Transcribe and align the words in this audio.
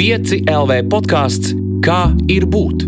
5 0.00 0.46
LV 0.48 0.76
podkāsts 0.88 1.50
Kā 1.84 2.14
ir 2.32 2.46
būt? 2.48 2.86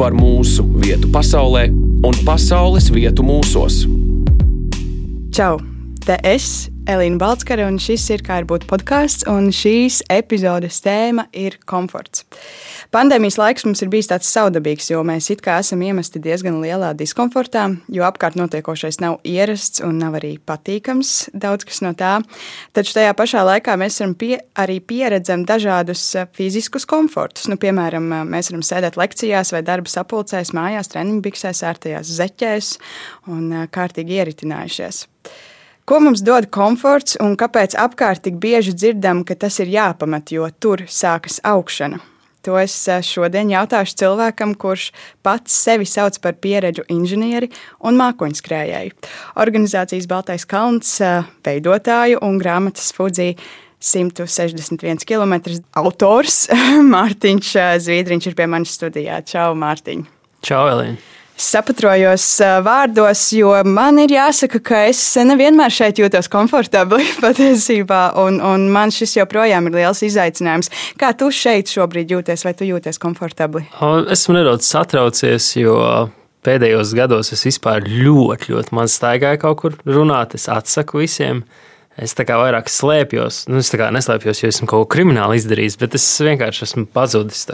Par 0.00 0.14
mūsu 0.16 0.64
vietu 0.80 1.10
pasaulē 1.12 1.66
un 2.08 2.16
pasaules 2.24 2.88
vietu 2.94 3.20
mūsos. 3.28 3.82
Čau! 5.36 5.60
Te 6.02 6.16
es, 6.26 6.66
Elīna 6.90 7.14
Balskara, 7.14 7.68
un 7.70 7.76
šis 7.78 8.08
ir 8.10 8.24
kā 8.26 8.40
ir 8.40 8.46
būt 8.50 8.64
podkāsts, 8.66 9.22
un 9.30 9.52
šīs 9.54 10.00
epizodes 10.10 10.80
tēma 10.82 11.28
ir 11.30 11.60
komforts. 11.70 12.24
Pandēmijas 12.90 13.36
laiks 13.38 13.62
mums 13.62 13.84
ir 13.84 13.90
bijis 13.92 14.10
tāds 14.10 14.32
saudabīgs, 14.34 14.88
jo 14.90 15.04
mēs 15.06 15.30
it 15.30 15.44
kā 15.44 15.60
esam 15.62 15.84
iemesti 15.86 16.18
diezgan 16.24 16.56
lielā 16.58 16.88
diskomfortā, 16.98 17.68
jo 17.86 18.02
apkārt 18.08 18.34
notiekošais 18.40 18.98
nav 18.98 19.20
ierasts 19.22 19.84
un 19.86 20.00
nav 20.02 20.16
arī 20.18 20.32
patīkams 20.42 21.30
daudz 21.44 21.68
kas 21.70 21.78
no 21.86 21.94
tā. 21.94 22.16
Taču 22.74 22.98
tajā 22.98 23.14
pašā 23.22 23.46
laikā 23.46 23.78
mēs 23.78 24.00
pie, 24.18 24.40
arī 24.58 24.80
pieredzam 24.82 25.46
dažādus 25.46 26.02
eh, 26.18 26.26
fiziskus 26.34 26.82
komfortus. 26.82 27.46
Nu, 27.46 27.60
piemēram, 27.62 28.10
eh, 28.10 28.26
mēs 28.34 28.50
varam 28.50 28.66
sēdēt 28.66 28.98
lekcijās 28.98 29.54
vai 29.54 29.62
darba 29.62 29.94
sapulcēs, 29.94 30.50
mājās, 30.50 30.90
treniņu 30.90 31.22
biksēs, 31.30 31.62
ērtajās 31.70 32.12
zeķēs 32.18 32.74
un 33.30 33.48
eh, 33.52 33.70
kārtīgi 33.70 34.18
ieritinājušies. 34.18 35.06
Ko 35.84 35.98
mums 35.98 36.20
dod 36.22 36.46
komforts 36.54 37.16
un 37.18 37.32
kāpēc 37.34 37.74
apkārt 37.74 38.22
tik 38.22 38.36
bieži 38.38 38.70
dzirdam, 38.76 39.24
ka 39.26 39.34
tas 39.34 39.58
ir 39.58 39.72
jāpamat, 39.72 40.30
jo 40.30 40.46
tur 40.62 40.84
sākas 40.86 41.40
augšana? 41.42 41.98
To 42.46 42.54
es 42.58 42.74
eh, 42.90 43.02
šodien 43.02 43.50
jautāšu 43.50 43.96
cilvēkam, 43.98 44.54
kurš 44.58 44.90
pats 45.26 45.54
sevi 45.64 45.86
sauc 45.86 46.18
par 46.22 46.38
pieredžu 46.42 46.84
inženieri 46.90 47.50
un 47.82 47.98
mākoņskrējēju. 47.98 48.94
Organizācijas 49.42 50.06
Baltais 50.10 50.46
Kalns 50.46 50.96
eh, 51.02 51.26
veidotāju 51.46 52.22
un 52.26 52.38
grāmatas 52.42 52.90
Fudzī 52.94 53.32
161 53.82 55.02
km 55.06 55.34
autors 55.82 56.44
Mārtiņš 56.94 57.56
eh, 57.58 57.72
Zviedriņš 57.82 58.30
ir 58.30 58.38
pie 58.38 58.50
manis 58.50 58.78
studijā. 58.78 59.18
Čau, 59.26 59.50
Mārtiņ! 59.58 60.06
Čau, 60.46 60.62
Elīna! 60.76 61.11
Sapatrojos 61.38 62.24
vārdos, 62.64 63.24
jo 63.36 63.52
man 63.68 63.98
ir 64.02 64.14
jāsaka, 64.14 64.60
ka 64.62 64.82
es 64.90 65.00
nevienmēr 65.16 65.72
šeit 65.72 66.00
jūtos 66.02 66.30
komfortabli 66.32 67.06
patiesībā, 67.24 68.02
un, 68.22 68.40
un 68.44 68.68
man 68.72 68.92
šis 68.94 69.16
joprojām 69.18 69.68
ir 69.70 69.78
liels 69.80 70.02
izaicinājums. 70.06 70.72
Kā 71.00 71.12
tu 71.18 71.30
šeit 71.34 71.72
šobrīd 71.72 72.14
jūties, 72.14 72.46
vai 72.46 72.54
tu 72.58 72.68
jūties 72.68 73.00
komfortabli? 73.02 73.66
Esmu 74.12 74.38
nedaudz 74.38 74.68
satraucies, 74.68 75.52
jo 75.60 75.76
pēdējos 76.46 76.94
gados 76.98 77.32
es 77.34 77.44
vispār 77.46 77.86
ļoti, 77.86 78.52
ļoti 78.54 78.74
maz 78.76 78.96
staigāju 78.98 79.42
kaut 79.44 79.60
kur 79.62 79.78
runāt, 79.86 80.36
es 80.38 80.48
atsaku 80.50 81.04
visiem. 81.04 81.44
Es 82.00 82.14
tā 82.16 82.24
kā 82.24 82.38
vairāk 82.40 82.70
slēpjos, 82.72 83.42
nu, 83.52 83.60
es 83.60 83.68
tā 83.68 83.76
kā 83.76 83.90
neslēpjos, 83.92 84.40
jo 84.40 84.48
esmu 84.48 84.68
kaut 84.70 84.86
ko 84.86 84.92
kriminālu 84.94 85.36
izdarījis, 85.36 85.76
bet 85.80 85.96
es 85.98 86.06
vienkārši 86.24 86.64
esmu 86.64 86.86
pazudis. 86.94 87.44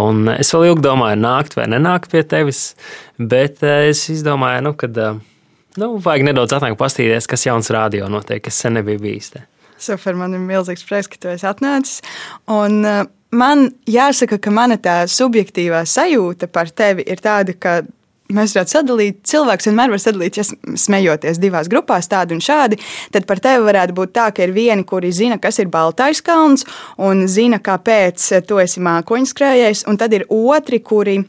Un 0.00 0.26
es 0.32 0.50
vēl 0.50 0.72
ilgi 0.72 0.82
domāju, 0.82 1.20
nākt 1.22 1.54
vai 1.54 1.68
nenākt 1.70 2.10
pie 2.10 2.24
tevis, 2.26 2.72
bet 3.18 3.62
eh, 3.62 3.90
es 3.92 4.08
izdomāju, 4.10 4.64
nu, 4.66 4.74
ka 4.78 4.90
eh, 4.90 5.20
nu, 5.78 5.92
vajag 6.02 6.26
nedaudz 6.26 6.56
atnākt 6.58 6.80
pastīties, 6.80 7.30
kas 7.30 7.46
jauns 7.46 7.70
rādio 7.70 8.10
notiek, 8.10 8.42
kas 8.42 8.58
sen 8.58 8.74
nebija 8.80 9.02
bijis. 9.02 9.30
Te. 9.36 9.44
Super, 9.78 10.18
man 10.18 10.34
ir 10.34 10.42
milzīgs 10.42 10.82
prieks, 10.88 11.12
ka 11.12 11.22
tu 11.22 11.30
esi 11.30 11.46
atnācis. 11.46 12.02
Un, 12.50 12.80
uh, 12.82 13.04
man 13.34 13.68
jāsaka, 13.90 14.40
ka 14.42 14.50
mana 14.54 14.78
tā 14.82 15.02
subjektīvā 15.10 15.84
sajūta 15.86 16.50
par 16.50 16.70
tevi 16.74 17.06
ir 17.06 17.22
tāda, 17.22 17.54
ka 17.54 17.82
mēs 18.34 18.54
varētu 18.56 18.74
sadalīt, 18.76 19.20
cilvēks 19.30 19.68
vienmēr 19.70 19.92
var 19.94 20.02
sadalīt, 20.02 20.38
ja 20.40 20.44
smejoties 20.46 21.40
divās 21.42 21.70
grupās, 21.72 22.08
tādi 22.10 22.36
un 22.36 22.42
šādi. 22.44 22.80
Tad 23.14 23.28
par 23.30 23.42
tevi 23.44 23.66
varētu 23.68 23.96
būt 23.96 24.14
tā, 24.16 24.30
ka 24.34 24.46
ir 24.46 24.54
vieni, 24.56 24.86
kuri 24.88 25.12
zina, 25.14 25.38
kas 25.42 25.60
ir 25.62 25.70
Baltais 25.72 26.22
kalns 26.24 26.66
un 26.98 27.26
zina, 27.30 27.60
kāpēc 27.62 28.26
tu 28.48 28.60
esi 28.62 28.82
mākoņskrējējs, 28.84 29.86
un 29.90 30.00
tad 30.00 30.16
ir 30.16 30.28
otri, 30.32 30.82
kuri. 30.84 31.22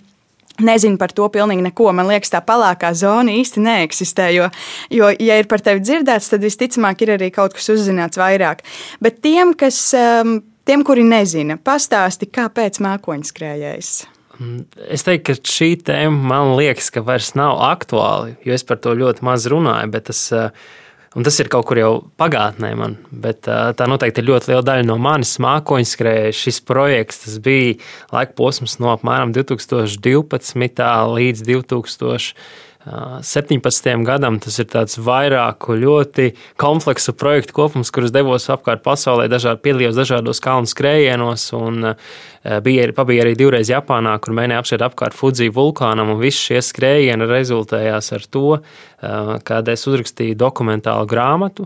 Nezinu 0.55 0.95
par 0.95 1.11
to 1.11 1.25
pilnīgi 1.27 1.65
neko. 1.65 1.89
Man 1.91 2.07
liekas, 2.07 2.31
tā 2.31 2.39
pelēkā 2.39 2.93
zona 2.95 3.33
īsti 3.35 3.59
neeksistē. 3.59 4.29
Jo, 4.31 4.47
jo, 4.88 5.09
ja 5.19 5.35
ir 5.41 5.49
par 5.51 5.59
tevi 5.59 5.83
dzirdēts, 5.83 6.31
tad 6.31 6.47
visticamāk 6.47 7.03
ir 7.03 7.11
arī 7.17 7.27
kaut 7.35 7.57
kas 7.57 7.67
uzzināts 7.75 8.21
vairāk. 8.21 8.63
Bet 9.03 9.19
tiem, 9.25 9.51
kas, 9.59 9.81
um, 9.99 10.38
tiem 10.63 10.88
kuri 10.88 11.03
nezina, 11.03 11.59
pastāsti, 11.59 12.31
kāpēc 12.31 12.79
mākoņskrējējs. 12.88 13.95
Es 14.91 15.06
teiktu, 15.07 15.31
ka 15.31 15.47
šī 15.47 15.69
tēma 15.88 16.29
man 16.31 16.56
liekas, 16.57 16.90
ka 16.91 17.03
vairs 17.06 17.34
nav 17.40 17.59
aktuāla, 17.69 18.34
jo 18.44 18.56
es 18.56 18.66
par 18.68 18.81
to 18.84 18.96
ļoti 18.97 19.23
maz 19.23 19.47
runāju. 19.51 19.94
Tas, 20.09 20.22
eh, 20.35 20.50
tas 21.16 21.40
ir 21.40 21.50
kaut 21.51 21.68
kur 21.69 21.79
jau 21.79 21.91
pagātnē, 22.19 22.74
man, 22.75 22.97
bet 23.12 23.47
eh, 23.47 23.72
tā 23.78 23.88
noteikti 23.88 24.19
ir 24.19 24.29
ļoti 24.34 24.51
liela 24.51 24.66
daļa 24.68 24.88
no 24.90 25.00
manis 25.00 25.38
mākoņskrēja. 25.44 26.35
Šis 26.35 26.59
projekts 26.68 27.38
bija 27.40 27.79
laika 28.12 28.35
posms 28.35 28.78
no 28.84 28.91
apmēram 28.95 29.31
2012. 29.35 30.84
līdz 31.16 31.47
2000. 31.47 32.35
17. 32.85 34.03
gadam 34.06 34.35
tas 34.38 34.59
ir 34.62 34.68
tāds 34.69 35.00
vairāku 35.01 35.73
ļoti 35.81 36.28
kompleksu 36.62 37.16
projektu 37.18 37.56
kopums, 37.57 37.90
kurus 37.94 38.13
devos 38.13 38.46
apkārt 38.53 38.84
pasaulē, 38.85 39.25
dažādi, 39.31 39.63
piedalījos 39.66 39.97
dažādos 39.97 40.41
kalnu 40.44 40.69
skrējienos, 40.69 41.47
un 41.57 41.95
bija, 42.62 42.85
pabija 42.94 43.25
arī 43.25 43.34
divreiz 43.40 43.72
Japānā, 43.74 44.13
kur 44.22 44.38
mēģināja 44.38 44.62
apšķirt 44.62 44.85
apkārt 44.85 45.18
Fuji 45.18 45.50
vulkānam, 45.56 46.13
un 46.13 46.22
visi 46.22 46.51
šie 46.51 46.62
skrējieni 46.68 47.25
rezultējās 47.31 48.12
ar 48.19 48.29
to, 48.29 48.45
kad 49.50 49.74
es 49.74 49.88
uzrakstīju 49.90 50.38
dokumentālu 50.38 51.09
grāmatu. 51.09 51.66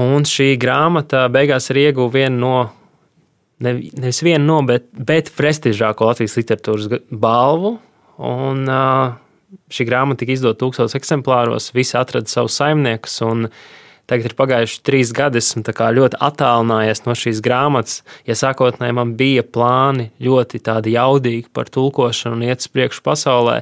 Un 0.00 0.24
šī 0.24 0.54
grāmata 0.56 1.26
beigās 1.28 1.68
arī 1.74 1.90
ieguva 1.90 2.14
vienu 2.22 2.40
no 2.40 2.56
nevis 3.60 4.22
vienu 4.24 4.46
no, 4.46 4.62
bet, 4.64 4.86
bet 4.96 5.28
prestižāko 5.36 6.08
Latvijas 6.08 6.38
literatūras 6.38 7.02
balvu 7.12 7.76
Un, 8.20 8.68
šī 9.72 9.86
grāmata 9.88 10.22
tika 10.22 10.34
izdota 10.36 10.60
tūkstošos 10.60 10.96
eksemplāros, 10.98 11.70
visi 11.76 11.96
atrada 11.98 12.28
savus 12.30 12.58
saimniekus. 12.60 13.20
Tagad 14.10 14.26
ir 14.26 14.34
pagājuši 14.34 14.80
trīs 14.82 15.12
gadi, 15.14 15.38
esmu 15.38 15.62
ļoti 15.70 16.18
attālinājies 16.18 17.04
no 17.06 17.14
šīs 17.14 17.40
grāmatas. 17.46 18.00
Ja 18.26 18.34
sākotnēji 18.34 18.96
man 18.98 19.14
bija 19.18 19.44
plāni 19.46 20.08
ļoti 20.18 20.60
jaudīgi 20.66 21.46
par 21.54 21.70
tulkošanu 21.70 22.34
un 22.34 22.42
iet 22.48 22.64
uz 22.64 22.72
priekšu 22.74 23.04
pasaulē, 23.06 23.60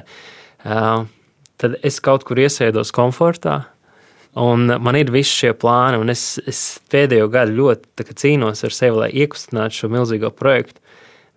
tad 0.63 1.77
es 1.85 1.99
kaut 2.01 2.25
kur 2.25 2.41
iesēdos 2.41 2.91
komfortā. 2.95 3.61
Un 4.39 4.69
man 4.81 4.97
ir 4.97 5.09
visi 5.13 5.43
šie 5.43 5.53
plāni, 5.57 5.97
un 6.01 6.09
es, 6.09 6.39
es 6.49 6.79
pēdējo 6.89 7.29
gadu 7.33 7.55
ļoti 7.57 8.13
cīnos 8.17 8.65
ar 8.65 8.73
sevi, 8.73 8.97
lai 9.03 9.09
iekustinātu 9.21 9.83
šo 9.83 9.89
milzīgo 9.93 10.29
projektu. 10.33 10.81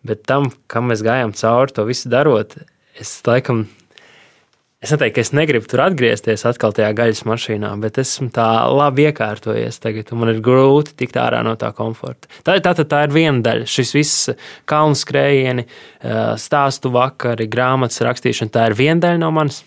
Bet 0.09 0.25
tam, 0.29 0.51
kam 0.73 0.89
mēs 0.91 1.05
gājām 1.05 1.33
cauri 1.37 1.77
to 1.77 1.85
visu 1.89 2.11
darot, 2.13 2.57
es 3.01 3.15
laikam. 3.27 3.67
Es 4.83 4.91
neteiktu, 4.91 5.15
ka 5.15 5.23
es 5.23 5.31
negribu 5.31 5.69
tur 5.71 5.85
atgriezties 5.85 6.43
atkal 6.49 6.73
tajā 6.75 6.89
gaļas 6.99 7.21
mašīnā, 7.31 7.69
bet 7.85 8.01
esmu 8.03 8.33
tā 8.35 8.49
labi 8.67 9.05
iekārtojies 9.07 9.79
tagad, 9.79 10.11
man 10.19 10.33
ir 10.33 10.41
grūti 10.43 10.97
tikt 10.99 11.21
ārā 11.23 11.45
no 11.47 11.53
tā 11.55 11.71
komforta. 11.77 12.27
Tā, 12.43 12.57
tā, 12.59 12.73
tā, 12.75 12.83
tā 12.91 13.05
ir 13.07 13.15
viena 13.15 13.39
daļa. 13.47 13.69
Šis 13.71 13.95
viss 13.95 14.33
kalnu 14.67 14.99
skrējieni, 14.99 15.69
stāstu 16.43 16.91
vakari, 16.97 17.47
grāmatas 17.47 18.03
rakstīšana, 18.03 18.51
tā 18.57 18.67
ir 18.73 18.79
viena 18.81 18.99
daļa 19.07 19.23
no 19.23 19.31
manis. 19.39 19.63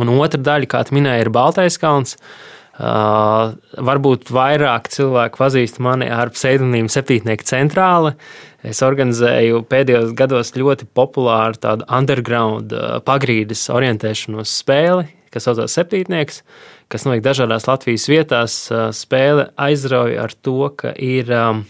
Un 0.00 0.14
otra 0.16 0.40
daļa, 0.40 0.70
kā 0.72 0.86
minēja, 0.96 1.26
ir 1.26 1.34
Baltais 1.34 1.76
kalns. 1.80 2.16
Uh, 2.16 2.57
varbūt 2.78 4.30
vairāk 4.30 4.86
cilvēku 4.92 5.40
pazīst 5.40 5.80
mani 5.82 6.06
ar 6.14 6.30
pseidonīmu 6.30 6.90
Septītnieka 6.92 7.46
centrāle. 7.46 8.14
Es 8.62 8.82
organizēju 8.86 9.64
pēdējos 9.70 10.14
gados 10.18 10.54
ļoti 10.54 10.86
populāru 10.94 11.58
tādu 11.58 11.86
underground 11.90 12.74
uh, 12.74 12.98
pagrīdes 13.06 13.64
orientēšanos 13.74 14.54
spēli, 14.62 15.08
kas 15.34 15.46
saucās 15.46 15.74
Septītnieks, 15.78 16.42
kas 16.90 17.06
notiek 17.06 17.24
dažādās 17.26 17.66
Latvijas 17.70 18.08
vietās. 18.10 18.58
Uh, 18.70 18.88
spēle 18.94 19.50
aizrauja 19.58 20.26
ar 20.26 20.34
to, 20.34 20.58
ka 20.78 20.94
ir, 20.94 21.30
um, 21.34 21.64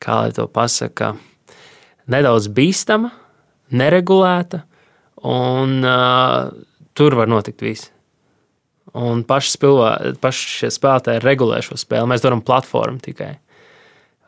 kā 0.00 0.20
lai 0.22 0.36
to 0.36 0.48
pasaka, 0.48 1.14
nedaudz 2.08 2.48
bīstama, 2.52 3.12
neregulēta, 3.72 4.64
un 5.24 5.80
uh, 5.84 6.52
tur 6.96 7.20
var 7.20 7.32
notikt 7.32 7.64
viss 7.64 7.93
un 8.92 9.24
paši, 9.26 9.54
spilvā, 9.56 9.94
paši 10.22 10.50
šie 10.58 10.70
spēlētāji 10.74 11.24
regulē 11.24 11.62
šo 11.64 11.78
spēli. 11.80 12.10
Mēs 12.10 12.24
darām 12.24 12.44
platformu 12.44 13.00
tikai. 13.04 13.32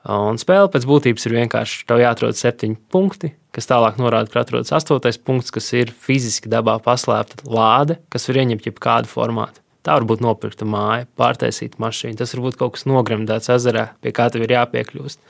Un 0.06 0.38
spēle 0.38 0.70
pēc 0.70 0.86
būtības 0.86 1.26
ir 1.26 1.34
vienkārši. 1.40 1.82
Tev 1.88 1.98
jāatrod 1.98 2.38
septiņi 2.38 2.78
punkti, 2.94 3.32
kas 3.54 3.66
tālāk 3.66 3.98
norāda, 3.98 4.30
ka 4.30 4.44
atrodas 4.44 4.70
astotais 4.76 5.18
punkts, 5.18 5.50
kas 5.54 5.72
ir 5.74 5.90
fiziski 5.90 6.50
dabā 6.52 6.76
paslēpta 6.82 7.42
lāde, 7.50 7.98
kas 8.12 8.28
var 8.30 8.38
ieņemt 8.44 8.68
jebkādu 8.70 9.10
formātu. 9.10 9.62
Tā 9.86 9.98
var 9.98 10.06
būt 10.06 10.22
nopirkta 10.22 10.66
māja, 10.66 11.08
pārtaisīta 11.18 11.78
mašīna. 11.82 12.18
Tas 12.22 12.34
var 12.34 12.46
būt 12.46 12.58
kaut 12.58 12.74
kas 12.74 12.86
nogremdēts 12.90 13.50
ezerā, 13.54 13.90
pie 14.02 14.14
kā 14.14 14.28
tev 14.34 14.46
ir 14.46 14.54
jāpiekļūst. 14.56 15.20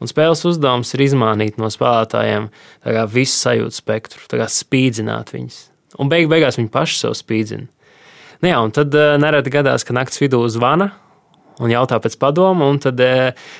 Un 0.00 0.10
spēles 0.10 0.42
uzdevums 0.48 0.94
ir 0.96 1.02
izmānīt 1.04 1.58
no 1.60 1.68
spēlētājiem 1.70 2.48
visu 3.12 3.34
sajūtu 3.36 3.78
spektru, 3.78 4.22
spīdzināt 4.48 5.34
viņus. 5.34 5.58
Un 6.00 6.10
beig 6.10 6.30
beigās 6.30 6.58
viņi 6.58 6.70
paši 6.72 7.02
sev 7.02 7.18
spīdzina. 7.18 7.66
Nu, 8.40 8.48
jā, 8.48 8.60
un 8.60 8.72
tad 8.72 8.94
uh, 8.96 9.14
nereti 9.20 9.52
gadās, 9.52 9.84
ka 9.84 9.96
naktas 9.96 10.20
vidū 10.22 10.42
zvana 10.52 10.92
un 11.60 11.72
jautā 11.72 11.98
pēc 12.00 12.16
padomu, 12.20 12.70
tad 12.80 13.00
uh, 13.04 13.50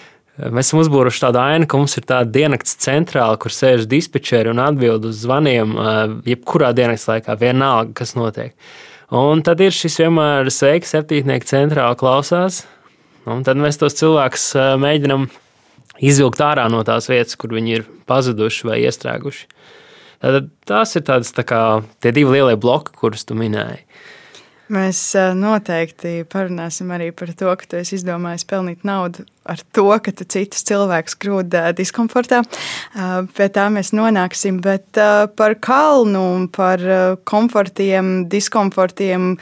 Mēs 0.40 0.70
esam 0.70 0.80
uzbūruši 0.80 1.20
tādu 1.20 1.40
ainu, 1.42 1.66
ka 1.68 1.76
mums 1.76 1.98
ir 1.98 2.06
tāda 2.08 2.30
diennakts 2.32 2.78
centrāla, 2.80 3.36
kur 3.40 3.52
sēž 3.52 3.84
dispečeri 3.90 4.48
un 4.52 4.62
atbild 4.62 5.04
uz 5.10 5.18
zvaniem, 5.26 5.74
jebkurā 6.24 6.70
diennakts 6.76 7.04
laikā, 7.10 7.34
vienalga, 7.40 7.92
kas 7.98 8.14
notiek. 8.16 8.54
Un 9.12 9.42
tad 9.44 9.60
ir 9.60 9.74
šis 9.74 9.98
vienmēr 10.00 10.48
sveiks, 10.54 10.94
septītnieks 10.94 11.50
centrāli 11.50 11.98
klausās. 12.00 12.62
Un 13.28 13.42
tad 13.44 13.60
mēs 13.60 13.76
tos 13.82 13.98
cilvēkus 13.98 14.46
mēģinām 14.80 15.26
izvilkt 16.00 16.40
ārā 16.46 16.70
no 16.72 16.80
tās 16.88 17.10
vietas, 17.10 17.36
kur 17.36 17.52
viņi 17.58 17.76
ir 17.76 17.84
pazuduši 18.08 18.70
vai 18.70 18.80
iestrēguši. 18.86 19.44
Tad 20.24 20.48
tās 20.68 20.96
ir 20.96 21.04
tādas 21.08 21.34
tā 21.36 21.44
kā 21.48 21.60
tie 22.00 22.14
divi 22.16 22.38
lielie 22.38 22.56
bloki, 22.60 22.94
kurus 22.96 23.26
tu 23.28 23.36
minēji. 23.36 23.82
Mēs 24.70 24.98
noteikti 25.34 26.20
parunāsim 26.30 26.92
arī 26.94 27.08
par 27.16 27.32
to, 27.34 27.50
ka 27.58 27.66
tu 27.66 27.78
esi 27.80 27.96
izdomājis 27.98 28.46
pelnīt 28.46 28.84
naudu 28.86 29.24
ar 29.50 29.58
to, 29.74 29.88
ka 29.98 30.12
tu 30.14 30.26
citus 30.30 30.62
cilvēkus 30.68 31.16
grūdi 31.18 31.62
diskomfortā. 31.78 32.44
Pie 33.34 33.48
tā 33.50 33.66
mēs 33.74 33.90
nonāksim. 33.96 34.60
Bet 34.62 35.00
par 35.34 35.56
kalnu, 35.58 36.46
par 36.54 36.84
komfortiem, 37.26 38.28
diskomfortiem, 38.30 39.32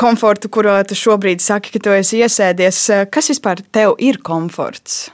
komfortu, 0.00 0.52
kuru 0.54 0.76
tu 0.86 0.98
šobrīd 0.98 1.42
saki, 1.42 1.74
ka 1.74 1.82
tu 1.82 1.96
esi 1.96 2.22
iesēdies, 2.22 2.84
kas 3.10 3.32
vispār 3.32 3.64
tev 3.74 3.98
ir 3.98 4.20
komforts? 4.22 5.08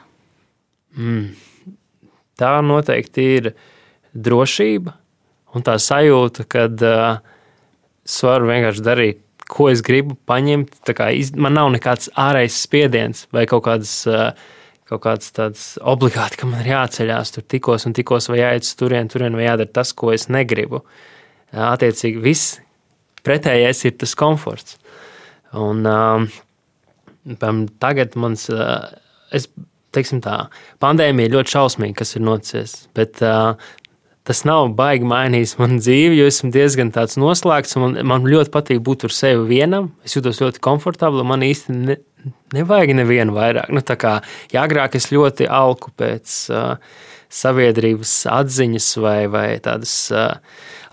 Mm. 0.97 1.33
Tā 2.37 2.53
noteikti 2.61 3.25
ir 3.39 3.53
drošība 4.13 4.93
un 5.57 5.65
tā 5.65 5.79
sajūta, 5.81 6.45
ka 6.45 6.67
uh, 6.69 7.37
es 8.05 8.17
varu 8.25 8.51
vienkārši 8.51 8.85
darīt 8.85 9.23
ko 9.51 9.71
es 9.71 9.83
gribu 9.87 10.17
paņemt. 10.29 10.79
Iz, 11.15 11.33
man 11.39 11.57
nav 11.59 11.71
nekāds 11.75 12.11
ārējs 12.19 12.61
spiediens 12.67 13.27
vai 13.35 13.47
kaut 13.51 13.67
kāds. 13.69 14.03
Kaut 14.87 15.01
kāds 15.03 15.33
tāds 15.35 15.63
obligāti, 15.83 16.37
ka 16.39 16.47
man 16.47 16.61
ir 16.63 16.69
jāceļās 16.71 17.33
tur 17.35 17.43
tikos 17.43 17.89
un 17.89 17.95
tikos, 17.97 18.29
vai 18.31 18.37
jāiet 18.39 18.63
uz 18.63 18.69
turieni, 18.79 19.11
turien, 19.11 19.35
vai 19.35 19.49
jādara 19.49 19.67
tas, 19.81 19.91
ko 19.91 20.13
es 20.15 20.29
negribu. 20.31 20.79
Attiecīgi, 21.51 22.23
viss 22.23 22.61
pretējais 23.27 23.83
ir 23.89 23.97
tas 23.99 24.15
komforts. 24.15 24.77
Un 25.59 25.83
um, 25.91 26.29
tagad 27.83 28.15
mans, 28.15 28.47
uh, 28.55 28.87
es 29.35 29.49
teiksim 29.97 30.21
tā, 30.25 30.37
pandēmija 30.83 31.33
ļoti 31.35 31.57
šausmīga, 31.57 31.99
kas 32.05 32.15
ir 32.15 32.25
noticis, 32.27 32.77
bet 32.95 33.23
uh, 33.25 33.57
tas 34.27 34.43
nav 34.49 34.73
baigi 34.77 35.07
mainījis 35.07 35.55
manu 35.61 35.79
dzīvi, 35.81 36.19
jo 36.19 36.27
esmu 36.31 36.51
diezgan 36.55 36.91
tāds 36.95 37.19
noslēgts. 37.21 37.77
Man, 37.81 37.97
man 38.07 38.27
ļoti 38.27 38.53
patīk 38.55 38.83
būt 38.87 39.05
tur 39.05 39.15
sevi 39.15 39.47
vienam. 39.55 39.93
Es 40.07 40.17
jūtos 40.19 40.43
ļoti 40.43 40.63
komfortabli. 40.65 41.25
Man 41.27 41.45
īsti 41.47 41.77
ne, 41.77 41.99
nevajag 42.57 42.97
nevienu 42.99 43.37
vairāk. 43.37 43.71
Nu, 43.75 43.85
kā, 43.87 44.19
ja 44.55 44.67
agrāk 44.67 44.99
es 44.99 45.13
ļoti 45.15 45.47
alku 45.47 45.95
pēc 45.99 46.37
uh, 46.51 46.99
sabiedrības 47.33 48.19
atziņas 48.33 48.91
vai, 49.03 49.19
vai 49.31 49.47
tādas 49.63 49.95
uh, 50.15 50.37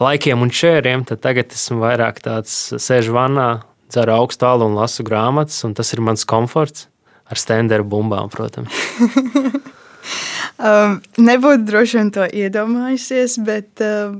laikiem 0.03 0.45
un 0.45 0.53
šēriem, 0.53 1.06
tad 1.09 1.24
tagad 1.25 1.53
esmu 1.56 1.81
vairāk 1.83 2.21
tāds 2.25 2.57
sēžu 2.81 3.18
vannā, 3.18 3.50
dzeru 3.94 4.18
augstu 4.19 4.50
alu 4.50 4.69
un 4.69 4.77
lasu 4.77 5.06
grāmatas, 5.06 5.62
un 5.68 5.75
tas 5.77 5.94
ir 5.94 6.01
mans 6.06 6.25
komforts 6.29 6.88
ar 7.29 7.39
stenderu 7.39 7.86
bumbām, 7.88 8.29
protams. 8.33 8.74
Um, 10.61 11.00
nebūtu 11.17 11.65
droši 11.65 11.97
vien 11.97 12.11
to 12.13 12.25
iedomājusies, 12.29 13.39
bet 13.45 13.81
uh, 13.83 14.13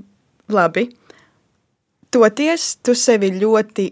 labi. 0.52 0.88
Toties 2.14 2.66
tu 2.86 2.96
sevi 2.98 3.30
ļoti, 3.38 3.86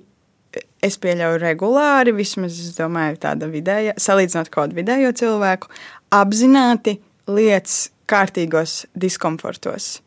es 0.86 0.98
pieļauju, 1.02 1.42
regulāri, 1.42 2.14
vismaz 2.18 2.58
es 2.62 2.74
domāju, 2.78 3.20
tāda 3.22 3.50
vidēja, 3.50 3.96
salīdzinot 4.02 4.50
kādu 4.54 4.78
vidējo 4.78 5.14
cilvēku, 5.22 5.70
apzināti 6.14 6.98
lietas 7.30 7.92
kārtīgos 8.10 8.86
diskomfortos. 8.98 10.00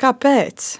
Kāpēc? 0.00 0.74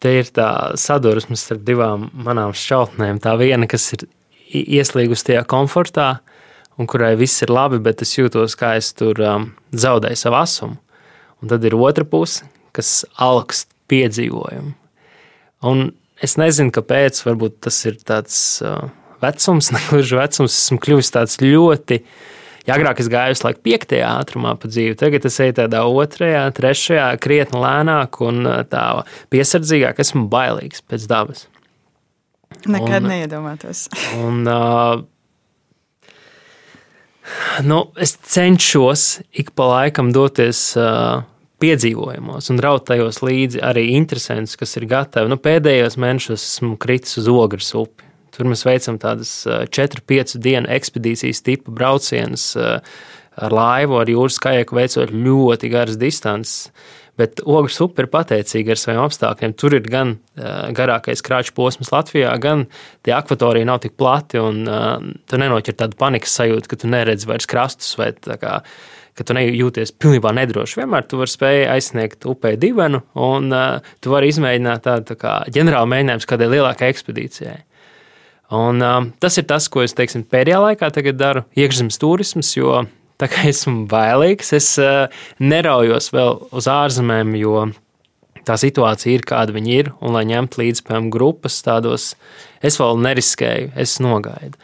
Te 0.00 0.14
ir 0.16 0.30
tā 0.32 0.48
sadursme 0.80 1.36
starp 1.36 1.66
divām 1.66 2.08
manām 2.24 2.54
šķautnēm. 2.56 3.18
Tā 3.20 3.34
viena, 3.36 3.68
kas 3.68 3.90
ir 3.98 4.06
ieslīgusi 4.48 5.26
tajā 5.28 5.42
komfortā, 5.50 6.14
un 6.80 6.88
kurai 6.88 7.12
viss 7.20 7.44
ir 7.44 7.52
labi, 7.52 7.80
bet 7.82 8.00
es 8.04 8.14
jūtos, 8.16 8.56
kā 8.56 8.74
es 8.80 8.94
tur 8.96 9.20
um, 9.20 9.50
zaudēju 9.76 10.16
savu 10.16 10.40
asumu. 10.40 10.78
Un 11.40 11.52
tad 11.52 11.64
ir 11.64 11.76
otra 11.76 12.06
puse, 12.08 12.46
kas 12.76 13.02
augst 13.20 13.70
piedzīvojumu. 13.90 14.72
Un 15.68 15.90
es 16.24 16.36
nezinu, 16.40 16.72
kāpēc, 16.72 17.20
varbūt 17.26 17.60
tas 17.66 17.78
ir 17.88 18.00
tāds 18.06 18.36
uh, 18.64 18.88
vecums, 19.24 19.70
negluži 19.76 20.20
vecums. 20.20 20.58
Esmu 20.64 20.80
kļuvis 20.80 21.12
tāds 21.16 21.40
ļoti. 21.44 22.00
Ja 22.68 22.76
agrāk 22.76 23.00
es 23.00 23.08
gāju 23.10 23.34
uz 23.36 23.44
laiku 23.44 23.64
piektajā 23.66 24.08
ātrumā 24.20 24.52
pa 24.60 24.68
dzīvi, 24.68 24.96
tagad 25.00 25.24
es 25.26 25.38
eju 25.40 25.56
tādā 25.56 25.80
otrajā, 25.88 26.42
trešajā, 26.54 27.06
krietni 27.24 27.60
lēnāk 27.60 28.20
un 28.24 28.44
uh, 28.46 28.60
tā 28.68 28.84
piesardzīgāk. 29.32 30.00
Esmu 30.04 30.28
bailīgs 30.32 30.84
pēc 30.88 31.08
dabas. 31.10 31.48
Nekad 32.68 33.04
un, 33.04 33.12
neiedomātos. 33.12 33.86
un, 34.20 34.44
uh, 34.48 35.00
Nu, 37.66 37.84
es 38.00 38.16
cenšos 38.16 39.20
ik 39.36 39.52
pa 39.56 39.68
laikam 39.70 40.12
doties 40.14 40.62
uh, 40.78 41.22
piedzīvojumos 41.60 42.50
un 42.52 42.60
raut 42.62 42.86
tajos 42.88 43.20
līdzi 43.24 43.60
arī 43.64 43.90
interesantus, 43.96 44.56
kas 44.60 44.76
ir 44.80 44.88
gatavi. 44.90 45.30
Nu, 45.30 45.38
pēdējos 45.40 45.98
mēnešos 46.00 46.46
esmu 46.46 46.78
kritis 46.80 47.20
uz 47.20 47.28
Ogres 47.30 47.72
upi. 47.76 48.06
Tur 48.30 48.48
mēs 48.48 48.62
veicam 48.64 48.96
tādas 49.02 49.32
4-5 49.46 50.38
dienu 50.40 50.70
ekspedīcijas 50.70 51.42
tipu 51.44 51.74
braucienus 51.74 52.54
ar 52.56 53.54
laivu, 53.54 53.98
ar 54.00 54.10
jūras 54.10 54.38
kajaku, 54.42 54.78
veicot 54.78 55.12
ļoti 55.12 55.70
garas 55.72 55.98
distances. 56.00 56.70
Bet 57.20 57.42
Ogres 57.44 57.76
upe 57.84 58.04
ir 58.04 58.08
pateicīga 58.08 58.72
ar 58.72 58.80
saviem 58.80 59.02
apstākļiem. 59.04 59.52
Tur 59.60 59.76
ir 59.76 59.88
gan 59.92 60.14
uh, 60.16 60.70
garākais 60.76 61.20
krāšņu 61.26 61.52
posms 61.56 61.92
Latvijā, 61.92 62.32
gan 62.40 62.64
tie 63.04 63.12
akvatorija 63.16 63.68
nav 63.68 63.82
tik 63.84 63.98
plati. 64.00 64.40
Un, 64.40 64.62
uh, 64.64 64.96
tu 65.28 65.40
nenoķer 65.40 65.76
tādu 65.82 65.98
panikas 66.00 66.38
sajūtu, 66.38 66.70
ka 66.70 66.80
tu 66.80 66.88
neredzi 66.88 67.28
vairs 67.28 67.48
krastus 67.50 67.92
vai 68.00 68.12
kā, 68.16 68.60
ka 69.18 69.26
tu 69.26 69.36
nejūties 69.36 69.92
pilnībā 70.00 70.32
nedroši. 70.38 70.80
Vienmēr 70.80 71.04
tu 71.10 71.20
vari 71.20 71.34
spēj 71.34 71.66
aizsniegt 71.74 72.24
upē 72.30 72.54
divenu, 72.60 73.02
un 73.20 73.50
uh, 73.52 73.90
tu 74.00 74.14
vari 74.14 74.30
izmēģināt 74.32 74.86
tādu 74.86 75.10
tā 75.12 75.18
kā 75.20 75.34
ģenerālu 75.52 75.92
mēģinājumu 75.92 76.30
kādai 76.30 76.48
lielākai 76.54 76.88
ekspedīcijai. 76.94 77.58
Un, 78.56 78.80
uh, 78.80 79.02
tas 79.22 79.36
ir 79.38 79.44
tas, 79.50 79.68
ko 79.70 79.84
es 79.84 79.92
teiksim, 79.98 80.24
pēdējā 80.24 80.62
laikā 80.64 80.88
daru, 81.12 81.44
iekšzemes 81.58 82.00
turisms, 82.00 82.56
jo 82.56 82.80
Tā 83.20 83.28
kā 83.28 83.44
esmu 83.50 83.84
bailīgs, 83.90 84.54
es 84.56 84.72
uh, 84.80 85.10
neraujos 85.42 86.08
vēl 86.14 86.38
uz 86.56 86.68
ārzemēm, 86.72 87.34
jo 87.36 87.66
tā 88.48 88.56
situācija 88.60 89.18
ir 89.18 89.26
kāda 89.28 89.52
viņa 89.52 89.74
ir. 89.76 89.90
Un, 90.00 90.14
lai 90.16 90.24
ņemtu 90.30 90.62
līdzi 90.62 90.86
piemēram, 90.86 91.10
grupas 91.12 91.58
tādos, 91.66 92.14
es 92.64 92.80
vēl 92.80 93.00
neriskēju, 93.04 93.74
es 93.80 93.98
nogaidu. 94.00 94.56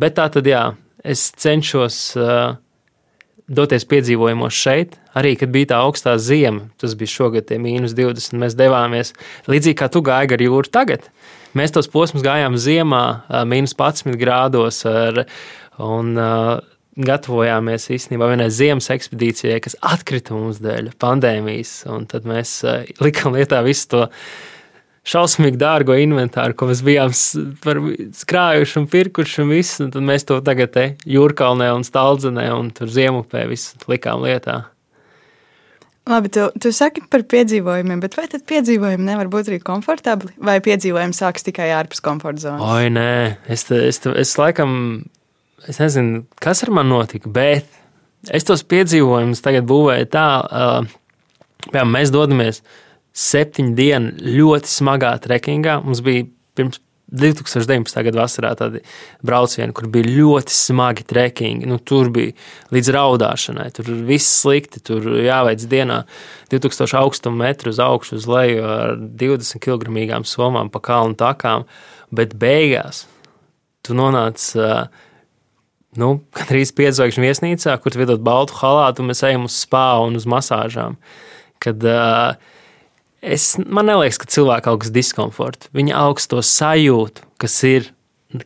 Bet 0.00 0.16
tā 0.16 0.30
tad, 0.32 0.48
jā, 0.48 0.70
es 1.04 1.26
cenšos 1.36 2.00
uh, 2.16 2.56
doties 3.50 3.84
piedzīvojumos 3.90 4.56
šeit. 4.56 4.96
Arī, 5.18 5.34
kad 5.36 5.52
bija 5.52 5.72
tā 5.72 5.82
augstā 5.84 6.14
zima, 6.22 6.68
tas 6.80 6.94
bija 6.96 7.10
šogad, 7.10 7.48
tie 7.48 7.58
mīnus 7.60 7.96
20, 7.98 8.38
mēs 8.40 8.56
devāmies 8.56 9.12
līdzīgi 9.50 9.78
kā 9.80 9.90
tu 9.92 10.04
gāji 10.06 10.36
ar 10.36 10.44
jūru 10.46 10.70
tagad. 10.72 11.08
Mēs 11.58 11.74
tos 11.74 11.90
posmus 11.90 12.22
gājām 12.22 12.54
ziemā, 12.62 13.04
mīnus 13.50 13.74
11 13.74 14.14
grādos. 14.20 14.84
Ar, 14.86 15.24
un, 15.82 16.14
uh, 16.14 16.69
gatavojāmies 16.98 17.90
īstenībā 17.94 18.30
vienai 18.32 18.48
ziemas 18.52 18.90
ekspedīcijai, 18.92 19.60
kas 19.62 19.76
atkrita 19.84 20.34
mums 20.34 20.60
dēļ 20.64 20.92
pandēmijas. 21.00 21.74
Tad 22.10 22.26
mēs 22.28 22.56
uh, 22.66 22.82
likām 23.02 23.36
lietā 23.38 23.62
visu 23.66 23.86
to 23.94 24.02
šausmīgi 25.10 25.60
dārgo 25.60 25.94
inventāru, 25.98 26.56
ko 26.56 26.68
mēs 26.70 26.82
bijām 26.86 27.14
krājuši 28.30 28.82
un 28.82 28.90
pirkuši. 28.90 29.38
Un 29.44 29.54
visu, 29.54 29.86
un 29.86 29.94
tad 29.94 30.04
mēs 30.06 30.26
to 30.28 30.40
tagad 30.44 30.76
jūrkalnē 31.08 31.70
un 31.76 31.86
stāldzenē 31.86 32.50
un 32.56 32.74
tur 32.74 32.90
ziemupē 32.92 33.46
visu 33.50 33.80
likām 33.90 34.26
lietā. 34.26 34.62
Labi, 36.10 36.30
tu, 36.32 36.46
tu 36.58 36.72
saki 36.74 37.04
par 37.12 37.22
piedzīvojumiem, 37.28 38.00
bet 38.02 38.16
vai 38.18 38.24
tad 38.32 38.42
piedzīvojumi 38.48 39.04
nevar 39.04 39.28
būt 39.30 39.50
arī 39.52 39.60
komfortabli, 39.62 40.32
vai 40.42 40.56
piedzīvojumi 40.64 41.14
sākas 41.14 41.44
tikai 41.46 41.68
ārpus 41.76 42.00
komforta 42.02 42.48
zonas? 42.48 42.64
Oi, 42.66 42.88
nē, 42.90 43.10
es, 43.52 43.66
te, 43.68 43.78
es, 43.86 44.00
te, 44.02 44.14
es 44.18 44.32
laikam 44.40 44.72
es 45.68 45.80
nezinu, 45.82 46.24
kas 46.40 46.64
ar 46.64 46.72
mani 46.74 46.92
notika, 46.92 47.30
bet 47.32 47.68
es 48.32 48.46
tos 48.48 48.64
piedzīvojumus 48.68 49.42
tagad 49.44 49.66
būvēju 49.68 50.10
tā, 50.12 50.28
ka 51.70 51.86
mēs 51.88 52.12
dodamies 52.14 52.62
septiņu 53.16 53.74
dienu 53.76 54.36
ļoti 54.38 54.70
smagā 54.70 55.16
trekingā. 55.24 55.80
Mums 55.84 56.02
bija 56.04 56.28
pirms 56.56 56.80
2019. 57.10 58.02
gada 58.06 58.20
vasarā 58.20 58.52
tādi 58.58 58.82
braucieni, 59.26 59.74
kur 59.74 59.88
bija 59.90 60.06
ļoti 60.06 60.54
smagi 60.54 61.04
trekingi. 61.10 61.66
Nu, 61.66 61.80
tur 61.82 62.10
bija 62.14 62.36
līdz 62.74 62.92
raudāšanai, 62.94 63.66
tur 63.74 63.90
viss 64.06 64.40
slikti. 64.44 64.82
Tur 64.86 65.08
jāveic 65.18 65.64
dienā 65.70 66.04
2000 66.54 66.98
augstuma 67.00 67.48
metru 67.48 67.74
uz 67.74 67.82
augšu, 67.82 68.20
uz 68.20 68.28
leju 68.30 68.62
ar 68.66 68.94
20 68.98 69.58
kg 69.64 70.22
somām 70.28 70.70
pa 70.70 70.82
kalnu 70.86 71.18
takām. 71.18 71.66
Bet 72.14 72.36
beigās 72.38 73.06
tu 73.86 73.94
nonāc 73.96 74.44
uh, 74.58 74.86
nu, 75.98 76.10
gandrīz 76.36 76.72
piedzvaigžņu 76.76 77.24
viesnīcā, 77.24 77.74
kur 77.82 77.98
vidot 77.98 78.22
baltu 78.22 78.56
halātu, 78.60 79.02
un 79.02 79.10
mēs 79.10 79.24
ejam 79.26 79.48
uz 79.48 79.56
spāru 79.64 80.10
un 80.10 80.18
uz 80.20 80.26
masāžām. 80.30 80.96
Kad, 81.62 81.82
uh, 81.84 82.36
es, 83.20 83.52
man 83.58 83.90
liekas, 83.90 84.20
ka 84.20 84.30
cilvēki 84.30 84.70
augsts 84.70 84.94
diskomfortu. 84.94 85.70
Viņi 85.76 85.96
augsts 85.96 86.30
to 86.30 86.42
sajūtu, 86.46 87.26
kas 87.42 87.56
ir, 87.68 87.90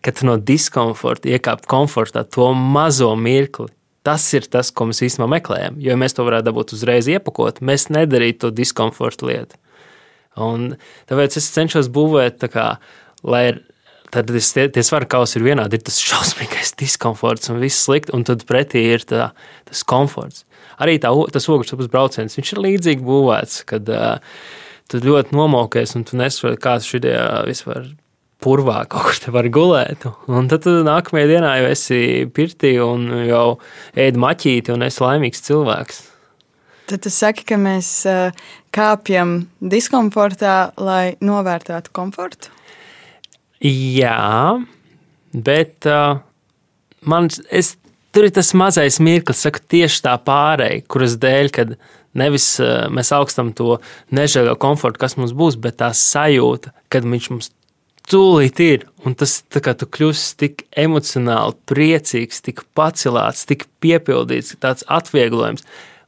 kad 0.04 0.22
no 0.26 0.38
diskomforta 0.40 1.30
iekāpt 1.34 1.68
komfortā, 1.70 2.24
to 2.24 2.52
mazo 2.56 3.12
mirkli. 3.18 3.70
Tas 4.04 4.24
ir 4.36 4.44
tas, 4.52 4.68
ko 4.68 4.90
mēs 4.90 5.00
īstenībā 5.06 5.30
meklējam. 5.38 5.78
Jo 5.80 5.94
ja 5.94 6.00
mēs 6.00 6.16
to 6.16 6.26
varētu 6.26 6.50
dabūt 6.50 6.74
uzreiz 6.76 7.06
iepakot, 7.08 7.62
mēs 7.64 7.88
nedarītu 7.92 8.42
to 8.42 8.50
diskomforta 8.52 9.30
lietu. 9.30 9.60
Un 10.40 10.74
tāpēc 11.08 11.38
es 11.38 11.46
cenšos 11.54 11.88
būvēt 11.94 12.36
tā 12.42 12.50
kā, 12.52 12.66
lai 13.24 13.46
tad 14.14 14.30
tie, 14.30 14.66
tie 14.70 14.84
svaru 14.86 15.08
kausi 15.10 15.38
ir 15.40 15.46
vienādi. 15.48 15.78
Ir 15.78 15.86
tas 15.86 16.00
šausmīgais 16.02 16.74
diskomforts 16.82 17.50
un 17.52 17.60
viss 17.62 17.84
slikti, 17.86 18.14
un 18.16 18.26
tad 18.26 18.46
pretī 18.48 18.86
ir 18.94 19.06
tā, 19.08 19.32
tas 19.68 19.82
komforts. 19.88 20.44
Arī 20.82 20.96
tā, 21.02 21.10
tas 21.34 21.48
ogles 21.52 21.90
brauciens, 21.90 22.34
viņš 22.34 22.54
ir 22.54 22.62
līdzīgi 22.64 23.04
būvēts, 23.06 23.60
kad 23.68 23.90
uh, 23.92 24.16
tu 24.90 25.02
ļoti 25.02 25.36
nomokies 25.36 25.94
un 25.98 26.06
tu 26.08 26.18
nesaproti, 26.18 26.62
kāds 26.62 26.88
šī 26.90 27.02
vispār 27.46 27.92
purvā 28.44 28.82
kaut 28.90 29.08
kur 29.08 29.20
te 29.22 29.32
var 29.34 29.48
gulēt. 29.52 30.04
Un 30.28 30.50
tad 30.52 30.66
nākamajā 30.66 31.30
dienā 31.30 31.52
jau 31.60 31.70
esi 31.70 32.00
pirtī 32.34 32.74
un 32.82 33.06
jau 33.24 33.46
ēd 33.96 34.18
maķīti 34.20 34.74
un 34.74 34.84
esi 34.88 35.04
laimīgs 35.04 35.46
cilvēks. 35.46 36.02
Tad 36.90 37.00
tu 37.06 37.12
saki, 37.12 37.46
ka 37.48 37.56
mēs 37.56 38.02
kāpjam 38.74 39.38
diskomfortā, 39.64 40.74
lai 40.76 41.14
novērtētu 41.24 41.94
komfortu? 41.96 42.53
Jā, 43.62 44.58
bet 45.32 45.88
uh, 45.88 46.20
man, 47.06 47.30
es, 47.54 47.74
tur 48.14 48.28
ir 48.28 48.34
tas 48.34 48.52
mazais 48.56 49.00
mirklis, 49.02 49.44
saku, 49.46 49.62
tieši 49.74 50.02
tā 50.04 50.14
pārēja, 50.26 50.84
kuras 50.90 51.18
dēļ, 51.22 51.50
kad 51.54 51.76
nevis 52.18 52.48
uh, 52.62 52.86
mēs 52.92 53.12
augstam 53.14 53.52
to 53.56 53.78
nežēlo 54.14 54.56
komfortu, 54.60 55.00
kas 55.04 55.18
mums 55.20 55.34
būs, 55.36 55.58
bet 55.60 55.78
tā 55.82 55.92
sajūta, 55.96 56.74
kad 56.92 57.06
viņš 57.08 57.30
mums 57.32 57.50
tūlīt 58.10 58.60
ir. 58.60 58.86
Un 59.06 59.16
tas 59.18 59.38
tā 59.52 59.62
kā 59.64 59.74
tu 59.78 59.88
kļūsi 59.88 60.36
tik 60.40 60.66
emocionāli 60.84 61.56
priecīgs, 61.68 62.42
tik 62.44 62.64
pacelāts, 62.76 63.46
tik 63.48 63.66
piepildīts, 63.84 64.56
tāds 64.62 64.86
atvieglojums. 64.92 65.64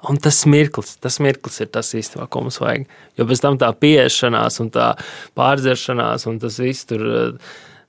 Un 0.06 0.18
tas 0.22 0.38
mirklis, 0.46 0.94
tas 1.02 1.18
mirklis 1.22 1.60
ir 1.64 1.70
tas 1.74 1.90
īstenībā, 1.98 2.28
ko 2.30 2.44
mums 2.44 2.60
vajag. 2.62 2.86
Jo 3.18 3.26
bez 3.26 3.42
tam 3.42 3.58
tā 3.58 3.72
pieešanās 3.74 4.60
un 4.62 4.70
tā 4.74 4.92
pārdzeršanās 5.38 6.28
un 6.30 6.38
tas 6.42 6.58
viss 6.62 6.86
tur, 6.86 7.02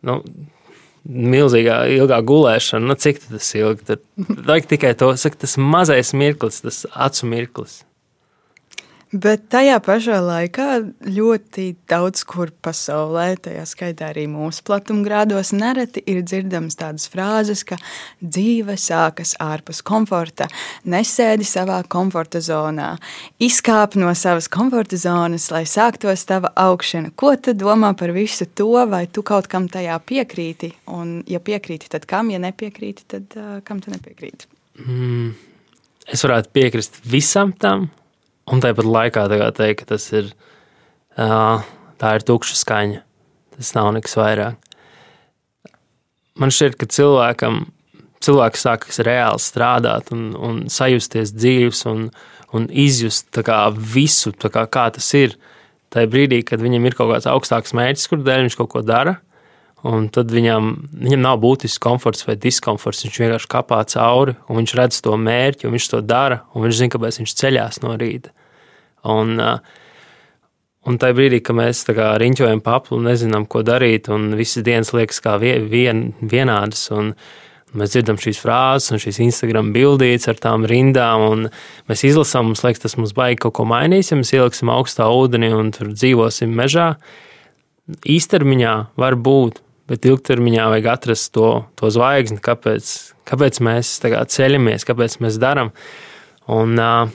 nu, 0.08 0.16
milzīgā, 1.08 1.82
ilgā 1.98 2.20
gulēšana, 2.28 2.90
nu, 2.90 2.98
cik 3.00 3.22
tas 3.28 3.52
ilgi. 3.58 3.86
Tad 3.92 4.04
vajag 4.50 4.72
tikai 4.74 4.94
to, 5.00 5.14
saka, 5.20 5.44
tas 5.46 5.58
mazais 5.62 6.14
mirklis, 6.18 6.64
tas 6.66 6.84
acu 6.94 7.30
mirklis. 7.32 7.82
Bet 9.16 9.46
tajā 9.48 9.78
pašā 9.80 10.18
laikā 10.20 10.66
ļoti 11.08 11.70
daudz 11.88 12.26
kur 12.28 12.50
pasaulē, 12.66 13.38
tajā 13.40 13.62
skaitā 13.64 14.10
arī 14.12 14.26
mūsu 14.28 14.66
platumgrādos, 14.68 15.54
nereti 15.56 16.02
ir 16.12 16.26
dzirdamas 16.26 16.76
tādas 16.76 17.06
frāzes, 17.08 17.62
ka 17.64 17.78
dzīve 18.20 18.76
sākas 18.76 19.32
ārpus 19.40 19.80
komforta, 19.88 20.50
nesēdi 20.84 21.48
savā 21.48 21.78
komforta 21.88 22.42
zonā, 22.44 22.90
izkāp 23.40 23.96
no 23.96 24.12
savas 24.12 24.50
komforta 24.52 25.00
zonas, 25.00 25.46
lai 25.56 25.64
sāktos 25.64 26.26
tava 26.28 26.52
augšana. 26.60 27.14
Ko 27.16 27.32
tu 27.40 27.54
domā 27.56 27.94
par 27.96 28.12
visu 28.12 28.44
to, 28.44 28.74
vai 28.92 29.06
tu 29.08 29.24
kaut 29.24 29.48
kam 29.48 29.70
tajā 29.72 29.96
piekrīti? 30.04 30.74
Un, 30.92 31.22
ja 31.32 31.40
piekrīti, 31.40 31.88
tad 31.96 32.10
kam, 32.12 32.34
ja 32.36 32.42
nepiekrīti, 32.44 33.08
tad 33.08 33.40
uh, 33.40 33.56
kam 33.64 33.80
tu 33.80 33.96
nepiekrīti? 33.96 34.52
Mm, 34.84 35.32
es 36.12 36.28
varētu 36.28 36.52
piekrist 36.60 37.00
visam 37.08 37.56
tam 37.56 37.88
Un 38.48 38.64
tāpat 38.64 38.88
laikā 38.88 39.26
tā 39.32 39.50
teikt, 39.56 39.82
ka 39.82 39.94
tas 39.96 40.06
ir, 40.16 40.32
tā 41.18 42.14
ir 42.16 42.26
tukša 42.28 42.56
skaņa. 42.62 43.02
Tas 43.58 43.74
nav 43.76 43.92
nekas 43.96 44.16
vairāk. 44.20 44.64
Man 46.38 46.54
šķiet, 46.54 46.78
ka 46.78 46.86
cilvēkam, 46.94 47.64
cilvēks 48.24 48.64
sākas 48.68 49.02
reāli 49.06 49.42
strādāt 49.42 50.12
un, 50.14 50.30
un 50.38 50.60
sajusties 50.72 51.34
dzīves 51.34 51.84
un, 51.90 52.08
un 52.56 52.68
izjust 52.70 53.42
kā, 53.46 53.64
visu, 53.74 54.32
kā, 54.38 54.68
kā 54.70 54.88
tas 54.94 55.10
ir. 55.18 55.36
Tajā 55.94 56.10
brīdī, 56.12 56.42
kad 56.46 56.62
viņam 56.62 56.86
ir 56.86 56.98
kaut 57.00 57.14
kāds 57.14 57.30
augstāks 57.32 57.74
mērķis, 57.78 58.10
kur 58.12 58.22
dēļ 58.22 58.46
viņš 58.46 58.58
kaut 58.60 58.70
ko 58.74 58.82
dara, 58.86 59.18
Un 59.86 60.08
tad 60.10 60.32
viņam, 60.34 60.72
viņam 60.98 61.22
nav 61.22 61.38
būtisks 61.44 61.82
komforts 61.82 62.26
vai 62.26 62.34
diskomforts. 62.42 63.04
Viņš 63.06 63.20
vienkārši 63.22 63.50
kāpā 63.52 63.84
cauri, 63.92 64.34
un 64.50 64.62
viņš 64.62 64.76
redz 64.80 65.02
to 65.06 65.14
mērķi, 65.22 65.68
un 65.68 65.76
viņš 65.78 65.90
to 65.94 66.02
dara, 66.02 66.42
un 66.54 66.66
viņš 66.66 66.80
zina, 66.80 66.94
kāpēc 66.96 67.20
viņš 67.22 67.34
ceļās 67.42 67.82
no 67.84 67.94
rīta. 68.02 68.34
Un, 69.08 69.38
un 69.38 70.98
tajā 70.98 71.18
brīdī, 71.20 71.42
kad 71.46 71.60
mēs 71.60 71.84
riņķojam 71.94 72.64
paplu 72.66 73.00
nezinām, 73.06 73.46
ko 73.46 73.62
darīt, 73.62 74.10
un 74.10 74.32
visas 74.40 74.66
dienas 74.66 74.96
liekas 74.98 75.22
kā 75.24 75.38
vien, 75.42 76.10
vienādas. 76.22 76.88
Un, 76.96 77.14
Mēs 77.78 77.92
dzirdam 77.92 78.16
šīs 78.16 78.38
frāzes, 78.40 78.94
un 78.96 79.02
šīs 79.04 79.18
Instagram 79.26 79.74
bildītas 79.76 80.30
ar 80.32 80.38
tām 80.40 80.64
rindām, 80.66 81.26
un 81.28 81.42
mēs 81.92 82.06
izlasām, 82.08 82.48
mums 82.48 82.64
liekas, 82.64 82.80
tas 82.86 82.96
mums 82.96 83.12
baigi 83.14 83.42
kaut 83.44 83.58
ko 83.60 83.66
mainīs, 83.68 84.08
ja 84.08 84.16
mēs 84.18 84.32
ieliksim 84.32 84.72
augstā 84.72 85.10
ūdenī 85.12 85.50
un 85.52 85.74
tur 85.76 85.92
dzīvosim 85.92 86.54
mežā. 86.56 86.94
Īstermiņā 88.08 88.74
var 88.96 89.20
būt, 89.20 89.60
bet 89.88 90.08
ilgtermiņā 90.08 90.68
vajag 90.74 90.90
atrast 90.92 91.32
to, 91.36 91.52
to 91.80 91.92
zvaigzni, 91.94 92.40
kāpēc, 92.44 92.92
kāpēc 93.28 93.62
mēs 93.64 93.94
ceļamies, 94.04 94.86
kāpēc 94.88 95.20
mēs 95.24 95.40
darām. 95.42 95.72
Un 96.52 96.76
uh, 96.80 97.14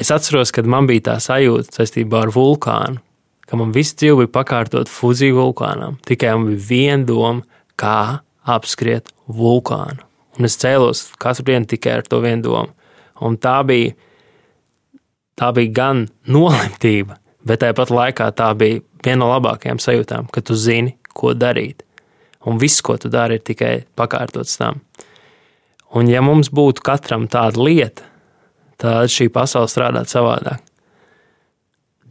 es 0.00 0.12
atceros, 0.12 0.52
kad 0.56 0.68
man 0.68 0.88
bija 0.90 1.10
tā 1.10 1.16
sajūta 1.24 1.80
saistībā 1.80 2.26
ar 2.26 2.34
vulkānu, 2.34 3.00
ka 3.48 3.58
man 3.58 3.72
viss 3.74 3.96
dzīve 3.98 4.24
bija 4.24 4.34
pakārtot 4.36 4.92
Fuziju 4.92 5.40
vulkānam. 5.40 5.96
Tikai 6.06 6.36
man 6.36 6.52
bija 6.52 6.66
viena 6.68 7.08
doma, 7.08 7.64
kā 7.80 8.20
apskriet 8.50 9.10
vulkānu. 9.26 10.04
Un 10.38 10.48
es 10.48 10.56
cēlos 10.60 11.08
katru 11.20 11.48
dienu 11.50 11.68
tikai 11.68 11.98
ar 11.98 12.06
to 12.06 12.20
vienu 12.22 12.46
domu. 12.46 12.72
Un 13.24 13.36
tā 13.40 13.58
bija, 13.68 13.92
tā 15.36 15.50
bija 15.56 15.74
gan 15.76 16.06
nolemtība, 16.28 17.18
bet 17.44 17.64
tāpat 17.64 17.92
laikā 17.92 18.30
tā 18.36 18.52
bija 18.56 18.80
viena 19.04 19.24
no 19.24 19.34
labākajām 19.34 19.80
sajūtām, 19.82 20.30
ka 20.32 20.44
tu 20.44 20.56
zini, 20.56 20.96
ko 21.16 21.34
darīt 21.36 21.82
un 22.46 22.60
viss, 22.60 22.82
ko 22.84 22.96
tu 23.00 23.10
dari, 23.12 23.38
ir 23.38 23.44
tikai 23.44 23.74
pakārtots 23.98 24.56
tam. 24.60 24.80
Un, 25.96 26.08
ja 26.08 26.22
mums 26.22 26.52
būtu 26.54 26.84
katram 26.86 27.26
tāda 27.30 27.60
lieta, 27.60 28.06
tad 28.80 29.10
šī 29.12 29.28
pasaule 29.34 29.68
strādātu 29.70 30.14
savādāk. 30.14 30.62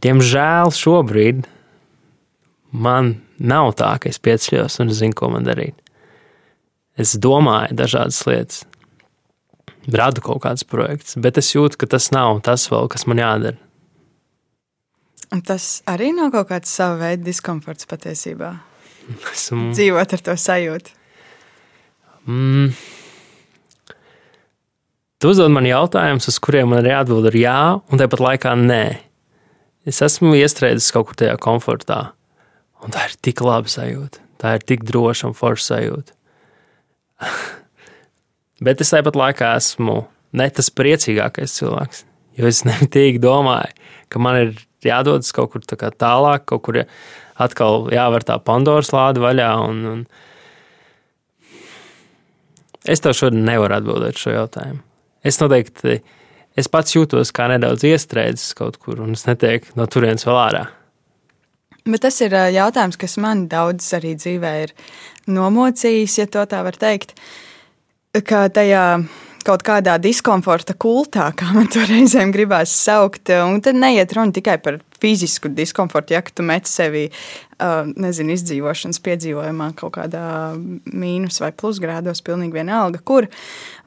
Diemžēl 0.00 0.72
šobrīd 0.72 1.44
man 2.72 3.14
nav 3.40 3.74
tā, 3.80 3.94
ka 4.00 4.08
es 4.12 4.20
pieceļos 4.22 4.78
un 4.84 4.92
zinu, 4.94 5.16
ko 5.16 5.32
man 5.32 5.48
darīt. 5.48 5.76
Es 7.00 7.16
domāju 7.16 7.76
dažādas 7.76 8.20
lietas, 8.28 8.62
radu 9.88 10.22
kaut 10.24 10.42
kādus 10.44 10.66
projektus, 10.68 11.16
bet 11.16 11.40
es 11.40 11.52
jūtu, 11.54 11.80
ka 11.80 11.88
tas 11.96 12.10
nav 12.14 12.42
tas 12.44 12.68
vēl, 12.70 12.88
kas 12.92 13.06
man 13.08 13.22
jādara. 13.22 13.60
Un 15.30 15.44
tas 15.46 15.78
arī 15.88 16.10
nav 16.16 16.32
kaut 16.34 16.48
kāds 16.50 16.72
sava 16.74 16.98
veida 17.04 17.22
diskomforts 17.28 17.86
patiesībā. 17.88 18.56
Esmu... 19.32 19.70
Dzīvot 19.74 20.16
ar 20.16 20.24
to 20.26 20.36
sajūtu. 20.38 20.96
Mm. 22.30 22.72
Tu 25.20 25.28
uzdod 25.28 25.52
man 25.52 25.66
jautājumus, 25.68 26.30
uz 26.30 26.38
kuriem 26.40 26.70
man 26.72 26.80
ir 26.80 26.94
jāatbild 26.94 27.28
ar 27.28 27.36
jā, 27.36 27.60
un 27.92 28.00
tāpat 28.00 28.22
laikā 28.24 28.54
nē. 28.56 28.84
Es 29.88 30.00
esmu 30.04 30.32
iestrēdzis 30.38 30.92
kaut 30.94 31.10
kur 31.10 31.18
tajā 31.20 31.34
komfortā, 31.40 32.00
un 32.84 32.94
tā 32.94 33.08
ir 33.08 33.16
tik 33.24 33.42
laba 33.44 33.68
sajūta. 33.68 34.22
Tā 34.40 34.54
ir 34.56 34.64
tik 34.64 34.86
droša 34.88 35.28
un 35.28 35.36
forša 35.36 35.66
sajūta. 35.66 36.16
Bet 38.64 38.80
es 38.80 38.92
tāpat 38.92 39.16
laikā 39.16 39.52
esmu 39.58 40.02
ne 40.36 40.48
tas 40.56 40.72
priecīgākais 40.72 41.58
cilvēks, 41.58 42.04
jo 42.40 42.48
es 42.48 42.64
nemitīgi 42.68 43.20
domāju, 43.22 43.76
ka 44.08 44.22
man 44.22 44.40
ir 44.40 44.54
jādodas 44.84 45.32
kaut 45.36 45.52
kur 45.52 45.64
tālāk, 45.64 46.46
kaut 46.48 46.64
kur 46.64 46.80
atkal 47.40 47.88
jāver 47.94 48.24
tā 48.26 48.38
Pandoras 48.44 48.92
lāde 48.94 49.22
vaļā. 49.22 49.50
Un, 49.66 49.76
un 49.90 50.00
es 52.84 53.02
tev 53.04 53.16
šodien 53.16 53.44
nevaru 53.48 53.78
atbildēt 53.78 54.20
šo 54.20 54.34
jautājumu. 54.36 54.82
Es 55.26 55.40
noteikti, 55.40 56.00
es 56.56 56.68
pats 56.72 56.96
jūtos 56.96 57.32
kā 57.36 57.48
nedaudz 57.52 57.84
iestrēdzis 57.88 58.54
kaut 58.58 58.76
kur, 58.80 59.00
un 59.04 59.16
es 59.16 59.26
netieku 59.28 59.76
no 59.76 59.84
turienes 59.90 60.26
vēl 60.28 60.38
ārā. 60.40 60.64
Bet 61.88 62.02
tas 62.04 62.20
ir 62.20 62.34
jautājums, 62.52 62.98
kas 63.00 63.16
man 63.20 63.46
daudz 63.48 63.86
arī 63.96 64.12
dzīvē 64.18 64.52
ir 64.66 64.74
nomocījis, 65.32 66.18
ja 66.20 66.26
tā 66.28 66.60
var 66.66 66.76
teikt. 66.76 67.14
Kā 68.26 68.48
tajā 68.52 68.84
kaut 69.46 69.64
kādā 69.64 69.96
diskomforta 70.02 70.74
kultā, 70.80 71.30
kā 71.36 71.52
man 71.54 71.68
to 71.72 71.82
reizēm 71.88 72.32
gribās 72.34 72.74
saukt. 72.74 73.30
Un 73.32 73.60
tad 73.64 73.78
neiet 73.80 74.12
runa 74.16 74.34
tikai 74.36 74.58
par 74.62 74.80
fizisku 75.00 75.50
diskomfortu, 75.52 76.14
ja 76.14 76.22
tu 76.22 76.44
met 76.46 76.68
sevi 76.68 77.06
uh, 77.10 77.88
nezinu, 78.00 78.34
izdzīvošanas 78.36 79.00
piedzīvojumā 79.04 79.70
kaut 79.78 79.94
kādā 79.96 80.24
mīnus 80.92 81.40
vai 81.42 81.52
plusgrādos, 81.56 82.22
pilnīgi 82.26 82.60
vienalga, 82.60 83.00
kur. 83.04 83.28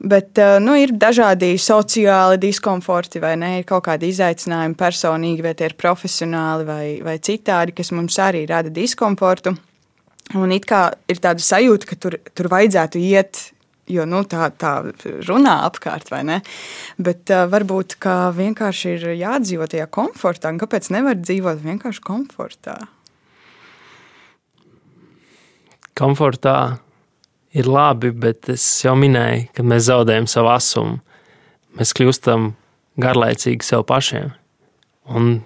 Bet 0.00 0.40
uh, 0.42 0.56
nu, 0.62 0.76
ir 0.80 0.94
dažādi 0.98 1.54
sociāli 1.60 2.40
diskomforti, 2.42 3.22
vai 3.22 3.34
ne? 3.40 3.52
Ir 3.60 3.68
kaut 3.68 3.86
kādi 3.88 4.10
izaicinājumi 4.14 4.78
personīgi, 4.80 5.44
vai 5.46 5.54
tie 5.58 5.70
ir 5.70 5.78
profesionāli 5.80 6.68
vai, 6.68 6.84
vai 7.04 7.18
citādi, 7.22 7.76
kas 7.76 7.94
mums 7.94 8.18
arī 8.22 8.44
rada 8.50 8.72
diskomfortu. 8.74 9.54
Un 10.40 10.54
it 10.56 10.64
kā 10.66 10.86
ir 11.10 11.20
tāda 11.20 11.42
sajūta, 11.44 11.90
ka 11.90 11.98
tur, 12.00 12.16
tur 12.32 12.48
vajadzētu 12.52 13.00
iet 13.02 13.50
Jo 13.90 14.06
nu, 14.08 14.22
tā, 14.24 14.46
tā 14.56 14.78
runā 15.28 15.58
apkārt, 15.66 16.08
vai 16.08 16.22
ne? 16.24 16.38
Bet 16.96 17.28
uh, 17.34 17.44
varbūt 17.52 17.98
vienkārši 18.38 18.94
ir 18.94 19.06
jādzīvot 19.20 19.74
tajā 19.74 19.88
komfortā. 19.92 20.54
Un 20.54 20.60
kāpēc 20.62 20.88
nevar 20.94 21.18
dzīvot 21.20 21.60
vienkārši 21.64 22.04
komfortā? 22.04 22.78
Komfortā 25.94 26.56
ir 27.54 27.68
labi, 27.68 28.10
bet 28.10 28.48
es 28.54 28.64
jau 28.82 28.96
minēju, 28.98 29.50
ka 29.54 29.66
mēs 29.66 29.90
zaudējam 29.90 30.30
savu 30.30 30.50
asumu. 30.54 30.96
Mēs 31.76 31.92
kļūstam 31.94 32.54
garlaicīgi 33.04 33.66
sev 33.66 33.84
pašiem. 33.88 34.32
Un 35.12 35.42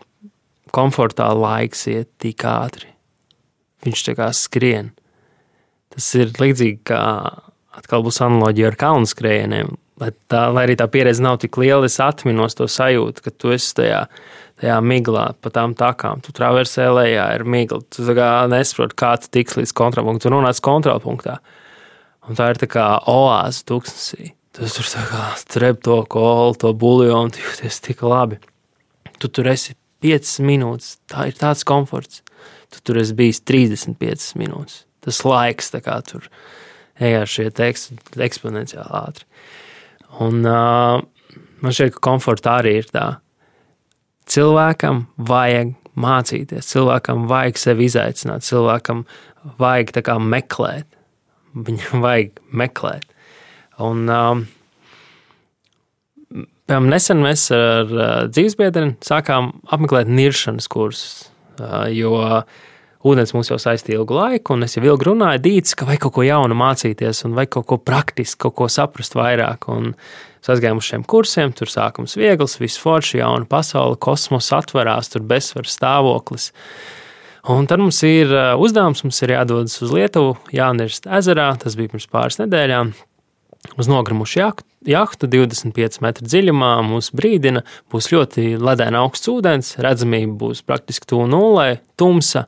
komfortā 0.74 1.26
laiks 1.34 1.86
iet 1.90 2.12
tik 2.22 2.46
ātri. 2.46 2.92
Viņš 3.84 4.06
tā 4.06 4.14
kā 4.18 4.30
skrien. 4.36 4.92
Tas 5.90 6.08
ir 6.18 6.32
līdzīgi 6.38 6.82
kā 6.86 7.02
atkal 7.78 8.04
būs 8.06 8.20
analoģija 8.24 8.72
ar 8.72 8.78
kalnu 8.78 9.08
skrējieniem. 9.08 9.76
Lai, 9.98 10.12
tā, 10.30 10.44
lai 10.54 10.68
arī 10.68 10.76
tā 10.78 10.86
pieredze 10.90 11.22
nav 11.24 11.40
tik 11.42 11.56
liela, 11.58 11.88
es 11.88 11.98
atminos 12.02 12.54
to 12.58 12.68
sajūtu, 12.70 13.22
ka 13.24 13.32
tu 13.34 13.50
esi 13.54 13.72
tajā, 13.80 14.04
tajā 14.62 14.76
miglā, 14.84 15.24
pa 15.42 15.50
tām 15.54 15.74
takām. 15.78 16.22
Tu 16.22 16.34
traversē 16.36 16.86
lejā, 16.94 17.26
ir 17.34 17.46
migla. 17.48 17.80
Tu 17.94 18.06
nesaproti, 18.06 18.98
kā 18.98 19.16
tu 19.22 19.30
tiks 19.34 19.58
līdz 19.58 19.74
kontrolpunktam. 19.78 20.22
Tu 20.28 20.34
nonāc 20.34 20.60
kontrolpunktā. 20.62 21.38
Un 22.28 22.38
tā 22.38 22.52
ir 22.52 22.60
tā 22.62 22.68
kā 22.70 22.86
oāze 23.10 23.64
tūkstnesī. 23.66 24.32
Tu 24.54 24.70
tur 24.74 24.86
strep 25.38 25.82
to 25.86 25.98
kolu, 26.10 26.54
to 26.58 26.70
buļbuļsāļu, 26.78 27.34
tu 27.34 27.42
jūties 27.42 27.82
tik 27.88 28.06
labi. 28.06 28.38
Tu 29.18 29.30
tur 29.34 29.50
esi 29.50 29.74
5 30.04 30.36
minūtes. 30.46 30.96
Tā 31.10 31.26
ir 31.30 31.38
tāds 31.38 31.66
komforts. 31.66 32.22
Tu 32.70 32.82
tur 32.84 33.00
esi 33.02 33.16
bijis 33.18 33.42
35 33.42 34.30
minūtes. 34.38 34.84
Tas 35.02 35.22
laiks, 35.26 35.72
kā 35.82 35.98
tur 36.06 36.26
ir 36.26 36.32
ej 37.00 37.20
ar 37.22 37.30
šie 37.30 37.48
teksti 37.54 37.98
eksponenciāli 38.26 38.90
ātri. 39.00 39.26
Un 40.24 40.42
uh, 40.46 40.98
man 41.62 41.74
šķiet, 41.74 41.96
ka 41.96 42.04
komforta 42.10 42.58
arī 42.62 42.78
ir 42.80 42.90
tā. 42.92 43.06
Cilvēkam 44.28 45.06
vajag 45.28 45.72
mācīties, 45.98 46.68
cilvēkam 46.68 47.26
vajag 47.30 47.58
sevi 47.60 47.88
izaicināt, 47.88 48.46
cilvēkam 48.46 49.04
vajag 49.60 49.94
kā, 50.04 50.18
meklēt. 50.20 50.88
Viņam 51.56 52.04
vajag 52.04 52.38
meklēt. 52.52 53.06
Un, 53.82 54.04
um, 54.10 54.44
piemēram, 56.68 56.90
nesen 56.92 57.22
mēs 57.24 57.48
ar 57.54 57.92
uh, 57.94 58.06
dzīvesbiedriem 58.30 58.96
sākām 59.04 59.54
apmeklēt 59.74 60.10
niršanas 60.10 60.68
kursus. 60.70 61.28
Uh, 61.58 61.88
jo 61.90 62.12
uh, 62.20 62.42
ūdens 63.06 63.34
mums 63.34 63.50
jau 63.52 63.58
saistīja 63.62 64.00
ilgu 64.00 64.16
laiku, 64.16 64.56
un 64.56 64.66
es 64.66 64.74
jau 64.76 64.82
ilgi 64.82 65.06
runāju, 65.10 65.42
dīts, 65.44 65.76
ka 65.78 65.86
vajag 65.88 66.06
kaut 66.06 66.16
ko 66.18 66.26
jaunu 66.26 66.56
mācīties, 66.58 67.22
un 67.28 67.36
vajag 67.38 67.52
kaut 67.58 67.68
ko 67.70 67.78
praktisku, 67.78 68.48
kaut 68.48 68.56
ko 68.58 68.68
saprast 68.72 69.14
vairāk. 69.18 69.68
Un 69.70 69.92
aizgājām 70.48 70.78
uz 70.80 70.86
šiem 70.88 71.02
kursiem, 71.04 71.52
tur 71.52 71.68
sākums 71.68 72.16
viegls, 72.16 72.56
viss 72.56 72.80
forši, 72.80 73.18
jauna 73.20 73.44
pasaule, 73.48 73.98
kosmos 74.00 74.48
atverās, 74.56 75.10
tur 75.12 75.26
bezsvaru 75.28 75.68
stāvoklis. 75.68 76.50
Un 77.52 77.68
tad 77.68 77.80
mums 77.80 78.00
ir 78.04 78.32
uh, 78.32 78.54
uzdevums, 78.60 79.04
mums 79.04 79.20
ir 79.24 79.34
jādodas 79.36 79.76
uz 79.84 79.92
Lietuvu, 79.94 80.38
jānirst 80.52 81.08
ezerā, 81.18 81.50
tas 81.60 81.76
bija 81.78 81.92
pirms 81.92 82.08
pāris 82.12 82.40
nedēļām. 82.40 82.94
Uz 83.78 83.88
nogrimušu 83.90 84.40
jahtu 84.88 85.28
25 85.28 86.00
metru 86.04 86.26
dziļumā 86.28 86.72
mūs 86.86 87.10
brīdina, 87.16 87.64
būs 87.92 88.10
ļoti 88.14 88.54
ledēna 88.62 89.02
augsts 89.02 89.28
ūdens, 89.32 89.74
redzamība 89.82 90.36
būs 90.46 90.62
praktiski 90.64 91.08
tuvu 91.10 91.26
nulē, 91.28 91.80
tumsa 91.98 92.46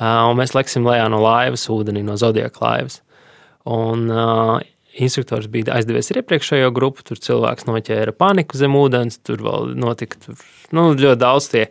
un 0.00 0.38
mēs 0.38 0.54
leksim 0.56 0.86
lejā 0.86 1.06
no 1.12 1.20
laivas, 1.22 1.68
ūdenī 1.70 2.02
no 2.06 2.16
zodiaka 2.20 2.64
laivas. 2.64 3.00
Un, 3.70 4.08
uh, 4.12 4.58
instruktors 5.00 5.48
bija 5.50 5.74
aizdevies 5.78 6.10
ar 6.12 6.20
iepriekšējo 6.22 6.70
grupu, 6.74 7.04
tur 7.06 7.20
cilvēks 7.22 7.66
noķēra 7.68 8.14
paniku 8.16 8.58
zem 8.58 8.76
ūdens, 8.78 9.18
tur 9.26 9.42
vēl 9.44 9.74
notika 9.80 10.20
tur, 10.22 10.40
nu, 10.74 10.90
ļoti 10.92 11.20
daudz 11.20 11.50
tie, 11.52 11.64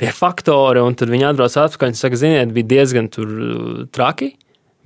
tie 0.00 0.12
faktori, 0.16 0.82
un 0.84 0.96
tad 0.98 1.12
viņi 1.12 1.30
atbrauc 1.30 1.56
atpakaļ 1.64 1.92
un 1.92 1.98
saka, 1.98 2.20
ziniet, 2.20 2.54
bija 2.56 2.70
diezgan 2.74 3.10
tur 3.12 3.32
traki, 3.94 4.34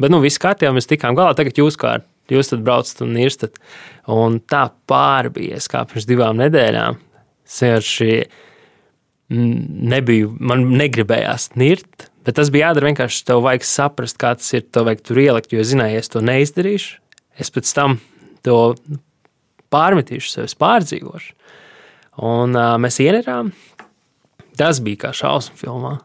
bet 0.02 0.14
nu 0.14 0.22
viss 0.22 0.42
kārtībā 0.42 0.74
mēs 0.76 0.90
tikām 0.90 1.18
galā, 1.18 1.34
tagad 1.38 1.58
jūs 1.60 1.78
kārt. 1.80 2.06
Jūs 2.32 2.48
tad 2.48 2.62
braucat 2.64 3.02
un 3.04 3.18
irstat. 3.20 3.58
Un 4.08 4.38
tā 4.48 4.62
pārbies, 4.88 5.66
kā 5.68 5.82
pirms 5.84 6.06
divām 6.08 6.38
nedēļām. 6.40 6.96
Sēžu 7.44 8.06
nebiju, 9.28 10.30
man 10.40 10.64
negribējās 10.78 11.50
nirt, 11.60 12.08
Bet 12.24 12.38
tas 12.38 12.50
bija 12.52 12.70
jādara 12.70 12.88
vienkārši. 12.88 13.24
Tev 13.28 13.42
vajag 13.44 13.66
saprast, 13.68 14.18
kā 14.20 14.32
tas 14.38 14.48
ir. 14.56 14.64
Tev 14.72 14.88
vajag 14.88 15.02
tur 15.04 15.20
ielikt, 15.20 15.52
jo 15.52 15.64
zināji, 15.66 15.98
ja 15.98 16.04
es 16.04 16.12
to 16.12 16.22
neizdarīšu, 16.24 16.96
es 17.40 17.52
pēc 17.52 17.72
tam 17.76 17.98
to 18.46 18.58
pārmetīšu, 19.74 20.30
sev 20.30 20.48
pārdzīvošu. 20.60 21.34
Un 22.24 22.54
uh, 22.56 22.74
mēs 22.80 23.00
ienerām. 23.02 23.52
Tas 24.58 24.78
bija 24.84 25.08
kā 25.08 25.14
šausmu 25.16 25.58
filmā. 25.58 25.96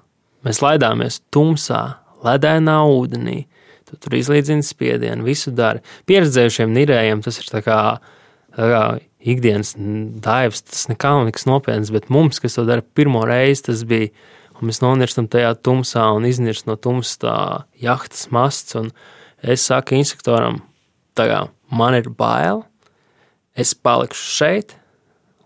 Mēs 0.47 0.61
laidāmies 0.63 1.19
tumsā, 1.33 1.99
ledainā 2.25 2.79
ūdenī. 2.89 3.43
Tu 3.89 3.97
tur 4.01 4.15
izlīdzini 4.17 4.65
spiedienu, 4.65 5.25
visu 5.25 5.53
dari. 5.55 5.83
Pieredzējušiem 6.09 6.73
nirējiem 6.73 7.21
tas 7.25 7.39
ir 7.41 7.49
tā 7.49 7.61
kā, 7.65 7.77
tā 8.55 8.71
kā 8.73 8.81
ikdienas 9.19 9.75
daivs, 9.77 10.63
tas 10.65 10.87
nekā 10.89 11.13
nekas 11.27 11.47
nopietns, 11.49 11.91
bet 11.93 12.09
mums, 12.13 12.39
kas 12.41 12.57
to 12.57 12.65
dara 12.67 12.85
pirmo 12.95 13.25
reizi, 13.27 13.67
tas 13.69 13.83
bija 13.87 14.11
un 14.59 14.69
mēs 14.69 14.81
nonirstam 14.83 15.29
tajā 15.31 15.53
tumsā 15.63 16.05
un 16.15 16.27
iznirst 16.27 16.67
no 16.67 16.75
tumsas 16.79 17.19
tā 17.21 17.35
jahtas 17.79 18.27
masts. 18.35 18.75
Es 19.39 19.63
saku 19.69 19.95
instruktoram, 19.95 20.59
kā, 21.15 21.45
man 21.71 21.95
ir 21.95 22.09
bail, 22.11 22.65
es 23.55 23.73
palikšu 23.73 24.35
šeit 24.35 24.75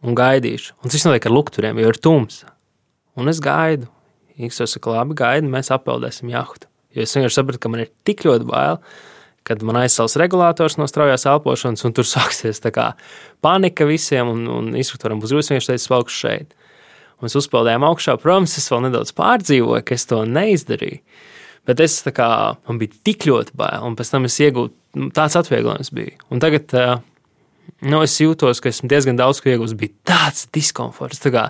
un 0.04 0.18
gaidīšu. 0.18 0.76
Un 0.82 0.92
tas 0.92 1.06
notiek 1.08 1.30
ar 1.30 1.34
lukturiem, 1.34 1.80
jo 1.82 1.94
ir 1.94 2.00
tums. 2.02 2.44
Un 3.18 3.30
es 3.30 3.42
gaidu. 3.44 3.90
Instruktors 4.34 4.78
saka, 4.80 4.94
labi, 4.96 5.18
gaidi, 5.18 5.50
mēs 5.50 5.70
appeldēsim 5.74 6.32
jahtu. 6.34 6.68
Jo 6.94 7.06
es 7.06 7.14
vienkārši 7.14 7.38
sapratu, 7.38 7.62
ka 7.62 7.70
man 7.70 7.84
ir 7.86 7.92
tik 8.06 8.26
ļoti 8.26 8.48
bail, 8.50 8.80
kad 9.46 9.62
man 9.66 9.78
aizsals 9.82 10.16
regulators 10.18 10.80
no 10.80 10.88
straujās 10.90 11.28
elpošanas, 11.30 11.86
un 11.86 11.94
tur 11.94 12.08
sāksies 12.16 12.62
panika 13.44 13.86
visiem, 13.86 14.30
un, 14.30 14.48
un 14.50 14.74
instruktoram 14.78 15.22
būs 15.22 15.34
grūti 15.34 15.54
vienkārši 15.54 15.74
teikt, 15.74 15.90
palikšu 15.94 16.20
šeit. 16.26 16.58
Mēs 17.22 17.38
uzpeldējām 17.40 17.86
augšā. 17.88 18.18
Protams, 18.22 18.58
es 18.60 18.68
vēl 18.72 18.88
nedaudz 18.88 19.14
pārdzīvoju, 19.18 19.86
ka 19.86 19.96
es 19.96 20.08
to 20.10 20.24
neizdarīju. 20.28 21.00
Bet 21.70 21.80
es 21.80 22.02
kā, 22.12 22.30
man 22.68 22.80
bija 22.82 22.98
tik 23.08 23.28
ļoti 23.30 23.56
bail, 23.56 23.86
un 23.88 23.96
pēc 23.96 24.12
tam 24.12 24.28
es 24.28 24.36
iegūstu 24.44 25.00
nu, 25.00 25.10
tāds 25.16 25.38
atvieglojums. 25.40 25.94
Bija. 25.96 26.18
Un 26.34 26.44
tagad 26.44 26.74
nu, 26.76 28.02
es 28.04 28.18
jūtos, 28.20 28.60
ka 28.60 28.74
esmu 28.74 28.92
diezgan 28.92 29.20
daudz 29.20 29.40
ko 29.40 29.54
iegūstis. 29.54 29.80
Bija 29.80 29.96
tāds 30.12 30.48
diskomforts. 30.56 31.24
Tā 31.24 31.32
kā, 31.34 31.48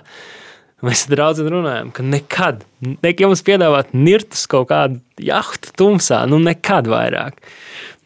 Mēs 0.84 1.06
draudzīgi 1.08 1.48
runājam, 1.52 1.90
ka 1.94 2.02
nekad, 2.04 2.64
nekad 2.82 3.30
mums 3.30 3.42
piedāvāt 3.46 3.94
nirtus 3.96 4.42
kaut 4.50 4.68
kādu 4.68 4.98
jahtu 5.22 5.70
tumsā, 5.78 6.18
nu 6.28 6.36
nekad 6.42 6.90
vairāk. 6.90 7.38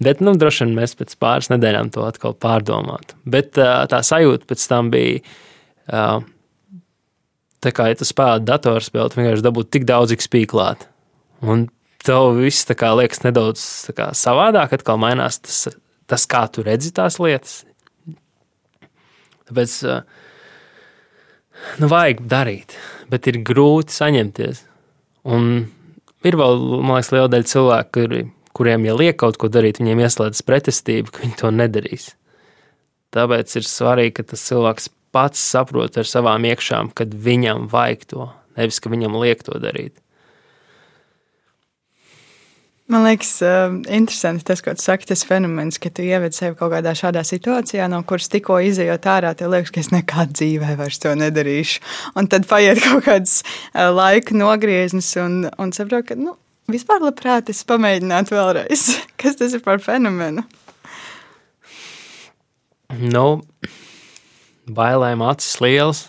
Bet, 0.05 0.21
nu, 0.23 0.37
droši 0.39 0.67
vien 0.67 0.77
mēs 0.77 0.95
pēc 0.99 1.17
pāris 1.19 1.51
nedēļām 1.51 1.91
to 1.95 2.05
atkal 2.07 2.37
pārdomātu. 2.39 3.17
Bet 3.27 3.57
tā 3.59 4.03
sajūta 4.07 4.47
pēc 4.47 4.67
tam 4.71 4.93
bija 4.95 5.25
tā 7.65 7.73
kā, 7.75 7.89
ja 7.91 7.99
tu 7.99 8.07
spēlē 8.09 8.43
datorspēli, 8.47 9.11
tu 9.13 9.21
vienkārši 9.21 9.45
dabūtu 9.47 9.73
tik 9.77 9.89
daudz 9.89 10.15
XP 10.17 10.45
klāt. 10.51 10.87
Un 11.45 11.67
tev 12.05 12.39
viss 12.39 12.69
kā, 12.69 12.93
liekas 12.99 13.25
nedaudz 13.27 13.63
kā, 13.97 14.11
savādāk, 14.17 14.77
atkal 14.79 15.01
mainās 15.01 15.41
tas, 15.43 15.67
tas, 16.11 16.27
kā 16.31 16.47
tu 16.53 16.65
redzi 16.67 16.93
tās 16.95 17.19
lietas. 17.23 17.63
Tāpēc 19.49 19.75
nu, 21.81 21.89
vajag 21.89 22.25
darīt, 22.29 22.77
bet 23.13 23.29
ir 23.31 23.41
grūti 23.47 23.97
saņemties. 23.97 24.65
Un 25.29 25.49
ir 26.27 26.39
vēl, 26.39 26.61
man 26.83 26.99
liekas, 26.99 27.13
liela 27.15 27.33
daļa 27.33 27.49
cilvēku, 27.53 27.95
kuri, 27.97 28.23
kuriem, 28.57 28.87
ja 28.89 28.97
liek 28.99 29.19
kaut 29.21 29.41
ko 29.41 29.51
darīt, 29.53 29.81
viņiem 29.83 30.05
ieslēdzas 30.05 30.47
pretestība, 30.47 31.13
ka 31.13 31.25
viņi 31.25 31.39
to 31.41 31.53
nedarīs. 31.55 32.13
Tāpēc 33.17 33.55
ir 33.57 33.65
svarīgi, 33.65 34.19
ka 34.19 34.27
tas 34.35 34.45
cilvēks 34.45 34.91
pats 35.15 35.41
saprot 35.41 35.97
ar 35.99 36.09
savām 36.09 36.45
iekšām, 36.49 36.93
kad 36.97 37.15
viņam 37.15 37.69
vajag 37.73 38.05
to, 38.13 38.29
nevis 38.59 38.81
ka 38.83 38.93
viņam 38.93 39.17
liek 39.23 39.43
to 39.47 39.59
darīt. 39.63 39.97
Man 42.89 43.05
liekas, 43.05 43.35
uh, 43.45 43.75
interesanti 43.93 44.47
tas, 44.49 44.63
ko 44.65 44.73
tu 44.73 44.81
saki, 44.81 45.05
tas 45.11 45.21
fenomens, 45.29 45.77
ka 45.77 45.91
tu 45.93 46.01
ieved 46.07 46.33
sevi 46.33 46.57
kaut 46.57 46.73
kādā 46.73 46.95
šādā 46.97 47.21
situācijā, 47.21 47.85
no 47.93 48.01
kuras 48.09 48.31
tikko 48.33 48.57
izējot 48.65 49.09
ārā, 49.13 49.35
tev 49.37 49.53
liekas, 49.53 49.75
ka 49.75 49.83
es 49.83 49.91
nekad 49.93 50.33
dzīvē 50.33 50.73
vairs 50.79 50.97
to 51.03 51.13
nedarīšu. 51.21 51.83
Un 52.17 52.31
tad 52.33 52.49
paiet 52.49 52.81
kaut 52.87 53.05
kāds 53.05 53.43
uh, 53.45 53.91
laika 53.93 54.33
nogrieznis 54.33 55.11
un, 55.21 55.43
un 55.61 55.75
saprot, 55.77 56.09
ka 56.09 56.17
nu, 56.17 56.39
vispār 56.73 57.05
labprāt 57.05 57.53
es 57.53 57.61
pamēģinātu 57.69 58.39
vēlreiz. 58.39 58.87
Kas 59.21 59.37
tas 59.37 59.53
ir 59.53 59.61
par 59.67 59.85
fenomenu? 59.85 60.47
Nu, 63.05 63.27
bailēm 64.75 65.25
acis 65.27 65.59
liels. 65.65 66.07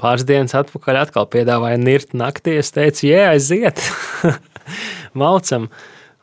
Pāris 0.00 0.24
dienas 0.24 0.56
atpakaļ 0.56 1.02
atkal 1.02 1.26
piedāvāja 1.28 1.80
nirt 1.80 2.14
naktī. 2.16 2.56
Es 2.60 2.72
teicu, 2.72 3.10
jā, 3.10 3.26
aiziet! 3.34 3.82
maucam. 5.12 5.68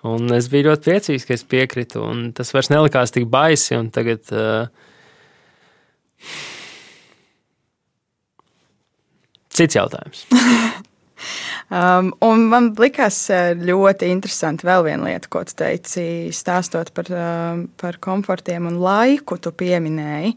Un 0.08 0.32
es 0.36 0.48
biju 0.52 0.70
ļoti 0.70 0.86
priecīgs, 0.86 1.26
ka 1.28 1.36
es 1.36 1.44
piekritu. 1.48 2.04
Tas 2.38 2.54
vairs 2.56 2.70
nelikās 2.72 3.14
tik 3.14 3.28
baisi. 3.32 3.78
Tagad, 3.94 4.30
uh, 4.32 4.68
cits 9.58 9.78
jautājums. 9.78 10.26
Um, 11.68 12.14
un 12.24 12.46
man 12.48 12.70
likās 12.80 13.18
uh, 13.28 13.50
ļoti 13.60 14.08
interesanti 14.08 14.64
vēl 14.64 14.86
viena 14.86 15.10
lieta, 15.10 15.28
ko 15.28 15.42
tu 15.44 15.52
teici, 15.60 16.30
stāstot 16.32 16.94
par, 16.96 17.10
uh, 17.12 17.60
par 17.76 17.98
komfortiem 18.00 18.70
un 18.70 18.78
laiku. 18.80 19.36
Tu 19.36 19.52
pieminēji, 19.52 20.32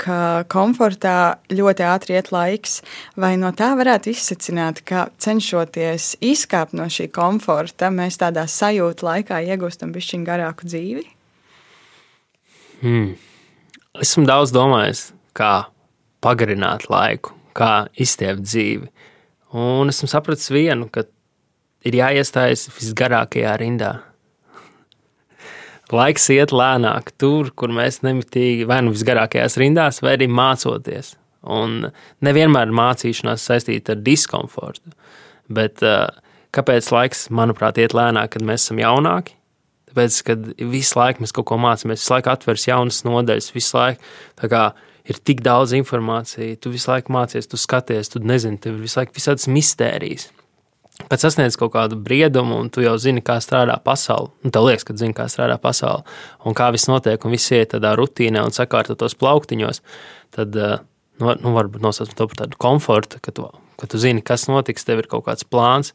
ka 0.00 0.46
komfortā 0.48 1.36
ļoti 1.52 1.84
ātri 1.84 2.16
iet 2.16 2.30
laiks. 2.32 2.78
Vai 3.20 3.34
no 3.36 3.52
tā 3.52 3.74
varētu 3.76 4.14
izsacināt, 4.14 4.80
ka 4.88 5.10
cenšoties 5.20 6.14
izkāpt 6.24 6.72
no 6.72 6.88
šī 6.88 7.10
komforta, 7.12 7.92
mēs 7.92 8.16
tādā 8.22 8.46
sajūta 8.48 9.04
laikā 9.10 9.42
iegūstam 9.52 9.92
pišķiņu 9.92 10.28
garāku 10.30 10.70
dzīvi? 10.70 11.04
Hmm. 12.80 13.12
Esmu 14.00 14.24
daudz 14.24 14.56
domājis, 14.56 15.10
kā 15.36 15.68
pagarināt 16.24 16.88
laiku, 16.88 17.36
kā 17.52 17.90
izstiept 18.00 18.48
dzīvi. 18.48 18.88
Un 19.56 19.90
esmu 19.90 20.06
sapratis 20.10 20.50
vienu, 20.52 20.86
ka 20.92 21.04
ir 21.86 21.96
jāiestājas 21.98 22.68
visgarākajā 22.76 23.56
rindā. 23.58 23.94
Laiks 25.98 26.28
iet 26.30 26.54
lēnāk, 26.54 27.10
tur, 27.18 27.50
kur 27.58 27.72
mēs 27.74 28.02
nemitīgi 28.06 28.68
vai 28.70 28.82
nu 28.86 28.94
visgarākajās 28.94 29.58
rindās, 29.60 30.02
vai 30.04 30.14
arī 30.18 30.30
mācoties. 30.30 31.16
Un 31.50 31.88
nevienmēr 32.22 32.70
mācīšanās 32.76 33.46
saistīta 33.48 33.96
ar 33.96 34.04
diskomfortu. 34.04 34.92
Bet 35.50 35.82
uh, 35.82 36.06
kāpēc 36.54 36.92
laiks, 36.94 37.26
manuprāt, 37.34 37.80
iet 37.80 37.96
lēnāk, 37.96 38.36
kad 38.36 38.44
mēs 38.46 38.68
esam 38.68 38.82
jaunāki? 38.82 39.34
Tāpēc, 39.90 40.20
kad 40.28 40.44
visu 40.70 40.98
laiku 41.00 41.24
mēs 41.24 41.34
kaut 41.34 41.48
ko 41.50 41.58
mācāmies, 41.58 42.04
visu 42.04 42.14
laiku 42.14 42.30
atveras 42.30 42.68
jaunas 42.68 43.00
nodaļas, 43.08 43.50
visu 43.56 43.74
laiku 43.74 44.12
ir 45.08 45.20
tik 45.24 45.44
daudz 45.46 45.74
informācijas, 45.76 46.58
tu 46.60 46.72
visu 46.72 46.90
laiku 46.90 47.14
mācies, 47.14 47.48
tu 47.48 47.60
skaties, 47.60 48.12
tu 48.12 48.22
nezini, 48.24 48.60
tev 48.60 48.76
ir 48.76 48.84
visu 48.84 49.00
laiku 49.00 49.16
visādas 49.16 49.48
mistērijas. 49.50 50.30
Kad 51.08 51.22
sasniedz 51.22 51.56
kaut 51.56 51.72
kādu 51.72 51.96
briedumu, 51.96 52.58
un 52.60 52.68
tu 52.72 52.82
jau 52.84 52.92
zini, 53.00 53.22
kā 53.24 53.38
strādā 53.40 53.78
pasaule, 53.80 54.28
un 54.44 54.52
tev 54.52 54.66
liekas, 54.66 54.84
ka 54.84 54.96
zini, 55.00 55.16
kā 55.16 55.26
strādā 55.32 55.56
pasaule, 55.60 56.04
un 56.44 56.56
kā 56.56 56.68
viss 56.74 56.90
notiek, 56.90 57.22
un 57.24 57.32
viss 57.32 57.52
iet 57.56 57.72
tādā 57.72 57.94
rutīnā 57.96 58.42
un 58.44 58.54
sakārtotos 58.54 59.16
plauktiņos, 59.20 59.80
tad 60.36 60.58
eh, 60.60 60.76
nu, 61.22 61.32
nu, 61.40 61.54
varbūt 61.56 61.84
nosaucam 61.84 62.18
to 62.18 62.28
par 62.32 62.42
tādu 62.42 62.60
komfortu, 62.60 63.20
ka 63.24 63.32
tu, 63.36 63.48
ka 63.80 63.88
tu 63.90 64.00
zini, 64.02 64.24
kas 64.24 64.48
notiks, 64.50 64.84
tev 64.84 65.00
ir 65.02 65.08
kaut 65.10 65.24
kāds 65.28 65.46
plāns. 65.48 65.94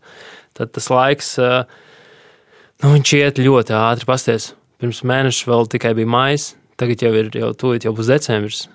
Tad 0.57 0.73
tas 0.73 0.89
laiks, 0.89 1.35
eh, 1.43 1.63
nu, 2.81 2.95
viņš 2.95 3.15
iet 3.19 3.41
ļoti 3.43 3.77
ātri. 3.77 4.09
Pasties, 4.09 4.53
pirms 4.81 5.03
mēneša 5.05 5.51
vēl 5.51 5.69
tikai 5.75 5.93
bija 5.97 6.09
maijs, 6.17 6.53
tagad 6.81 7.05
jau 7.05 7.13
ir 7.19 7.29
jau 7.35 7.53
tūlīt, 7.53 7.85
jau 7.85 7.93
būs 7.95 8.09
decembris. 8.09 8.65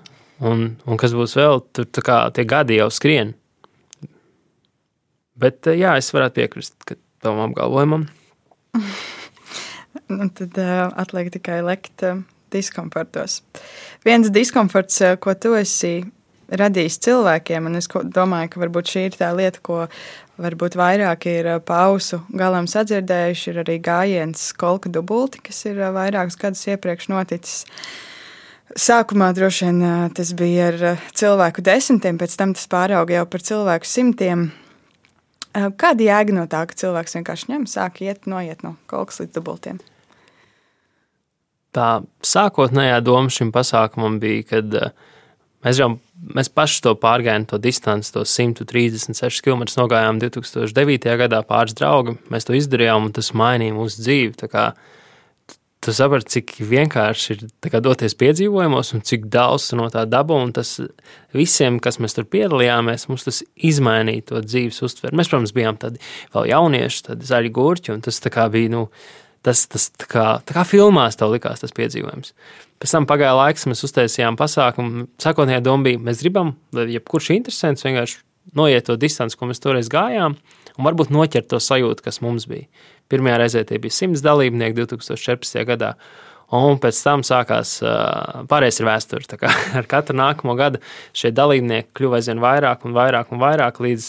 Un, 0.41 0.71
un 0.89 1.01
kas 1.01 1.13
būs 1.17 1.37
vēl, 1.37 1.61
tur 1.77 1.87
tie 1.91 2.45
gadi 2.49 2.79
jau 2.79 2.89
skrien. 2.93 3.35
Bet 5.41 5.69
eh, 5.69 5.81
jā, 5.81 5.97
es 6.01 6.13
varētu 6.15 6.41
piekrist 6.41 6.95
tavam 7.21 7.51
apgalvojumam. 7.51 8.07
nu, 10.17 10.29
tad 10.37 10.57
uh, 10.61 10.87
atliek 11.01 11.31
tikai 11.35 11.61
lekt 11.65 12.05
uh, 12.07 12.23
diskomfortos. 12.53 13.41
Viens 14.07 14.31
diskomforts, 14.33 15.01
uh, 15.05 15.17
ko 15.21 15.35
tu 15.37 15.55
esi 15.59 16.01
radījis 16.51 16.99
cilvēkiem, 17.05 17.69
un 17.69 17.79
es 17.79 17.89
domāju, 17.91 18.51
ka 18.53 18.63
varbūt 18.65 18.91
šī 18.91 19.05
ir 19.07 19.19
tā 19.21 19.31
lieta, 19.37 19.61
ko 19.63 19.85
varbūt 20.41 20.77
vairāk 20.81 21.27
ir 21.31 21.51
pausu 21.67 22.23
galam 22.35 22.67
sadzirdējuši, 22.71 23.51
ir 23.53 23.61
arī 23.63 23.77
gājiens 23.85 24.49
kolka 24.59 24.91
dubulti, 24.93 25.43
kas 25.47 25.63
ir 25.71 25.83
vairākus 25.95 26.39
gadus 26.41 26.67
iepriekš 26.73 27.11
noticis. 27.13 27.61
Sākumā 28.79 29.33
droši 29.35 29.67
vien 29.67 30.11
tas 30.15 30.31
bija 30.39 30.69
ar 30.71 30.83
cilvēku 31.17 31.63
desmitiem, 31.67 32.19
pēc 32.21 32.37
tam 32.39 32.55
tas 32.55 32.69
pārauga 32.71 33.17
jau 33.17 33.25
par 33.27 33.43
cilvēku 33.43 33.89
simtiem. 33.89 34.51
Kāda 35.51 36.07
jēga 36.07 36.37
no 36.37 36.45
tā, 36.47 36.63
ka 36.71 36.79
cilvēks 36.79 37.17
vienkārši 37.19 37.51
ņem, 37.51 37.65
sāk 37.67 37.99
iet, 38.05 38.29
noiet 38.31 38.63
no 38.63 38.77
kaut 38.91 39.11
kas 39.11 39.25
līdz 39.25 39.35
dubultiem? 39.35 39.81
Tā 41.75 41.89
sākotnējā 42.27 43.01
doma 43.03 43.31
šim 43.35 43.51
pasākumam 43.55 44.21
bija, 44.23 44.47
kad 44.55 44.79
mēs 45.67 45.83
jau 45.83 45.91
mēs 46.21 46.51
paši 46.53 46.83
to 46.85 46.95
pārgājām, 47.01 47.47
to 47.51 47.59
distanci, 47.63 48.13
to 48.15 48.25
136 48.27 49.43
km 49.45 49.67
nogājām 49.81 50.21
2009. 50.23 51.11
gadā 51.25 51.43
pāris 51.47 51.77
draugi. 51.79 52.17
Mēs 52.33 52.47
to 52.47 52.57
izdarījām 52.59 53.09
un 53.09 53.15
tas 53.17 53.33
mainīja 53.37 53.77
mūsu 53.77 54.05
dzīvi 54.05 54.37
tu 55.85 55.95
saproti, 55.97 56.29
cik 56.37 56.53
vienkārši 56.69 57.35
ir 57.35 57.45
doties 57.81 58.15
piedzīvojumos 58.21 58.93
un 58.97 59.05
cik 59.07 59.27
daudz 59.33 59.71
no 59.79 59.89
tā 59.93 60.05
dabū. 60.09 60.39
Tas 60.57 60.77
visiem, 61.37 61.81
kas 61.83 62.01
mēs 62.03 62.17
tur 62.17 62.29
piedalījāmies, 62.29 63.09
mums 63.11 63.27
tas 63.29 63.41
izmainīja 63.57 64.29
to 64.31 64.45
dzīves 64.45 64.83
uztveri. 64.87 65.17
Mēs, 65.17 65.33
protams, 65.33 65.55
bijām 65.57 65.81
tādi 65.81 66.03
vēl 66.35 66.51
jaunieši, 66.53 67.05
tādi 67.11 67.31
zaļi 67.31 67.53
gurķi, 67.57 67.95
un 67.97 68.07
tas 68.07 68.23
bija. 68.53 68.77
Nu, 68.77 68.87
Tas, 69.41 69.63
tas 69.73 69.87
tā 69.97 70.05
kā, 70.05 70.23
tā 70.45 70.53
kā 70.53 70.67
filmās 70.69 71.17
tev 71.17 71.31
likās 71.33 71.63
tas 71.63 71.73
piedzīvojums. 71.73 72.35
Pēc 72.77 72.93
tam 72.93 73.07
pagāja 73.09 73.33
laiks, 73.39 73.65
mēs 73.71 73.81
uztaisījām 73.87 74.37
pasākumu. 74.37 75.07
Sākotnējā 75.17 75.63
doma 75.65 75.87
bija, 75.87 76.01
mēs 76.05 76.21
gribam, 76.21 76.51
lai 76.77 76.91
jebkurš 76.93 77.31
interesants 77.39 77.87
vienkārši 77.87 78.19
noiet 78.61 78.85
to 78.85 78.99
distanci, 79.01 79.39
ko 79.41 79.49
mēs 79.49 79.63
toreiz 79.65 79.89
gājām, 79.89 80.37
un 80.81 80.89
varbūt 80.89 81.13
noķert 81.13 81.51
to 81.53 81.61
sajūtu, 81.61 82.05
kas 82.07 82.23
mums 82.25 82.49
bija. 82.51 82.67
Pirmajā 83.13 83.39
reizē 83.43 83.63
tie 83.69 83.79
bija 83.83 83.93
100 83.93 84.25
dalībnieki 84.25 84.79
2014. 84.81 85.61
gadā. 85.69 85.95
Un 86.57 86.81
pēc 86.83 86.99
tam 87.05 87.23
sākās 87.23 87.77
pārējais 88.51 88.81
ir 88.81 88.89
vēsture. 88.89 89.39
Ar 89.79 89.87
katru 89.91 90.17
nākamo 90.19 90.57
gadu 90.59 90.81
šie 91.15 91.31
dalībnieki 91.35 91.93
kļuva 91.95 92.19
aizvien 92.19 92.43
vairāk 92.43 92.89
un 92.89 92.97
vairāk 92.97 93.31
un 93.31 93.43
vairāk 93.43 93.79
līdz, 93.85 94.09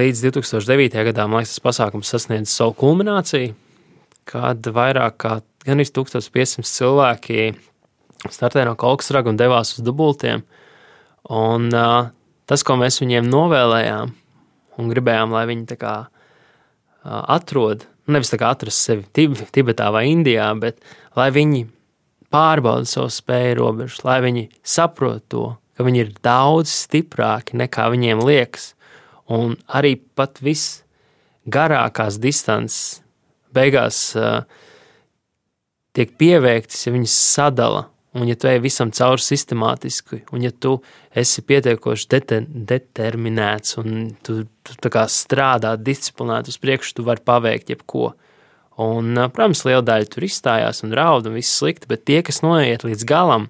līdz 0.00 0.24
2009. 0.30 0.96
gadam. 1.10 1.36
Liekas, 1.36 1.58
tas 1.58 1.66
pasākums 1.66 2.14
sasniedz 2.14 2.54
savu 2.54 2.76
kulmināciju, 2.80 3.52
kad 4.30 4.64
vairāk 4.64 5.20
kā 5.20 5.36
gan 5.64 5.84
1500 5.84 6.64
cilvēki 6.68 7.52
startēja 8.32 8.70
no 8.70 8.76
Kalksraga 8.80 9.32
un 9.32 9.40
devās 9.40 9.74
uz 9.76 9.84
dubultiem. 9.84 10.44
Un, 11.32 11.68
tas, 12.48 12.64
ko 12.64 12.76
mēs 12.80 13.00
viņiem 13.00 13.28
novēlējām 13.28 14.12
un 14.80 14.90
gribējām, 14.90 15.34
lai 15.34 15.44
viņi 15.50 15.66
tā 15.70 15.78
kā 15.80 15.94
atrod, 17.04 17.84
nevis 18.10 18.32
tā 18.32 18.38
kā 18.40 18.52
atrast 18.54 18.86
sevi 18.86 19.06
Tibetā 19.54 19.90
vai 19.94 20.06
Indijā, 20.10 20.48
bet 20.60 20.80
lai 21.16 21.30
viņi 21.34 21.66
pārbauda 22.34 22.88
savu 22.88 23.12
spēju 23.12 23.58
robežas, 23.60 24.02
lai 24.06 24.18
viņi 24.24 24.48
saprot 24.66 25.24
to, 25.30 25.52
ka 25.76 25.86
viņi 25.86 26.02
ir 26.02 26.12
daudz 26.24 26.72
stiprāki 26.84 27.58
nekā 27.60 27.88
viņiem 27.92 28.22
liekas. 28.24 28.72
Un 29.30 29.56
arī 29.72 29.94
pat 30.18 30.40
visgarākās 30.44 32.18
distances 32.20 33.00
beigās 33.54 33.98
uh, 34.18 34.42
tiek 35.96 36.12
pieveiktas, 36.18 36.82
ja 36.84 36.92
viņas 36.92 37.14
sadala 37.14 37.86
Un, 38.14 38.28
ja 38.30 38.36
tu 38.38 38.46
ej 38.46 38.60
visam 38.62 38.92
cauri 38.94 39.22
sistemātiski, 39.24 40.20
un 40.30 40.42
ja 40.44 40.52
tu 40.54 40.76
esi 41.18 41.42
pietiekoši 41.42 42.06
dete, 42.12 42.36
determinēts 42.46 43.74
un 43.82 44.12
tu, 44.22 44.44
tu 44.62 44.92
strādā 45.10 45.72
disciplinēti 45.74 46.54
uz 46.54 46.58
priekšu, 46.62 46.92
tu 46.94 47.06
vari 47.08 47.24
paveikt 47.26 47.72
jebko. 47.74 48.12
Un, 48.84 49.18
protams, 49.34 49.64
liela 49.66 49.82
daļa 49.86 50.10
tur 50.10 50.26
izstājās 50.26 50.84
un 50.86 50.94
raud, 50.94 51.26
un 51.26 51.38
viss 51.38 51.58
slikti, 51.58 51.90
bet 51.90 52.06
tie, 52.06 52.20
kas 52.26 52.42
noiet 52.46 52.86
līdz 52.86 53.02
galam, 53.06 53.48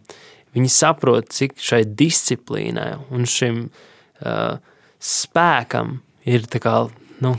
viņi 0.56 0.72
saprot, 0.72 1.28
cik 1.32 1.58
šai 1.60 1.82
disciplīnai 2.00 2.94
un 3.12 3.28
šim 3.28 3.66
uh, 3.68 4.56
spēkam 5.00 5.98
ir 6.24 6.48
kā, 6.56 6.76
nu, 7.24 7.34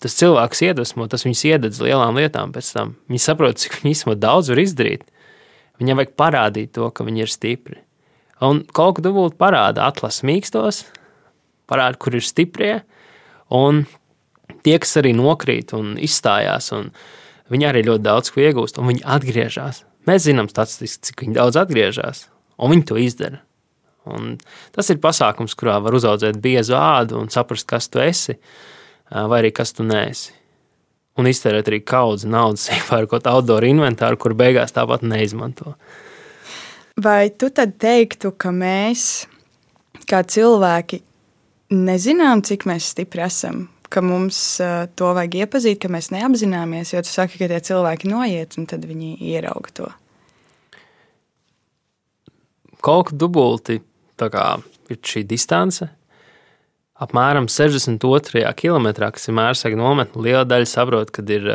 tas 0.00 0.16
cilvēks 0.16 0.64
iedvesmo, 0.68 1.08
tas 1.10 1.24
viņus 1.26 1.44
iededz 1.48 1.80
lielām 1.84 2.16
lietām 2.18 2.52
pēc 2.54 2.72
tam. 2.76 2.96
Viņi 3.10 3.24
saprot, 3.24 3.60
cik 3.60 3.80
viņi 3.80 3.96
īstenībā 3.96 4.18
daudz 4.20 4.52
var 4.52 4.62
izdarīt. 4.62 5.04
Viņam 5.78 6.00
vajag 6.00 6.14
parādīt 6.18 6.72
to, 6.74 6.88
ka 6.90 7.06
viņi 7.06 7.24
ir 7.24 7.32
stipri. 7.32 7.78
Un 8.44 8.62
kaut 8.74 8.98
kā 8.98 9.04
dubult 9.06 9.38
parāda 9.38 9.88
atlases 9.90 10.24
mīkstos, 10.26 10.84
parāda, 11.70 11.98
kur 11.98 12.14
ir 12.18 12.24
stiprie, 12.24 12.72
un 13.54 13.84
tie, 14.62 14.78
kas 14.78 14.96
arī 15.00 15.12
nokrīt 15.16 15.74
un 15.76 15.96
izstājās, 16.02 16.70
un 16.76 16.92
viņi 17.52 17.68
arī 17.70 17.84
ļoti 17.88 18.06
daudz 18.06 18.32
ko 18.34 18.42
iegūst, 18.44 18.78
un 18.78 18.90
viņi 18.92 19.04
atgriežas. 19.16 19.82
Mēs 20.08 20.24
zinām 20.24 20.48
statistiski, 20.50 21.10
cik 21.10 21.36
daudz 21.36 21.58
atgriežas, 21.60 22.26
un 22.56 22.74
viņi 22.74 22.88
to 22.88 22.98
izdara. 23.02 23.42
Un 24.08 24.38
tas 24.72 24.88
ir 24.88 25.02
pasākums, 25.02 25.56
kurā 25.58 25.76
var 25.84 25.96
uzaugt 25.98 26.38
biezu 26.40 26.78
ādu 26.78 27.18
un 27.20 27.28
saprast, 27.32 27.66
kas 27.68 27.90
tu 27.92 28.00
esi, 28.00 28.38
vai 29.10 29.42
arī 29.42 29.52
kas 29.52 29.74
tu 29.76 29.84
neesi. 29.84 30.37
Un 31.18 31.26
iztērēt 31.26 31.70
arī 31.70 31.80
kaudzi 31.82 32.28
naudas, 32.30 32.68
iepērkot 32.76 33.26
outdoor 33.30 33.66
inventāru, 33.68 34.20
kur 34.20 34.36
beigās 34.38 34.74
tāpat 34.76 35.04
neizmanto. 35.06 35.74
Vai 36.98 37.30
tu 37.30 37.50
tad 37.54 37.76
teiktu, 37.78 38.32
ka 38.34 38.50
mēs, 38.54 39.28
kā 40.10 40.24
cilvēki, 40.26 41.00
nezinām, 41.74 42.42
cik 42.46 42.66
mēs 42.70 42.92
stipri 42.94 43.22
esam? 43.26 43.68
Ka 43.88 44.02
mums 44.04 44.38
uh, 44.60 44.84
to 44.98 45.12
vajag 45.16 45.38
iepazīt, 45.44 45.78
ka 45.80 45.90
mēs 45.92 46.10
neapzināmies, 46.12 46.92
jo 46.92 47.00
tu 47.06 47.08
saki, 47.08 47.38
ka 47.40 47.48
tie 47.48 47.60
cilvēki 47.70 48.10
noiet, 48.10 48.58
un 48.60 48.66
tad 48.68 48.84
viņi 48.84 49.14
ierauga 49.30 49.72
to. 49.78 49.86
Kaut 52.84 53.08
kā 53.08 53.16
dubulti 53.18 53.78
ir 53.78 55.00
šī 55.02 55.24
distance. 55.26 55.88
Apmēram 56.98 57.46
62. 57.46 58.42
kilometrā, 58.58 59.12
kas 59.14 59.28
ir 59.30 59.36
mērsega 59.38 59.78
nometne, 59.78 60.22
liela 60.24 60.44
daļa 60.48 60.66
saprot, 60.66 61.12
kad 61.14 61.28
ir, 61.30 61.46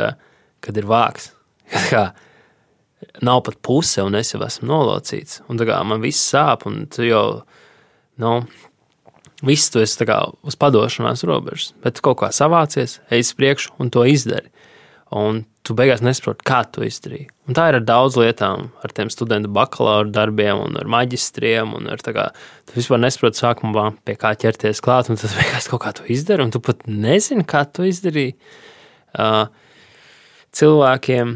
kad 0.64 0.78
ir 0.80 0.88
vāks. 0.88 1.32
Kā, 1.90 2.10
nav 3.24 3.42
pat 3.44 3.58
puse, 3.64 4.02
un 4.04 4.16
es 4.16 4.32
jau 4.32 4.40
esmu 4.44 4.68
nolocīts. 4.70 5.42
Un 5.48 5.60
kā, 5.60 5.78
man 5.86 6.02
viss 6.04 6.32
sāp, 6.32 6.66
un 6.68 6.84
tu 6.92 7.04
jau, 7.06 7.42
nu, 8.20 8.34
viss 9.44 9.72
tu 9.72 9.82
esi 9.82 10.06
kā, 10.08 10.18
uz 10.44 10.56
padošanās 10.60 11.24
robežas. 11.28 11.72
Bet 11.84 11.98
tu 11.98 12.04
kaut 12.08 12.20
kā 12.22 12.30
savācies, 12.32 12.98
ej 13.12 13.24
uz 13.26 13.32
priekšu 13.36 13.76
un 13.80 13.92
to 13.92 14.04
izdari. 14.08 14.52
Un 15.14 15.44
tu 15.64 15.74
beigās 15.76 16.02
nesaproti, 16.04 16.44
kā 16.46 16.60
to 16.68 16.84
izdarīji. 16.84 17.30
Un 17.48 17.56
tā 17.56 17.70
ir 17.70 17.78
ar 17.78 17.86
daudz 17.88 18.18
lietām, 18.20 18.68
ar 18.84 18.92
tiem 18.96 19.10
studentu 19.12 19.48
bakalaura 19.52 20.10
darbiem, 20.12 20.60
un 20.60 20.76
ar 20.80 20.88
maģistriem. 20.92 21.72
Un 21.78 21.88
ar, 21.92 22.02
kā, 22.04 22.28
tu 22.68 22.76
vispār 22.76 23.00
nesaproti 23.00 23.40
sākumā, 23.40 23.88
pie 24.04 24.16
kā 24.20 24.34
ķerties 24.40 24.84
klāt, 24.84 25.08
un 25.12 25.20
tas 25.20 25.34
beigās 25.38 25.70
kaut 25.72 25.84
kā 25.86 25.94
to 25.96 26.06
izdara, 26.12 26.44
un 26.44 26.52
tu 26.54 26.60
pat 26.64 26.84
nezini, 26.88 27.46
kā 27.48 27.64
to 27.64 27.88
izdarīji. 27.88 28.36
Uh, 29.14 29.46
cilvēkiem. 30.54 31.34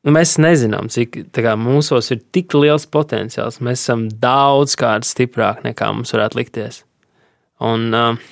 Nu, 0.00 0.12
mēs 0.16 0.38
nezinām, 0.40 0.88
cik 0.90 1.20
mūsos 1.60 2.08
ir 2.14 2.22
tik 2.32 2.56
liels 2.56 2.88
potenciāls. 2.88 3.60
Mēs 3.60 3.84
esam 3.84 4.06
daudz 4.08 4.74
kārt 4.80 5.06
stiprāki 5.06 5.68
nekā 5.68 5.90
mums 5.92 6.14
varētu 6.16 6.40
likties. 6.40 6.82
Un, 7.60 7.90
uh, 7.92 8.30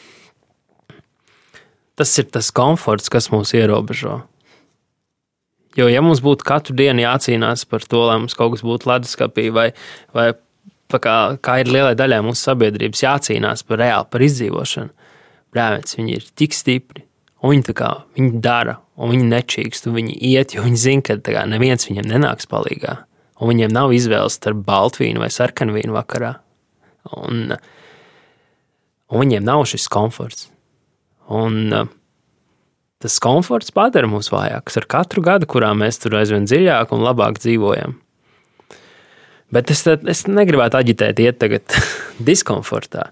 tas 1.99 2.15
ir 2.21 2.29
tas 2.33 2.51
komforts, 2.55 3.11
kas 3.13 3.31
mūs 3.35 3.55
ierobežo. 3.59 4.21
Jo, 5.79 5.87
ja 5.91 6.03
mums 6.03 6.23
būtu 6.25 6.47
katru 6.47 6.75
dienu 6.79 7.05
jācīnās 7.05 7.67
par 7.71 7.85
to, 7.87 8.01
lai 8.09 8.19
mums 8.23 8.35
kaut 8.39 8.55
kas 8.55 8.65
būtu 8.67 8.89
leduskapī, 8.91 9.49
vai, 9.55 9.69
vai 10.17 10.31
kā, 10.97 11.17
kā 11.45 11.59
ir 11.63 11.71
lielai 11.71 11.95
daļai 11.99 12.23
mūsu 12.27 12.49
sabiedrības 12.49 13.05
jācīnās 13.05 13.63
par 13.69 13.83
reāli 13.83 14.09
par 14.11 14.25
izdzīvošanu, 14.27 15.13
brāļs, 15.55 15.99
viņi 15.99 16.17
ir 16.17 16.27
tik 16.39 16.57
stipri, 16.57 17.05
viņi, 17.45 17.77
kā, 17.79 17.93
viņi 18.17 18.43
dara, 18.43 18.79
un 18.99 19.15
viņi 19.15 19.31
nečīkst, 19.31 19.87
un 19.91 19.99
viņi 20.01 20.19
iet, 20.33 20.57
jo 20.57 20.67
viņi 20.67 20.83
zina, 20.83 21.07
ka 21.07 21.19
kā, 21.23 21.47
neviens 21.47 21.87
viņiem 21.87 22.11
nenāks 22.11 22.51
palīdzīgā, 22.51 22.99
un 23.39 23.53
viņiem 23.53 23.75
nav 23.75 23.95
izvēles 23.95 24.39
starp 24.41 24.65
baltvīnu 24.67 25.23
vai 25.23 25.31
sarkanvīnu 25.31 25.95
vakarā. 25.95 26.35
Un, 27.15 27.55
un 29.09 29.23
viņiem 29.23 29.47
nav 29.47 29.63
šis 29.71 29.87
komforts. 29.93 30.49
Un 31.29 31.73
uh, 31.75 31.88
tas 33.03 33.19
komforts 33.23 33.73
padara 33.75 34.09
mūs 34.11 34.31
vājākus 34.33 34.81
ar 34.81 34.88
katru 34.91 35.23
gadu, 35.25 35.49
kurā 35.51 35.71
mēs 35.77 36.01
tur 36.03 36.19
aizvien 36.19 36.49
dziļāk 36.49 36.95
un 36.95 37.05
labāk 37.05 37.41
dzīvojam. 37.43 37.97
Bet 39.55 39.73
es, 39.73 39.85
es 39.87 40.27
negribētu 40.29 40.77
aģitēt, 40.81 41.21
iet 41.25 41.41
tagad 41.41 41.77
diskomfortā. 42.29 43.11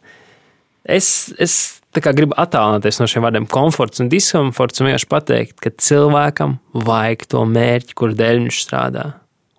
Es, 0.86 1.32
es 1.42 1.80
gribu 1.96 2.36
attālināties 2.38 3.00
no 3.00 3.08
šiem 3.10 3.24
vārdiem, 3.24 3.46
komforts 3.50 4.02
un 4.04 4.10
diskomforts, 4.12 4.80
un 4.80 4.90
vienkārši 4.90 5.08
pateikt, 5.10 5.56
ka 5.64 5.72
cilvēkam 5.72 6.58
vajag 6.86 7.24
to 7.32 7.44
mērķi, 7.48 7.96
kur 7.98 8.12
dēļ 8.16 8.42
viņš 8.44 8.60
strādā. 8.62 9.06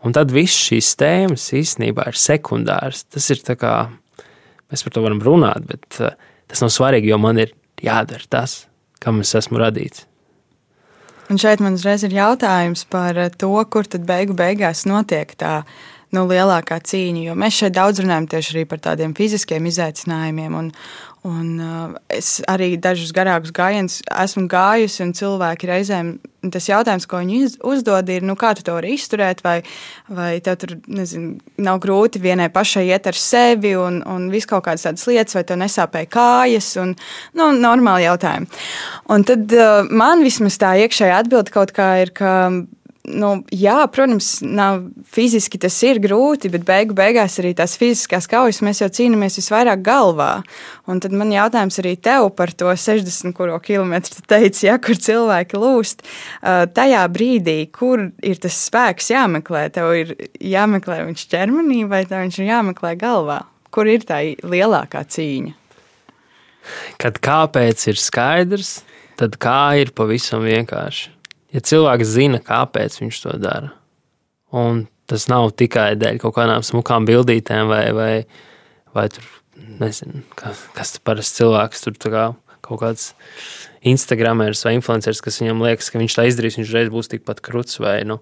Un 0.05 0.13
tad 0.15 0.31
viss 0.31 0.67
šīs 0.69 0.93
tēmas 0.99 1.49
īstenībā 1.57 2.05
ir 2.11 2.19
sekundārs. 2.21 3.03
Tas 3.11 3.25
ir 3.33 3.41
kā 3.57 3.73
mēs 4.71 4.83
par 4.85 4.93
to 4.93 5.03
varam 5.03 5.23
runāt, 5.23 5.65
bet 5.67 5.99
uh, 6.03 6.13
tas 6.47 6.61
nav 6.63 6.71
svarīgi, 6.75 7.09
jo 7.11 7.17
man 7.21 7.41
ir 7.41 7.55
jādara 7.83 8.29
tas, 8.29 8.65
kam 9.03 9.21
es 9.23 9.33
esmu 9.37 9.61
radīts. 9.61 10.05
Un 11.27 11.39
šeit 11.41 11.59
man 11.59 11.75
uzreiz 11.75 12.05
ir 12.07 12.15
jautājums 12.15 12.85
par 12.87 13.17
to, 13.35 13.51
kur 13.67 13.87
tad 13.89 14.05
beigu 14.07 14.35
beigās 14.37 14.85
notiek 14.87 15.33
tā 15.35 15.59
nu, 16.15 16.23
lielākā 16.29 16.79
cīņa. 16.79 17.25
Jo 17.27 17.35
mēs 17.35 17.57
šeit 17.59 17.75
daudz 17.75 17.99
runājam 18.03 18.29
tieši 18.31 18.63
par 18.69 18.79
tādiem 18.85 19.15
fiziskiem 19.17 19.67
izaicinājumiem. 19.67 20.55
Un, 20.55 20.71
un, 21.27 21.51
uh, 21.59 21.97
es 22.13 22.37
arī 22.49 22.75
dažus 22.81 23.11
garākus 23.15 23.53
gājienus 23.55 23.99
esmu 24.23 24.47
gājusi, 24.51 25.03
un 25.05 25.13
cilvēki 25.17 25.69
reizēm 25.69 26.17
tas 26.53 26.67
jautājums, 26.69 27.07
ko 27.09 27.19
viņi 27.21 27.39
uzdod, 27.67 28.09
ir, 28.13 28.23
nu, 28.25 28.37
kā 28.39 28.53
tu 28.55 28.63
to 28.65 28.75
vari 28.77 28.93
izturēt, 28.95 29.41
vai, 29.43 29.57
vai 30.13 30.29
tev 30.43 30.59
tur 30.61 30.75
nezinu, 30.87 31.35
nav 31.63 31.81
grūti 31.83 32.21
vienai 32.23 32.47
pašai 32.53 32.85
iet 32.87 33.09
ar 33.09 33.17
sevi, 33.19 33.73
un, 33.79 33.99
un 34.07 34.29
viss 34.31 34.49
kaut 34.49 34.65
kādas 34.67 34.85
tādas 34.87 35.07
lietas, 35.09 35.35
vai 35.37 35.43
tev 35.47 35.59
nesāpēja 35.63 36.11
kājas, 36.13 36.69
un 36.81 36.93
nu, 37.37 37.49
normāli 37.57 38.07
jautājumi. 38.07 38.49
Un 39.13 39.27
tad 39.27 39.57
uh, 39.57 39.81
man 39.89 40.23
vismaz 40.25 40.59
tā 40.61 40.75
iekšējā 40.85 41.21
atbilde 41.23 41.53
kaut 41.55 41.73
kā 41.75 41.91
ir, 42.05 42.13
ka 42.15 42.31
nu, 43.07 43.29
jā, 43.53 43.77
protams, 43.93 44.37
nav 44.43 44.81
fiziski 45.07 45.59
tas 45.61 45.75
ir 45.87 45.99
grūti, 46.03 46.51
bet 46.51 46.65
beigu 46.67 46.95
beigās 46.97 47.37
arī 47.41 47.53
tās 47.57 47.77
fiziskās 47.79 48.27
kaujas 48.29 48.59
mēs 48.65 48.81
jau 48.83 48.89
cīnāmies 48.91 49.39
visvairāk 49.39 49.83
galvā. 49.85 50.31
Un 50.91 51.01
tad 51.03 51.15
man 51.15 51.31
jautājums 51.33 51.79
arī 51.81 51.95
tev 52.03 52.29
par 52.37 52.51
to 52.57 52.69
60 52.71 53.35
km 53.63 53.95
teici, 54.27 54.67
ja, 54.67 54.77
kur 54.83 54.99
cilvēki 54.99 55.61
lūst. 55.61 56.03
Tajā 56.43 57.03
brīdī, 57.13 57.59
kur 57.71 58.09
ir 58.21 58.43
tas 58.43 58.59
spēks 58.67 59.11
jāmeklē, 59.13 59.67
tev 59.75 59.93
ir 59.95 60.15
jāmeklē 60.43 61.03
viņš 61.07 61.27
ķermenī 61.31 61.83
vai 61.89 62.03
viņš 62.09 62.41
ir 62.41 62.51
jāmeklē 62.51 62.95
galvā? 62.99 63.41
Kur 63.71 63.89
ir 63.91 64.03
tā 64.07 64.21
lielākā 64.43 65.03
cīņa? 65.07 65.55
Kad 66.99 67.19
kāpēc 67.23 67.83
ir 67.87 67.99
skaidrs, 68.01 68.81
tad 69.19 69.37
kā 69.39 69.77
ir 69.79 69.93
pavisam 69.95 70.43
vienkārši 70.43 71.16
ja 71.55 71.63
cilvēks 71.63 72.13
zina, 72.17 72.41
kāpēc 72.43 72.99
viņš 73.01 73.21
to 73.23 73.37
dara, 73.41 73.71
un 74.55 74.85
tas 75.07 75.29
nav 75.31 75.53
tikai 75.59 75.93
dēļ 75.99 76.19
kaut 76.23 76.35
kādām 76.35 76.65
smukām 76.65 77.07
bildītēm, 77.07 77.69
vai, 77.71 77.85
vai, 77.95 78.11
vai 78.95 79.07
tur, 79.13 79.29
nezinu, 79.79 80.25
kas, 80.35 80.65
kas 80.75 80.95
tur 80.95 81.05
parasti 81.07 81.43
cilvēks 81.43 81.87
tur 81.87 81.97
kā 82.11 82.27
kaut 82.67 82.81
kāds 82.81 83.11
Instagramers 83.87 84.65
vai 84.65 84.75
influenceris, 84.77 85.21
kas 85.23 85.39
viņam 85.41 85.63
liekas, 85.63 85.91
ka 85.91 86.01
viņš 86.01 86.17
tā 86.17 86.27
izdarīs, 86.27 86.57
viņš 86.59 86.73
reiz 86.75 86.91
būs 86.91 87.11
tikpat 87.13 87.41
krūts. 87.45 87.79
Vai, 87.83 88.01
nu, 88.07 88.19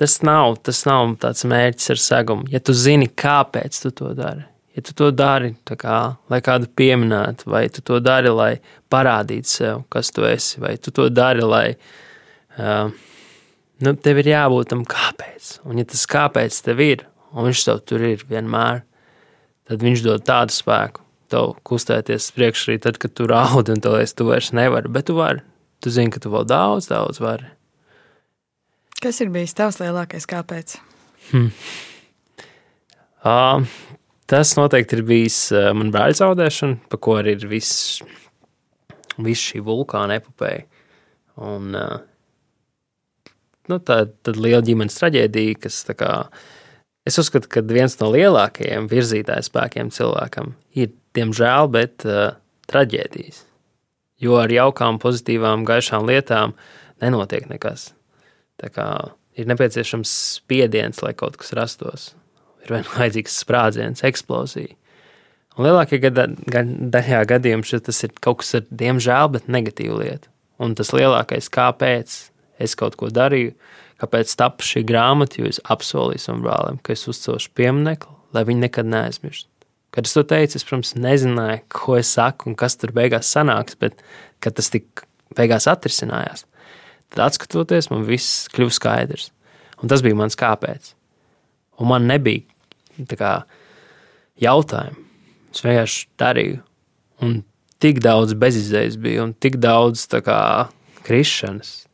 tas, 0.00 0.20
nav, 0.26 0.56
tas 0.66 0.84
nav 0.88 1.16
tāds 1.22 1.44
mērķis 1.48 1.92
ar 1.94 2.02
segumu. 2.04 2.48
Ja 2.52 2.62
tu 2.64 2.76
zini, 2.76 3.10
kāpēc 3.10 3.82
tu 3.84 3.92
to 3.96 4.14
dari, 4.16 4.46
ja 4.76 4.84
tu 4.86 4.96
to 4.96 5.10
dari, 5.14 5.52
kā, 5.68 5.98
lai 6.32 6.42
kādu 6.44 6.70
pieminētu, 6.80 7.50
vai 7.52 7.66
tu 7.72 7.84
to 7.84 8.00
dari, 8.04 8.32
lai 8.32 8.52
parādītu 8.92 9.50
sev, 9.50 9.82
kas 9.92 10.12
tu 10.14 10.24
esi, 10.28 10.62
vai 10.62 10.76
tu 10.80 10.94
to 10.94 11.10
dari, 11.12 11.44
lai 11.44 11.66
uh, 12.58 12.90
nu, 13.84 13.94
tev 13.96 14.20
ir 14.22 14.30
jābūt 14.32 14.72
tam 14.72 14.84
kāpēc. 14.88 15.60
Un, 15.66 15.80
ja 15.80 15.86
tas 15.88 16.06
kāpēc 16.10 16.56
tev 16.66 16.82
ir, 16.84 17.06
un 17.34 17.48
viņš 17.48 17.66
tev 17.68 17.84
tur 17.88 18.04
ir 18.12 18.24
vienmēr, 18.30 18.82
tad 19.70 19.84
viņš 19.84 20.04
dod 20.06 20.26
tādu 20.26 20.54
spēku. 20.54 21.04
Tev 21.30 21.54
kustēties 21.66 22.32
priekšā 22.34 22.72
arī 22.72 22.80
tad, 22.82 22.98
kad 22.98 23.14
tu 23.14 23.28
raudi 23.30 23.76
un 23.76 23.82
tu 23.82 23.92
liekas, 23.94 24.16
tu 24.18 24.26
vairs 24.26 24.50
nevari, 24.56 24.90
bet 24.90 25.06
tu 25.06 25.14
vari. 25.18 25.44
Tu 25.80 25.92
zini, 25.94 26.10
ka 26.12 26.20
tu 26.20 26.32
vēl 26.32 26.44
daudz, 26.48 26.90
daudz 26.90 27.22
vari. 27.22 27.46
Kas 29.00 29.22
ir 29.22 29.30
bijis 29.32 29.54
tavs 29.56 29.78
lielākais 29.80 30.26
kāpēc? 30.28 30.74
Hmm. 31.30 31.46
Uh, 33.24 33.62
tas 34.28 34.52
noteikti 34.58 34.98
ir 34.98 35.04
bijis 35.08 35.38
uh, 35.54 35.70
man 35.76 35.92
brāļa 35.94 36.18
zaudēšana, 36.18 36.82
pa 36.90 36.98
ko 37.00 37.16
arī 37.20 37.38
ir 37.38 37.46
viss, 37.48 38.02
viss 39.16 39.46
šī 39.52 39.62
vulkāna 39.64 40.18
epopēja. 40.20 40.66
Un, 41.40 41.72
uh, 41.78 42.00
nu, 43.68 43.78
tā 43.78 44.02
ir 44.08 44.40
liela 44.40 44.62
ģimenes 44.64 44.96
traģēdija, 44.98 45.58
kas 45.66 45.82
kā, 45.98 46.14
es 47.08 47.18
uzskatu, 47.20 47.50
ka 47.52 47.62
viens 47.66 47.98
no 48.00 48.10
lielākajiem 48.14 48.88
virzītāju 48.90 49.48
spēkiem 49.50 49.92
cilvēkam 49.94 50.54
ir, 50.78 50.92
diemžēl, 51.16 51.70
bet 51.74 52.06
uh, 52.08 52.36
traģēdijas. 52.70 53.44
Jo 54.20 54.36
ar 54.42 54.52
jaukām, 54.52 55.00
pozitīvām, 55.00 55.64
gaišām 55.68 56.08
lietām 56.08 56.52
nenotiek 57.00 57.48
nekas. 57.50 57.90
Tā 58.60 58.68
kā 58.72 58.88
ir 59.40 59.48
nepieciešams 59.48 60.10
spiediens, 60.36 61.00
lai 61.04 61.14
kaut 61.16 61.38
kas 61.40 61.54
rastos. 61.56 62.10
Ir 62.64 62.76
vien 62.76 62.88
vajadzīgs 62.94 63.40
sprādziens, 63.44 64.04
eksplozija. 64.06 64.76
Un 65.58 65.66
lielākajā 65.66 66.12
daļā 66.14 67.24
gadījumā 67.28 67.80
tas 67.84 68.04
ir 68.06 68.12
kaut 68.22 68.42
kas, 68.42 68.54
ar, 68.60 68.68
diemžēl, 68.70 69.32
bet 69.34 69.48
negatīva 69.50 69.98
lieta. 69.98 70.30
Un 70.60 70.76
tas 70.76 70.92
lielākais, 70.92 71.48
kāpēc 71.52 72.29
es 72.60 72.76
kaut 72.78 72.96
ko 73.00 73.10
darīju, 73.12 73.54
kāpēc 74.00 74.32
tapu 74.38 74.66
šī 74.66 74.84
grāmata, 74.88 75.40
jo 75.40 75.50
es 75.50 75.60
apsolīju 75.72 76.22
savam 76.22 76.44
brālim, 76.46 76.80
ka 76.84 76.94
es 76.94 77.06
uzcelšu 77.10 77.52
pieminiektu, 77.58 78.12
lai 78.36 78.44
viņi 78.48 78.66
nekad 78.66 78.88
neaizmirst. 78.88 79.48
Kad 79.90 80.06
es 80.06 80.14
to 80.14 80.22
teicu, 80.22 80.54
es, 80.56 80.64
protams, 80.66 80.94
nezināju, 80.94 81.64
ko 81.74 81.96
es 81.98 82.12
saku 82.14 82.50
un 82.50 82.56
kas 82.58 82.78
tur 82.78 82.92
beigās 82.94 83.32
sanāks, 83.34 83.74
bet 83.80 83.98
kad 84.42 84.54
tas 84.54 84.70
tik 84.70 85.02
beigās 85.36 85.66
atrisinājās, 85.70 86.44
tad 87.10 87.24
atskatoties, 87.26 87.90
man 87.90 88.06
viss 88.06 88.46
kļuva 88.54 88.76
skaidrs. 88.76 89.30
Un 89.80 89.90
tas 89.90 90.04
bija 90.04 90.18
mans 90.18 90.36
kāpēc. 90.38 90.92
Un 91.80 91.90
man 91.90 92.06
nebija 92.06 92.44
kā, 93.18 93.34
jautājumu. 94.40 95.06
Es 95.50 95.64
vienkārši 95.64 96.04
darīju. 96.20 96.60
Un 97.24 97.40
tik 97.82 98.00
daudz 98.04 98.36
bezizējas 98.38 98.98
bija 99.00 99.24
un 99.24 99.32
tik 99.34 99.58
daudz 99.60 100.06
kā, 100.24 100.68
krišanas. 101.06 101.89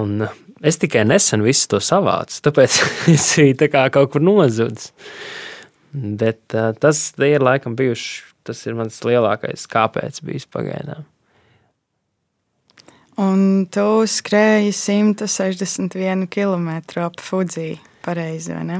Un 0.00 0.24
es 0.64 0.78
tikai 0.80 1.04
nesen 1.04 1.44
visu 1.44 1.68
to 1.74 1.80
savācu, 1.84 2.40
tāpēc 2.46 2.78
es 3.14 3.26
biju 3.36 3.68
kā, 3.68 3.86
kaut 3.92 4.14
kur 4.14 4.24
nozudis. 4.24 4.92
Bet 5.94 6.56
uh, 6.56 6.72
tas 6.80 7.12
ir 7.22 7.44
laikam 7.44 7.76
bijuši, 7.78 8.22
tas 8.48 8.64
ir 8.66 8.78
mans 8.78 8.96
lielākais 9.06 9.68
kāpēc 9.70 10.22
bijis 10.26 10.48
pagaidām. 10.50 11.04
Un 13.20 13.68
tu 13.70 14.02
skrēji 14.10 14.72
161 14.74 16.26
km 16.26 16.70
ap 17.04 17.20
Fudziju, 17.22 17.76
pareizi, 18.02 18.50
vai 18.56 18.64
ne? 18.66 18.78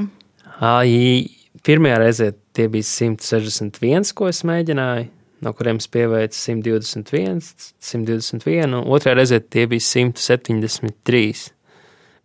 Ai, 0.59 1.29
pirmajā 1.63 2.01
reizē 2.03 2.33
tie 2.57 2.67
bija 2.73 2.89
161, 2.89 4.11
ko 4.19 4.27
es 4.33 4.43
mēģināju, 4.47 5.07
no 5.45 5.53
kuriem 5.57 5.79
es 5.83 5.89
pieveicu 5.93 6.39
121, 6.39 7.43
121, 7.85 8.79
un 8.81 8.89
otrajā 8.97 9.19
reizē 9.19 9.41
tie 9.45 9.67
bija 9.71 9.85
173. 9.85 11.51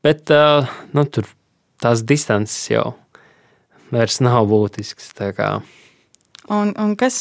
Bet 0.06 0.32
uh, 0.32 0.70
nu, 0.96 1.04
tur 1.12 1.28
tās 1.84 2.04
distances 2.08 2.70
jau 2.72 2.94
vairs 3.92 4.20
nav 4.24 4.48
būtisks. 4.50 5.12
Un, 6.50 6.72
un 6.82 6.96
kas, 6.98 7.18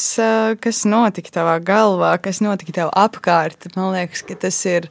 kas 0.62 0.84
notika 0.88 1.32
tavā 1.34 1.58
galvā, 1.60 2.14
kas 2.22 2.40
notika 2.44 2.74
tev 2.80 2.92
apkārt? 2.96 3.68
Man 3.76 3.92
liekas, 3.96 4.22
ka 4.24 4.38
tas 4.46 4.60
ir, 4.70 4.88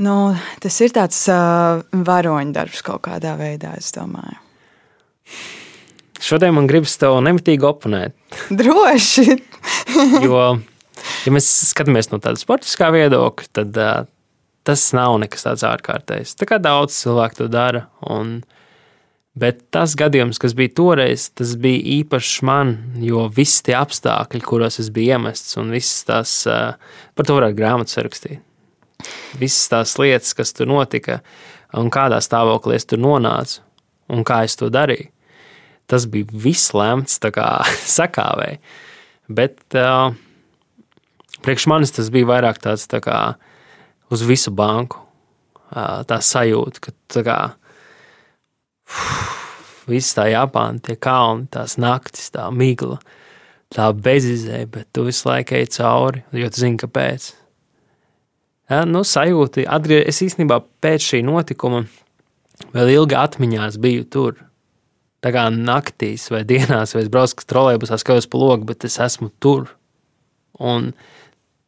nu, 0.00 0.16
tas 0.62 0.78
ir 0.80 0.94
tāds 0.96 1.24
uh, 1.32 1.82
varoņdarbs 1.92 2.84
kaut 2.86 3.04
kādā 3.08 3.34
veidā, 3.40 3.74
es 3.80 3.92
domāju. 3.96 4.38
Šodien 6.20 6.54
man 6.56 6.68
gribas 6.68 6.96
tev 7.00 7.18
nemitīgi 7.24 7.66
oponēt. 7.66 8.16
Droši. 8.60 9.38
jo, 10.26 10.44
ja 11.24 11.34
mēs 11.34 11.50
skatāmies 11.72 12.12
no 12.12 12.20
tāda 12.22 12.40
sportiskā 12.40 12.90
viedokļa, 12.94 13.52
tad 13.56 13.80
uh, 13.80 14.08
tas 14.68 14.86
nav 14.96 15.18
nekas 15.22 15.46
tāds 15.48 15.66
ārkārtējs. 15.66 16.36
Tā 16.40 16.48
kā 16.48 16.60
daudz 16.62 16.96
cilvēku 17.00 17.42
to 17.42 17.50
dara. 17.52 17.86
Un, 18.12 18.40
uh, 18.40 18.56
Bet 19.38 19.60
tas 19.70 19.92
gadījums, 19.94 20.40
kas 20.42 20.56
bija 20.58 20.72
toreiz, 20.74 21.28
tas 21.38 21.52
bija 21.60 21.78
īpašs 22.00 22.40
man, 22.46 22.72
jo 22.98 23.28
visi 23.30 23.62
tie 23.68 23.76
apstākļi, 23.78 24.40
kuros 24.42 24.80
es 24.82 24.88
biju 24.90 25.14
iemests, 25.14 25.54
un 25.60 25.70
visas 25.70 26.02
tās, 26.08 26.32
par 27.14 27.28
to 27.28 27.36
varētu 27.38 27.58
grāmatas 27.60 28.00
rakstīt. 28.02 28.42
Visas 29.38 29.70
tās 29.70 29.94
lietas, 30.02 30.34
kas 30.36 30.52
tur 30.52 30.68
notika, 30.68 31.20
un 31.78 31.92
kādā 31.94 32.18
stāvoklī 32.20 32.80
es 32.80 32.88
tur 32.90 33.00
nonācu, 33.00 33.62
un 34.10 34.26
kā 34.26 34.42
es 34.48 34.58
to 34.58 34.68
darīju, 34.72 35.08
tas 35.90 36.06
bija 36.10 36.30
viss 36.30 36.72
lemts 36.76 37.20
sakāvēji. 37.98 38.60
Bet 39.30 39.62
uh, 39.78 40.14
priekš 41.44 41.68
manis 41.70 41.94
tas 41.94 42.10
bija 42.10 42.28
vairāk 42.30 42.62
tāds 42.62 42.88
tā 42.90 43.02
kā 43.04 43.20
uz 44.10 44.24
visu 44.26 44.50
banku, 44.50 44.98
uh, 45.70 46.02
tā 46.06 46.18
sajūta, 46.22 46.86
ka 46.86 46.96
tā 47.10 47.26
kā 47.26 47.40
Viss 49.90 50.14
tā 50.14 50.28
Japāna, 50.30 50.78
tie 50.82 50.96
kalni, 51.00 51.48
tās 51.50 51.76
naktis, 51.80 52.30
tā 52.34 52.46
migla, 52.54 52.98
tā 53.74 53.88
bezizēja, 53.94 54.68
bet 54.70 54.90
tu 54.94 55.06
visu 55.08 55.28
laiku 55.28 55.56
ej 55.58 55.70
cauri, 55.76 56.24
jo 56.36 56.50
tu 56.50 56.62
zini, 56.62 56.78
kāpēc. 56.80 57.30
Ja, 58.70 58.84
nu, 58.86 59.02
sajūti, 59.06 59.64
atgrie... 59.66 60.02
es 60.06 60.20
īstenībā 60.22 60.60
pēc 60.82 61.08
šī 61.08 61.24
notikuma 61.26 61.84
vēl 62.74 62.92
ilgi 63.00 63.18
atmiņās 63.18 63.80
biju 63.82 64.06
tur. 64.06 64.38
Tā 65.20 65.32
kā 65.34 65.46
naktīs 65.52 66.30
vai 66.32 66.42
dienās, 66.48 66.94
vai 66.96 67.04
es 67.04 67.10
braucu 67.12 67.44
trolēļus, 67.52 67.92
skatos 68.00 68.28
pa 68.30 68.40
logu, 68.40 68.68
bet 68.70 68.86
es 68.88 68.96
esmu 69.02 69.28
tur. 69.42 69.68
Un 70.60 70.92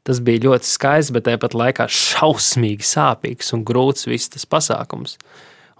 tas 0.06 0.20
bija 0.24 0.46
ļoti 0.46 0.68
skaists, 0.68 1.12
bet 1.14 1.28
tāpat 1.28 1.56
laikā 1.56 1.86
šausmīgi 1.88 2.86
sāpīgs 2.86 3.52
un 3.56 3.64
grūts 3.68 4.08
viss 4.08 4.32
tas 4.32 4.48
pasākums. 4.48 5.18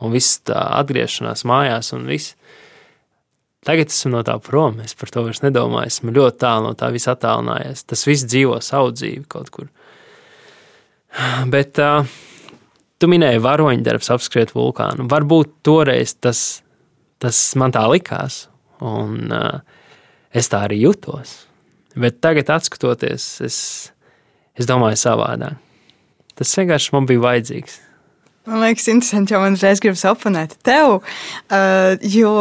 Un 0.03 0.13
viss 0.15 0.41
tā 0.45 0.59
atgriešanās 0.83 1.47
mājās 1.49 1.93
un 1.97 2.07
viss. 2.11 2.37
Tagad 3.63 3.93
esmu 3.93 4.17
no 4.17 4.25
tā 4.27 4.35
prom, 4.43 4.81
es 4.83 4.97
par 4.99 5.13
to 5.15 5.23
vairs 5.23 5.41
nedomāju. 5.45 5.93
Esmu 5.93 6.15
ļoti 6.17 6.41
tālu 6.43 6.67
no 6.67 6.75
tā 6.79 6.89
visa 6.91 7.15
attālinājies. 7.15 7.85
Tas 7.87 8.03
viss 8.09 8.27
dzīvo 8.27 8.59
savu 8.65 8.91
dzīvi 8.97 9.23
kaut 9.31 9.53
kur. 9.55 9.69
Bet 11.53 11.79
uh, 11.79 12.09
tu 12.99 13.09
minēji 13.11 13.43
varoņdarbs 13.43 14.11
apskriet 14.15 14.55
vulkānu. 14.57 15.07
Varbūt 15.11 15.61
toreiz 15.67 16.17
tas, 16.19 16.62
tas 17.23 17.39
man 17.59 17.75
tā 17.75 17.85
likās, 17.91 18.47
un 18.83 19.31
uh, 19.31 19.61
es 20.35 20.51
tā 20.51 20.65
arī 20.67 20.83
jutos. 20.83 21.43
Bet 21.99 22.23
tagad, 22.25 22.49
skatoties, 22.65 23.27
es, 23.45 23.57
es 24.57 24.69
domāju 24.69 24.99
savādāk. 25.01 25.59
Tas 26.39 26.55
vienkārši 26.57 26.95
man 26.95 27.07
bija 27.09 27.21
vajadzīgs. 27.23 27.77
Man 28.49 28.65
liekas, 28.65 28.89
interesanti, 28.91 29.35
jo 29.35 29.43
man 29.43 29.55
uzreiz 29.55 29.83
gribas 29.83 30.03
oponēt 30.09 30.57
tev, 30.67 30.99
uh, 30.99 31.93
jo 32.03 32.33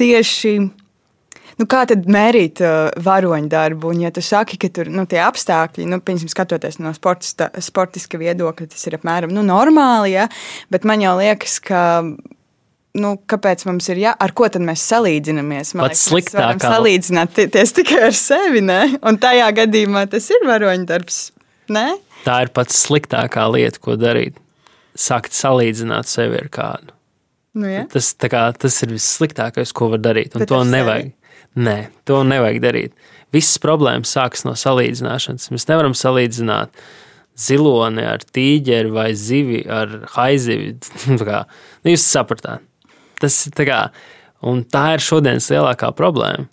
tieši. 0.00 0.56
Nu, 1.56 1.64
kā 1.70 1.86
tad 1.88 2.08
mērīt 2.12 2.60
uh, 2.64 2.90
varoņu 3.00 3.48
darbu? 3.52 3.92
Un, 3.94 4.02
ja 4.04 4.10
tu 4.12 4.24
saki, 4.24 4.58
ka 4.60 4.68
tur 4.74 4.90
nu, 4.92 5.06
tie 5.08 5.22
apstākļi, 5.24 5.86
nu, 5.88 6.00
piemēram, 6.04 6.32
skatoties 6.32 6.80
no 6.82 6.92
sportista, 6.96 7.48
sportiska 7.64 8.20
viedokļa, 8.20 8.68
tas 8.74 8.88
ir 8.88 8.98
apmēram 8.98 9.32
nu, 9.32 9.44
normāli, 9.46 10.16
ja? 10.16 10.26
bet 10.72 10.84
man 10.88 11.04
jau 11.04 11.14
liekas, 11.20 11.56
ka 11.64 11.80
nu, 12.96 13.12
kāpēc 13.28 13.66
mums 13.68 13.88
ir 13.92 14.00
jā, 14.02 14.12
ar 14.12 14.32
ko 14.36 14.48
tad 14.52 14.64
mēs 14.66 14.84
salīdzinamies? 14.90 15.74
Man 15.76 15.88
Pats 15.88 16.06
liekas, 16.14 16.34
mēs 16.34 16.40
varam 16.40 16.62
salīdzināt 16.64 17.36
tikai 17.76 18.02
ar 18.08 18.16
sevi, 18.16 18.64
ne? 18.64 18.80
un 19.06 19.20
tajā 19.22 19.52
gadījumā 19.60 20.06
tas 20.12 20.28
ir 20.32 20.48
varoņdarbs. 20.48 21.20
Ne? 21.76 21.86
Tā 22.26 22.40
ir 22.46 22.52
pats 22.54 22.78
sliktākā 22.86 23.46
lieta, 23.52 23.82
ko 23.82 23.96
darīt 24.00 24.38
sākt 24.96 25.36
salīdzināt 25.36 26.08
sevi 26.10 26.40
ar 26.40 26.50
kādu. 26.52 26.94
Nu, 27.56 27.68
ja? 27.70 27.86
tas, 27.88 28.10
kā, 28.20 28.42
tas 28.58 28.76
ir 28.84 28.92
vissliktākais, 28.92 29.72
ko 29.76 29.90
var 29.94 30.02
darīt. 30.04 30.36
To 30.48 30.60
nevajag. 30.68 31.14
Nē, 31.56 31.76
to 32.08 32.20
nevajag 32.28 32.60
darīt. 32.60 32.96
Visas 33.32 33.56
problēmas 33.62 34.12
sākas 34.12 34.44
no 34.44 34.52
salīdzināšanas. 34.58 35.48
Mēs 35.54 35.64
nevaram 35.70 35.96
salīdzināt 35.96 36.76
ziloni 37.36 38.04
ar 38.08 38.24
tīģeri 38.24 38.92
vai 38.92 39.08
zivi 39.16 39.62
ar 39.72 40.02
haizivi. 40.16 40.74
nu, 41.16 41.92
jūs 41.92 42.04
sapratāt. 42.04 42.64
Tas 43.22 43.38
ir 43.48 43.56
tā 43.56 43.66
kā, 43.68 43.80
un 44.44 44.62
tā 44.64 44.90
ir 44.96 45.04
šodienas 45.04 45.48
lielākā 45.52 45.90
problēma. 45.96 46.48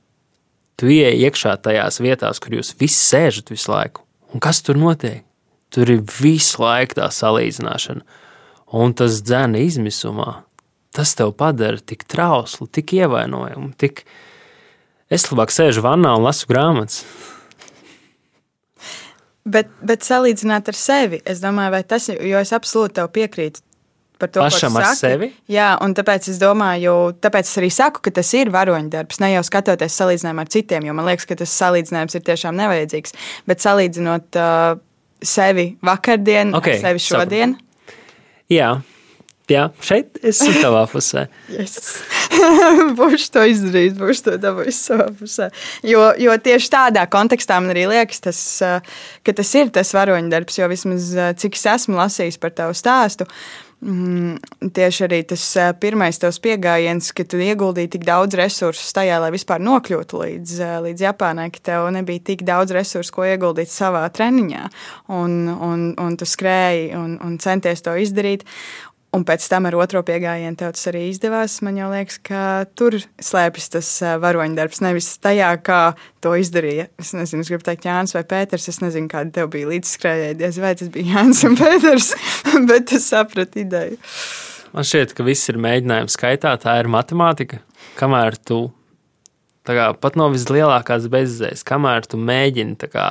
Tu 0.80 0.90
ieej 0.96 1.28
iekšā 1.28 1.58
tajās 1.62 2.00
vietās, 2.02 2.40
kur 2.42 2.56
jūs 2.58 2.74
visi 2.80 2.98
sēžat 2.98 3.52
visu 3.54 3.72
laiku. 3.72 4.02
Un 4.34 4.42
kas 4.42 4.64
tur 4.66 4.80
notiek? 4.80 5.22
Tur 5.74 5.90
ir 5.90 6.02
visu 6.22 6.62
laiku 6.64 6.98
tā 6.98 7.10
salīdzināšana 7.14 8.04
un 8.74 8.94
tas 8.98 9.22
dzēna 9.22 9.62
izmisumā. 9.68 10.42
Tas 10.94 11.14
tev 11.18 11.34
padara 11.38 11.82
tik 11.82 12.06
trauslu, 12.10 12.68
tik 12.70 12.96
ievainojumu, 12.98 13.74
tik. 13.78 14.04
Es 15.14 15.26
labāk 15.30 15.54
sēžu 15.54 15.84
vannā 15.86 16.14
un 16.18 16.26
lasu 16.26 16.50
grāmatas. 16.50 17.04
Bet, 19.44 19.70
bet 19.84 20.06
salīdzināt 20.06 20.70
ar 20.72 20.78
sevi, 20.78 21.20
es 21.28 21.42
domāju, 21.44 21.74
vai 21.76 21.82
tas 21.84 22.08
ir, 22.14 22.22
jo 22.30 22.40
es 22.40 22.54
absolūti 22.56 22.96
tev 23.02 23.10
piekrītu. 24.28 24.40
To, 24.40 24.46
Pašam 24.48 24.80
ar 24.80 24.88
sevi? 25.00 25.32
Jā, 25.52 25.74
un 25.84 25.98
tāpēc 25.98 26.30
es 26.32 26.40
domāju, 26.42 26.96
tāpēc 27.24 27.50
es 27.50 27.60
arī 27.62 27.72
saku, 27.74 28.04
ka 28.06 28.14
tas 28.22 28.32
ir 28.38 28.54
varoņdarbs. 28.54 29.20
Ne 29.24 29.34
jau 29.36 29.44
skatoties 29.48 30.00
salīdzinājumā 30.00 30.48
ar 30.48 30.56
citiem, 30.56 30.88
jo 30.88 30.96
man 30.98 31.12
liekas, 31.12 31.28
ka 31.30 31.38
tas 31.44 31.60
salīdzinājums 31.62 32.18
ir 32.20 32.26
tiešām 32.32 32.58
nevajadzīgs. 32.62 33.18
Bet 33.50 33.64
salīdzinot 33.66 34.40
uh, 34.40 34.82
sevi 35.24 35.70
vakardien, 35.86 36.56
okay, 36.58 36.82
sevi 36.82 37.04
šodien. 37.04 37.56
Sapratu 37.58 37.72
Jā. 38.52 38.74
Jā, 39.52 39.66
šeit 39.84 40.22
es 40.24 40.40
esmu 40.40 40.62
tavā 40.64 40.86
pusē. 40.88 41.26
yes. 41.52 41.74
būšu 43.00 43.28
to 43.36 43.42
izdarījis, 43.52 43.98
būšu 44.00 44.24
to 44.30 44.36
dabūjis 44.42 44.80
savā 44.88 45.10
pusē. 45.20 45.50
Jo, 45.84 46.06
jo 46.16 46.36
tieši 46.46 46.70
tādā 46.72 47.04
kontekstā 47.12 47.58
man 47.60 47.74
arī 47.74 47.84
liekas, 47.92 48.22
tas, 48.24 48.40
ka 49.20 49.36
tas 49.36 49.52
ir 49.60 49.74
tas 49.76 49.92
varoņdarbs, 49.94 50.62
jo 50.62 50.70
vismaz 50.72 51.12
cik 51.44 51.60
es 51.60 51.68
esmu 51.76 52.00
lasījis 52.00 52.40
par 52.40 52.56
tavu 52.56 52.78
stāstu, 52.78 53.28
Mm, 53.84 54.38
tieši 54.72 55.04
arī 55.10 55.18
tas 55.28 55.44
pirmais 55.82 56.16
tavs 56.22 56.38
pieejams, 56.44 57.10
ka 57.16 57.26
tu 57.28 57.42
ieguldīji 57.44 57.90
tik 57.98 58.06
daudz 58.08 58.38
resursu 58.40 58.86
tajā, 58.96 59.18
lai 59.20 59.32
vispār 59.34 59.60
nokļūtu 59.60 60.22
līdz, 60.22 60.54
līdz 60.86 61.04
Japānai, 61.04 61.50
ka 61.52 61.60
tev 61.72 61.90
nebija 61.92 62.24
tik 62.32 62.46
daudz 62.48 62.72
resursu, 62.72 63.12
ko 63.18 63.28
ieguldīt 63.28 63.74
savā 63.74 64.06
treniņā. 64.16 64.64
Un, 65.12 65.36
un, 65.52 65.86
un 66.00 66.16
tu 66.16 66.28
skrēji 66.30 66.94
un, 66.96 67.18
un 67.28 67.36
centies 67.44 67.84
to 67.84 67.98
izdarīt. 68.00 68.48
Un 69.14 69.22
pēc 69.28 69.46
tam 69.46 69.68
ar 69.70 69.76
otro 69.78 70.02
piegājienu 70.06 70.58
tev 70.58 70.72
tas 70.74 70.88
arī 70.90 71.04
izdevās. 71.12 71.60
Man 71.66 71.78
liekas, 71.78 72.18
ka 72.26 72.44
tur 72.74 72.98
slēpjas 73.22 73.70
tas 73.76 73.90
varoņdarbs. 74.24 74.82
Nevis 74.82 75.12
tajā, 75.22 75.52
kā 75.62 75.82
to 76.24 76.32
izdarīja. 76.42 76.88
Es 76.98 77.14
nezinu, 77.14 77.46
es 77.46 77.52
gribu 77.52 77.68
teikt, 77.68 77.86
Jānis 77.86 78.16
vai 78.18 78.24
Pēters. 78.26 78.66
Es 78.72 78.82
nezinu, 78.82 79.12
kāda 79.12 79.30
tev 79.36 79.52
bija 79.54 79.70
līdzskrējēji. 79.70 80.40
Diez 80.40 80.58
vai 80.64 80.74
tas 80.80 80.90
bija 80.96 81.20
Jānis 81.20 81.44
un 81.46 81.58
Pēters, 81.60 82.10
bet 82.72 82.96
es 82.98 83.12
sapratu 83.14 83.62
ideju. 83.62 84.00
Man 84.74 84.90
šķiet, 84.90 85.14
ka 85.14 85.28
viss 85.28 85.54
ir 85.54 85.62
mēģinājums 85.62 86.18
skaitā. 86.18 86.56
Tā 86.64 86.80
ir 86.82 86.90
matemātika. 86.90 87.62
Kamēr 88.00 88.40
tu 88.42 88.64
kā, 89.70 89.92
pat 89.94 90.18
no 90.20 90.32
vislielākās 90.34 91.06
bezzēs, 91.14 91.62
kamēr 91.68 92.10
tu 92.10 92.18
mēģini 92.18 92.90
kā, 92.90 93.08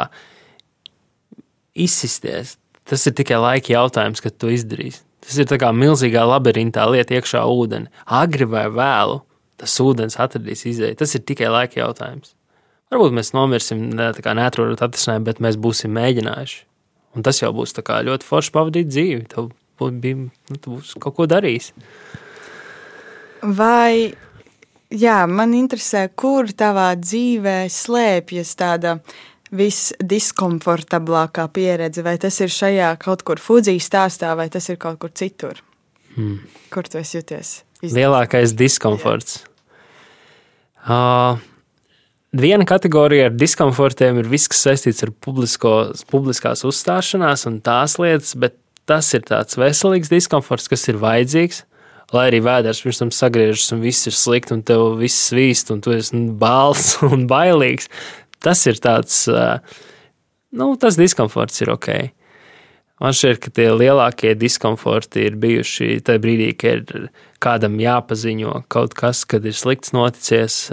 izsisties, 1.73 2.57
tas 2.89 3.07
ir 3.07 3.17
tikai 3.17 3.39
laika 3.41 3.73
jautājums, 3.79 4.21
kad 4.25 4.37
to 4.37 4.51
izdarīsi. 4.53 5.05
Tas 5.23 5.39
ir 5.39 5.47
kā 5.47 5.71
milzīgā 5.77 6.25
labirintā 6.27 6.85
lieta 6.91 7.15
iekšā 7.19 7.45
ūdeni. 7.47 7.91
Agri 8.07 8.49
vai 8.49 8.67
vēlu 8.73 9.21
tas 9.63 9.75
ūdens 9.83 10.19
atradīs 10.21 10.65
izēju. 10.67 10.99
Tas 10.99 11.15
ir 11.15 11.23
tikai 11.29 11.51
laika 11.53 11.79
jautājums. 11.79 12.35
Varbūt 12.93 13.15
mēs 13.17 13.31
nomirsim, 13.33 13.87
neatrodot 13.95 14.83
atrisinājumu, 14.85 15.29
bet 15.31 15.41
mēs 15.45 15.57
būsim 15.61 15.95
mēģinājuši. 15.97 16.59
Un 17.17 17.25
tas 17.25 17.39
jau 17.41 17.53
būs 17.55 17.77
ļoti 17.79 18.27
forši 18.27 18.53
pavadīt 18.53 18.91
dzīvi. 18.91 19.23
Tev 19.33 19.53
bija 20.03 20.27
nu, 20.27 20.59
būs 20.67 20.97
kaut 21.01 21.17
ko 21.17 21.27
darījis. 21.31 21.73
Vai 23.43 24.13
jā, 24.91 25.19
man 25.27 25.55
interesē, 25.57 26.09
kur 26.15 26.53
tavā 26.53 26.93
dzīvē 26.99 27.67
slēpjas 27.73 28.55
tāda 28.59 28.99
visdiskomfortablākā 29.53 31.47
pieredze? 31.53 32.05
Vai 32.05 32.17
tas 32.21 32.41
ir 32.41 32.53
šajā 32.53 32.95
kaut 33.03 33.25
kur 33.27 33.43
Fudzijas 33.43 33.89
stāstā, 33.91 34.33
vai 34.39 34.49
tas 34.53 34.69
ir 34.73 34.81
kaut 34.81 34.99
kur 35.03 35.13
citur? 35.15 35.63
Hmm. 36.17 36.43
Kur 36.73 36.89
tu 36.89 37.01
jūties? 37.01 37.63
Izdevies? 37.83 37.97
Lielākais 37.97 38.53
diskomforts. 38.55 39.43
Uh, 40.83 41.39
viena 42.35 42.67
kategorija 42.69 43.29
ar 43.31 43.35
diskomfortiem 43.37 44.21
ir 44.23 44.31
viss, 44.31 44.51
kas 44.51 44.65
saistīts 44.67 45.05
ar 45.07 45.13
publisko, 45.25 45.93
publiskās 46.11 46.65
uzstāšanās 46.69 47.47
un 47.51 47.61
tās 47.65 47.99
lietas, 48.03 48.35
bet 48.39 48.59
tas 48.89 49.13
ir 49.15 49.25
tāds 49.27 49.59
veselīgs 49.59 50.11
diskomforts, 50.13 50.71
kas 50.71 50.89
ir 50.91 51.01
vajadzīgs. 51.03 51.65
Lai 52.13 52.27
arī 52.29 52.43
vēders 52.45 52.83
pirms 52.85 52.99
tam 53.01 53.11
sagriežas, 53.15 53.71
un 53.73 53.81
viss 53.81 54.05
ir 54.05 54.13
slikti, 54.13 54.53
un 54.53 54.61
tev 54.69 54.99
viss 55.01 55.31
svīst, 55.31 55.71
un 55.73 55.81
tu 55.81 55.95
esi 55.97 56.19
bāls 56.37 56.99
un 57.09 57.25
bailīgs 57.31 57.89
tas 58.45 58.65
ir 58.71 58.81
tāds, 58.83 59.25
nu, 60.53 60.73
tas 60.81 60.99
diskomforts 61.01 61.63
ir 61.65 61.73
ok. 61.75 61.93
Man 63.03 63.15
šķiet, 63.19 63.41
ka 63.43 63.51
tie 63.51 63.67
lielākie 63.75 64.31
diskomforti 64.39 65.25
ir 65.27 65.37
bijuši 65.43 65.97
tajā 66.07 66.23
brīdī, 66.23 66.53
kad 66.55 66.93
ir 66.95 67.09
kādam 67.43 67.81
jāpaziņo 67.83 68.61
kaut 68.71 68.95
kas, 68.95 69.25
kad 69.27 69.47
ir 69.49 69.57
slikts 69.59 69.91
noticies. 69.97 70.69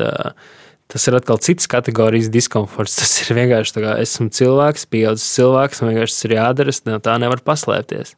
Tas 0.90 1.06
ir 1.10 1.18
atkal 1.18 1.38
cits 1.42 1.70
kategorijas 1.70 2.30
diskomforts. 2.34 3.00
Tas 3.02 3.16
ir 3.24 3.34
vienkārši 3.38 3.76
tā, 3.76 3.84
kā 3.86 3.98
esmu 4.04 4.30
cilvēks, 4.34 4.86
pieaugušs 4.94 5.28
cilvēks, 5.40 5.82
man 5.82 5.94
vienkārši 5.96 6.16
tas 6.16 6.28
ir 6.28 6.36
jādara, 6.38 6.76
no 6.90 7.02
tā 7.10 7.18
nevaru 7.22 7.46
paslēpties. 7.50 8.14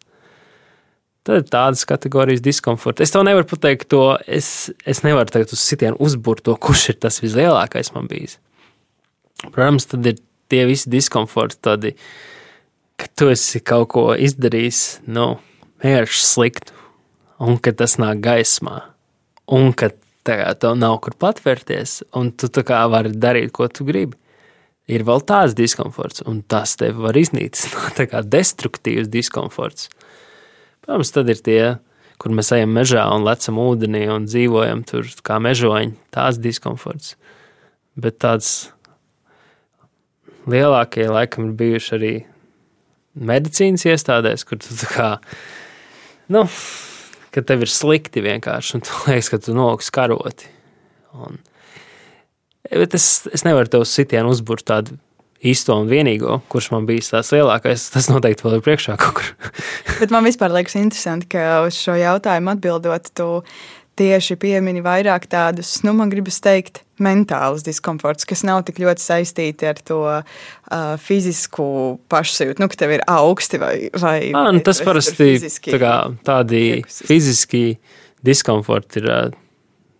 Tad 1.27 1.37
ir 1.37 1.49
tādas 1.53 1.85
kategorijas 1.87 2.43
diskomforta. 2.43 3.05
Es 3.05 3.13
tev 3.13 3.23
nevaru 3.27 3.47
pateikt 3.47 3.91
to, 3.93 4.05
es, 4.25 4.71
es 4.89 5.03
nevaru 5.05 5.31
tagad 5.31 5.51
uz 5.53 5.61
sitienu 5.61 5.99
uzbūrt 6.01 6.43
to, 6.47 6.55
kurš 6.57 6.87
ir 6.95 6.97
tas 7.03 7.21
vislielākais 7.23 7.93
man 7.95 8.11
bijis. 8.11 8.39
Protams, 9.49 9.87
tad 9.89 10.05
ir 10.05 10.19
tie 10.51 10.65
visi 10.69 10.91
diskomforti, 10.91 11.57
tādi, 11.65 11.95
ka 12.99 13.09
tu 13.17 13.31
esi 13.33 13.61
kaut 13.65 13.89
ko 13.95 14.05
izdarījis, 14.13 15.01
nu, 15.09 15.33
vienkārši 15.81 16.23
sliktu, 16.27 16.77
un 17.41 17.57
ka 17.57 17.73
tas 17.73 17.97
nāk 18.01 18.21
gaismā, 18.21 18.83
un 19.49 19.71
ka 19.73 19.91
tev 20.27 20.75
nav 20.77 20.99
kur 21.01 21.15
patvērties, 21.17 22.01
un 22.17 22.29
tu 22.37 22.51
tā 22.53 22.63
kā 22.67 22.83
vari 22.91 23.13
darīt, 23.15 23.53
ko 23.55 23.67
tu 23.71 23.87
gribi. 23.87 24.17
Ir 24.91 25.05
vēl 25.07 25.23
tāds 25.23 25.55
diskomforts, 25.55 26.23
un 26.27 26.41
tas 26.43 26.75
tev 26.77 26.99
var 27.05 27.17
iznīcināt, 27.17 27.95
tā 27.99 28.07
kā 28.11 28.21
destruktīvs 28.25 29.09
diskomforts. 29.11 29.89
Protams, 30.81 31.13
tad 31.13 31.29
ir 31.31 31.41
tie, 31.41 31.61
kur 32.21 32.33
mēs 32.35 32.51
ejam 32.53 32.73
mežā 32.75 33.05
un 33.13 33.25
lecam 33.25 33.59
ūdenī 33.61 34.03
un 34.13 34.27
dzīvojam 34.29 34.83
tur 34.89 35.07
kā 35.25 35.39
mežoņi, 35.41 35.95
tās 36.13 36.41
diskomforts. 36.41 37.15
Bet 38.01 38.19
tāds 38.23 38.71
lielākie 40.49 41.07
laikam 41.11 41.49
ir 41.49 41.57
bijuši 41.59 41.93
arī 41.97 42.13
medicīnas 43.31 43.85
iestādēs, 43.89 44.45
kur 44.47 44.61
tu 44.61 44.75
kā, 44.89 45.11
nu, 46.31 46.45
ka 47.35 47.43
tev 47.45 47.65
ir 47.65 47.71
slikti 47.71 48.23
vienkārši, 48.25 48.77
un 48.77 48.85
tu 48.87 48.97
liekas, 49.09 49.31
ka 49.33 49.41
tu 49.43 49.55
noliksi 49.57 49.93
karoti. 49.95 50.51
Un, 51.11 51.39
bet 52.71 52.95
es, 52.97 53.27
es 53.33 53.45
nevaru 53.47 53.71
tev 53.71 53.87
sitienu 53.89 54.31
uzburt 54.31 54.65
tādu 54.67 54.97
īsto 55.41 55.75
un 55.81 55.89
vienīgo, 55.89 56.37
kurš 56.51 56.69
man 56.75 56.85
bija 56.87 57.03
tas 57.17 57.31
lielākais. 57.33 57.89
Tas 57.93 58.07
noteikti 58.11 58.45
vēl 58.45 58.59
ir 58.59 58.65
priekšā 58.65 58.97
kaut 59.01 59.17
kur. 59.17 59.51
bet 60.01 60.13
man 60.13 60.25
vispār 60.27 60.53
liekas 60.53 60.77
interesanti, 60.79 61.31
ka 61.33 61.63
uz 61.65 61.79
šo 61.81 61.97
jautājumu 61.99 62.53
atbildot, 62.53 63.11
tu 63.17 63.29
tieši 63.99 64.37
piemini 64.39 64.83
vairāk 64.85 65.27
tādus, 65.29 65.73
nu, 65.85 65.93
man 65.97 66.13
gribas 66.13 66.39
teikt, 66.43 66.83
mentālus 67.03 67.65
diskomforts, 67.65 68.27
kas 68.29 68.45
nav 68.47 68.63
tik 68.67 68.81
ļoti 68.83 69.03
saistīti 69.03 69.69
ar 69.69 69.81
to 69.85 69.99
uh, 70.07 70.95
fizisku 71.01 71.65
pašsajūtu, 72.11 72.61
nu, 72.61 72.69
ka 72.71 72.81
tev 72.83 72.95
ir 72.97 73.05
augsti 73.11 73.61
vai. 73.61 73.75
vai 74.01 74.17
à, 74.29 74.47
nu, 74.53 74.63
tas 74.65 74.81
vai 74.81 74.91
parasti 74.91 75.17
fiziski, 75.35 75.75
tā 75.75 75.81
kā, 75.81 75.95
tādi 76.27 76.63
iekusis. 76.77 77.05
fiziski 77.09 77.65
diskomforti 78.25 79.03
ir. 79.03 79.11
Uh, 79.11 79.37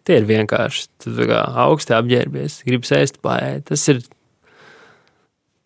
Tie 0.02 0.16
ir 0.18 0.24
vienkārši. 0.26 0.88
Tu 1.04 1.28
kā 1.30 1.44
augsti 1.62 1.94
apģērbies, 1.94 2.56
gribi 2.66 2.90
ēst, 2.98 3.20
pāriet. 3.22 3.68
Tas 3.70 3.84
ir 3.92 4.00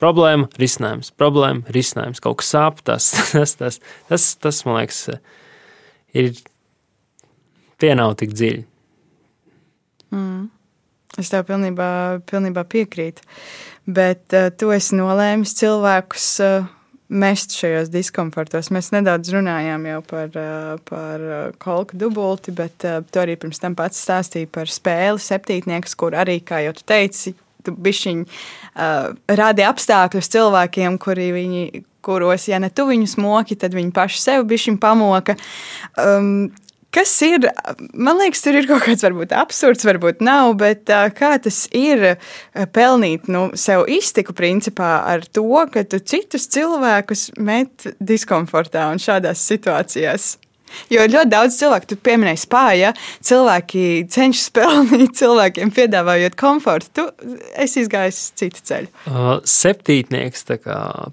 problēma, 0.01 0.49
risinājums, 0.59 1.13
problēma, 1.15 1.63
risinājums. 1.75 2.21
Kaut 2.23 2.41
kas 2.41 2.51
sāp, 2.55 2.81
tas, 2.85 3.07
tas, 3.31 3.55
tas, 3.59 3.79
tas, 4.09 4.27
tas 4.41 4.61
man 4.67 4.81
liekas, 4.81 4.99
ir 6.15 6.33
tie 7.81 7.93
nav 7.97 8.15
tik 8.19 8.35
dziļi. 8.35 8.65
Mm. 10.15 10.43
Es 11.21 11.31
tev 11.31 11.45
pilnībā, 11.47 11.89
pilnībā 12.27 12.65
piekrītu. 12.67 13.23
Bet 13.85 14.33
uh, 14.35 14.49
tu 14.51 14.71
esi 14.75 14.97
nolēmis 14.97 15.53
cilvēkus 15.59 16.31
uh, 16.43 16.67
mest 17.07 17.53
šajos 17.55 17.91
diskomfortos. 17.93 18.71
Mēs 18.73 18.91
nedaudz 18.95 19.31
runājām 19.35 19.85
jau 19.89 20.01
par, 20.09 20.35
uh, 20.39 20.75
par 20.89 21.25
kolku 21.61 21.97
dubulti, 22.01 22.53
bet 22.55 22.87
uh, 22.87 22.99
tu 23.05 23.21
arī 23.21 23.37
pirms 23.39 23.61
tam 23.61 23.77
pats 23.77 24.01
stāstīji 24.03 24.49
par 24.51 24.71
spēli 24.71 25.21
septītniekus, 25.21 25.95
kur 25.99 26.17
arī, 26.17 26.39
kā 26.43 26.63
jau 26.65 26.73
tu 26.75 26.85
teici, 26.89 27.35
tu 27.65 27.73
bišķiņ 27.85 28.25
uh, 28.25 29.13
radi 29.39 29.65
apstākļus 29.65 30.31
cilvēkiem, 30.35 30.97
kuri 31.01 31.29
viņi, 31.35 31.63
kuros, 32.05 32.49
ja 32.49 32.59
ne 32.61 32.69
tu 32.73 32.87
viņus 32.89 33.17
moki, 33.21 33.57
tad 33.59 33.77
viņi 33.77 33.93
paši 33.95 34.21
sevi 34.21 34.49
bišķiņ 34.53 34.79
pamoka. 34.81 35.37
Um, 36.01 36.49
Kas 36.95 37.11
ir? 37.25 37.49
Man 37.91 38.21
liekas, 38.21 38.39
tur 38.45 38.55
ir 38.55 38.69
kaut 38.69 38.85
kāds 38.85 39.03
varbūt 39.03 39.33
absurds, 39.35 39.83
varbūt 39.83 40.21
nav, 40.23 40.53
bet 40.61 40.87
kā 41.17 41.33
tas 41.43 41.65
ir 41.75 42.15
pelnīt 42.75 43.27
nu, 43.27 43.49
sev 43.59 43.83
iztiku 43.91 44.35
principā 44.37 44.93
ar 45.11 45.25
to, 45.27 45.49
ka 45.73 45.83
tu 45.83 45.99
citus 45.99 46.47
cilvēkus 46.55 47.33
met 47.35 47.89
diskomfortā 47.99 48.87
un 48.93 49.03
šādās 49.03 49.43
situācijās? 49.43 50.35
Jo 50.93 51.05
ļoti 51.09 51.31
daudz 51.31 51.57
cilvēku, 51.59 51.89
tu 51.91 51.97
pieminēji 52.05 52.41
spāju, 52.43 52.81
ja 52.85 52.93
cilvēki 53.25 53.85
cenšas 54.11 54.51
pelnīt 54.55 55.15
cilvēkiem, 55.21 55.73
piedāvājot 55.75 56.37
komfortu. 56.39 56.93
Tu 56.95 57.35
esi 57.65 57.83
izgājis 57.85 58.21
citu 58.39 58.63
ceļu. 58.69 58.91
Uh, 59.09 59.33
septītnieks 59.49 60.47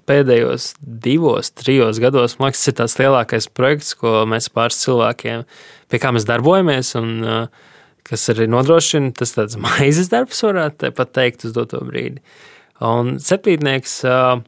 pēdējos 0.09 0.73
divos, 0.79 1.53
trijos 1.57 2.01
gados, 2.03 2.37
man 2.39 2.51
liekas, 2.51 2.65
ir 2.69 2.79
tāds 2.79 2.97
lielākais 3.01 3.49
projekts, 3.53 3.93
ko 3.99 4.23
mēs 4.29 4.51
pāris 4.53 4.81
cilvēkiem, 4.85 5.45
pie 5.91 6.01
kā 6.01 6.13
mēs 6.15 6.27
darbojamies. 6.29 6.95
Un, 6.99 7.13
uh, 7.23 7.69
Kas 8.03 8.25
arī 8.33 8.49
nodrošina, 8.51 9.13
tas 9.15 9.31
tāds 9.31 9.55
maizes 9.63 10.09
darbs, 10.11 10.41
varētu 10.43 10.91
pat 10.95 11.13
teikt, 11.15 11.45
uz 11.47 11.55
doto 11.55 11.79
brīdi. 11.87 12.19
Un 12.83 13.15
septītnieks, 13.23 14.01
uh, 14.09 14.41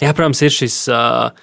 jā, 0.00 0.12
protams, 0.16 0.40
ir 0.46 0.54
šis 0.54 0.78
uh, 0.88 1.34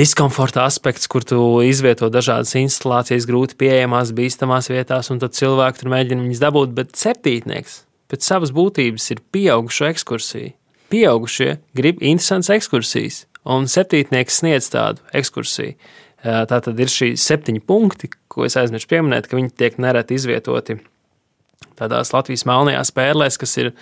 diskomforta 0.00 0.64
aspekts, 0.64 1.08
kur 1.10 1.24
tu 1.26 1.38
izvieto 1.66 2.08
dažādas 2.12 2.54
instalācijas, 2.56 3.26
grūti 3.28 3.58
pieejamās, 3.60 4.14
bīstamās 4.16 4.70
vietās, 4.72 5.10
un 5.12 5.20
tad 5.20 5.36
cilvēki 5.36 5.82
tur 5.82 5.92
mēģina 5.92 6.24
viņas 6.24 6.42
dabūt. 6.44 6.72
Bet 6.76 6.94
septītnieks 6.96 7.82
pēc 8.10 8.26
savas 8.26 8.52
būtības 8.56 9.10
ir 9.12 9.20
pieaugušo 9.34 9.90
ekskursija. 9.90 10.54
Pieaugušie 10.90 11.50
grib 11.76 12.00
interesantas 12.02 12.50
ekskursijas, 12.56 13.24
un 13.44 13.68
septītnieks 13.70 14.40
sniedz 14.40 14.70
tādu 14.72 15.04
ekskursiju. 15.20 15.76
Tā 16.24 16.60
tad 16.64 16.80
ir 16.80 16.90
šī 16.92 17.12
septiņi 17.20 17.62
punkti, 17.64 18.10
ko 18.28 18.44
es 18.48 18.56
aizmirsu 18.60 18.88
pieminēt, 18.90 19.28
ka 19.28 19.38
viņi 19.38 19.54
tiek 19.56 19.78
nereti 19.80 20.16
izvietoti 20.18 20.80
tādās 21.80 22.12
Latvijas 22.12 22.44
melnajās 22.48 22.92
pērlēs, 22.96 23.38
kas 23.40 23.56
ir 23.60 23.72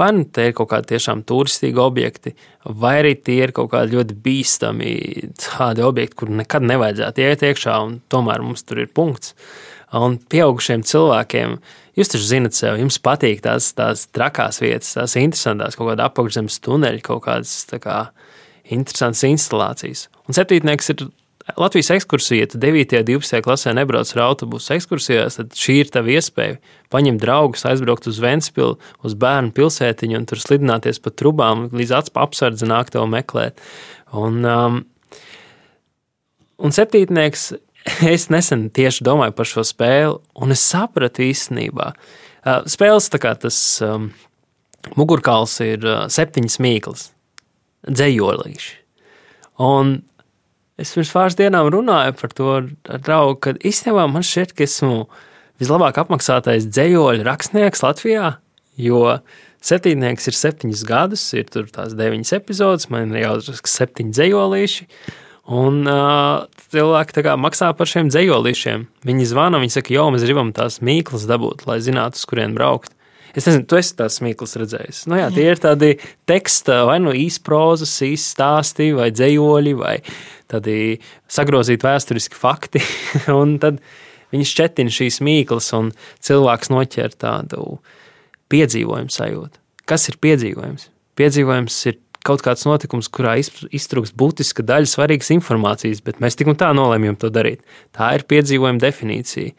vai 0.00 0.08
nu 0.16 0.24
tie 0.24 0.48
ir 0.50 0.56
kaut 0.56 0.70
kādi 0.72 0.92
tiešām 0.94 1.24
turistīgi 1.28 1.80
objekti, 1.82 2.34
vai 2.64 2.94
arī 3.02 3.12
tie 3.18 3.38
ir 3.46 3.52
kaut 3.56 3.72
kādi 3.74 3.96
ļoti 3.96 4.16
bīstami 4.24 4.94
tādi 5.42 5.84
objekti, 5.86 6.18
kur 6.22 6.32
nekad 6.42 6.66
nevajadzētu 6.68 7.24
iet 7.24 7.46
iekšā, 7.50 7.76
un 7.84 8.00
tomēr 8.12 8.44
mums 8.44 8.66
tur 8.66 8.82
ir 8.82 8.90
punkts. 8.94 9.36
Un 9.92 10.16
pieaugušiem 10.32 10.86
cilvēkiem, 10.88 11.58
jūs 12.00 12.12
taču 12.14 12.24
zinat, 12.24 12.56
sev, 12.56 12.78
jums 12.80 12.96
patīk 13.04 13.42
tās, 13.44 13.74
tās 13.76 14.06
trakās 14.16 14.62
vietas, 14.64 14.94
tās 14.96 15.18
interesantās, 15.20 15.76
kaut 15.76 15.90
kāda 15.90 16.08
apakšzemes 16.08 16.56
tuneļa, 16.64 17.02
kaut 17.04 17.26
kādas 17.26 17.58
kā, 17.82 18.06
interesantas 18.72 19.26
instalācijas. 19.28 20.06
Un 20.24 20.38
septītnieks 20.38 20.94
ir 20.94 21.04
Latvijas 21.56 21.90
ekskursija, 21.90 22.40
ja 22.40 22.46
tu 22.46 22.58
9. 22.58 22.98
un 22.98 23.06
12. 23.06 23.40
klasē 23.42 23.72
nebrauc 23.74 24.10
ar 24.14 24.22
autobusu 24.28 24.76
ekskursijās, 24.76 25.40
tad 25.40 25.56
šī 25.58 25.80
ir 25.82 25.90
tava 25.90 26.12
iespēja 26.14 26.60
paņemt 26.94 27.22
draugus, 27.22 27.64
aizbraukt 27.66 28.06
uz 28.06 28.20
Vēncpili, 28.22 28.76
uz 29.02 29.16
bērnu 29.18 29.50
pilsētiņu 29.56 30.20
un 30.20 30.26
tur 30.30 30.38
slidināties 30.38 31.02
pa 31.02 31.10
trubām, 31.10 31.66
līdz 31.74 31.96
apsardzi 31.98 32.68
nāk 32.70 32.92
tev 32.94 33.08
meklēt. 33.10 33.58
Un, 34.14 34.38
um, 34.46 34.78
un 36.62 36.76
septītnieks, 36.76 37.48
es 38.14 38.28
nesen 38.30 38.68
tieši 38.70 39.06
domāju 39.08 39.34
par 39.34 39.50
šo 39.50 39.66
spēli, 39.66 40.20
un 40.38 40.54
es 40.54 40.62
sapratu 40.62 41.26
īstenībā, 41.26 41.90
uh, 41.96 42.62
spēles 42.70 43.10
tā 43.10 43.18
kā 43.22 43.34
tas 43.34 43.58
um, 43.82 44.12
mugurkauls 44.94 45.58
ir 45.66 45.82
uh, 45.88 46.06
septiņas 46.06 46.60
mīklas, 46.62 47.08
dzējolīši. 47.90 48.72
Un 49.62 49.98
Es 50.82 50.90
pirms 50.96 51.12
pāris 51.14 51.38
dienām 51.38 51.68
runāju 51.70 52.16
par 52.18 52.32
to 52.34 52.48
ar 52.58 53.02
draugu, 53.04 53.38
ka 53.44 53.54
īstenībā 53.62 54.08
man 54.10 54.24
šķiet, 54.26 54.54
ka 54.58 54.66
esmu 54.66 55.04
vislabāk 55.62 56.00
apmaksātais 56.02 56.66
dzējoļu 56.66 57.26
rakstnieks 57.28 57.84
Latvijā, 57.84 58.32
jo 58.82 59.02
septiņnieks 59.62 60.26
ir 60.26 60.38
septiņus 60.38 60.86
gadus, 60.88 61.26
ir 61.38 61.46
tur 61.52 61.68
tās 61.70 61.94
deviņas 61.98 62.34
epizodes, 62.40 62.88
man 62.90 63.14
ir 63.14 63.28
jāuzraksta 63.28 63.70
septiņi 63.76 64.16
dzējolīši. 64.16 64.88
Un 65.52 65.82
uh, 65.90 66.48
cilvēki 66.70 67.24
kā, 67.26 67.36
maksā 67.38 67.72
par 67.78 67.90
šiem 67.90 68.10
dzējolīšiem. 68.10 68.86
Viņi 69.06 69.28
zvana, 69.30 69.58
viņi 69.62 69.74
saka, 69.74 69.94
jo 69.94 70.08
mēs 70.14 70.26
gribam 70.26 70.52
tās 70.54 70.78
mīklas 70.86 71.26
dabūt, 71.30 71.66
lai 71.66 71.80
zinātu, 71.82 72.18
uz 72.18 72.26
kurien 72.30 72.54
braukt. 72.58 72.94
Es 73.32 73.46
nezinu, 73.48 73.64
tu 73.64 73.78
esi 73.80 73.94
tās 73.96 74.18
smīklas 74.20 74.58
redzējis. 74.60 75.02
Nu, 75.08 75.16
jā, 75.16 75.30
tie 75.32 75.46
ir 75.48 75.60
tādi 75.60 75.94
teksta, 76.28 76.82
vai 76.88 76.98
nu 77.00 77.14
īsi 77.16 77.40
prozas, 77.46 77.94
īsi 78.04 78.34
stāsti, 78.34 78.90
vai 78.96 79.08
dzējoļi, 79.14 79.72
vai 79.78 79.96
tādi 80.52 80.98
sagrozīti 81.32 81.88
vēsturiski 81.88 82.36
fakti. 82.36 82.82
un 83.40 83.56
tad 83.62 83.80
viņi 84.34 84.48
šķetina 84.52 84.92
šīs 84.92 85.22
mīklas, 85.24 85.72
un 85.78 85.90
cilvēks 86.24 86.72
noķer 86.72 87.16
tādu 87.16 87.78
piedzīvojumu 88.52 89.12
sajūtu. 89.12 89.60
Kas 89.88 90.08
ir 90.12 90.20
piedzīvojums? 90.22 90.90
Piedzīvojums 91.18 91.78
ir 91.90 91.98
kaut 92.26 92.42
kāds 92.44 92.66
notikums, 92.68 93.08
kurā 93.12 93.34
iztrūks 93.40 94.12
būtiska 94.18 94.64
daļa 94.66 94.88
svarīgas 94.88 95.32
informācijas, 95.34 96.02
bet 96.04 96.20
mēs 96.22 96.38
tik 96.38 96.52
un 96.52 96.58
tā 96.58 96.70
nolēmjam 96.76 97.18
to 97.18 97.32
darīt. 97.34 97.64
Tā 97.96 98.12
ir 98.18 98.26
piedzīvojuma 98.30 98.82
definīcija. 98.82 99.56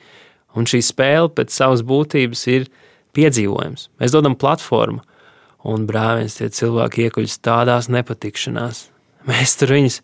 Un 0.54 0.70
šī 0.70 0.84
spēle 0.86 1.32
pēc 1.34 1.54
savas 1.54 1.82
būtības 1.86 2.46
ir 2.54 2.70
piedzīvojums. 3.18 3.90
Mēs 4.02 4.14
dodam 4.14 4.36
platformu, 4.40 5.04
un 5.70 5.88
brāļiens 5.88 6.40
tie 6.40 6.50
cilvēki 6.54 7.08
iekuļas 7.08 7.40
tādās 7.46 7.90
nepatikšanās. 7.94 8.88
Mēs 9.30 9.56
tur 9.60 9.76
viņus. 9.78 10.00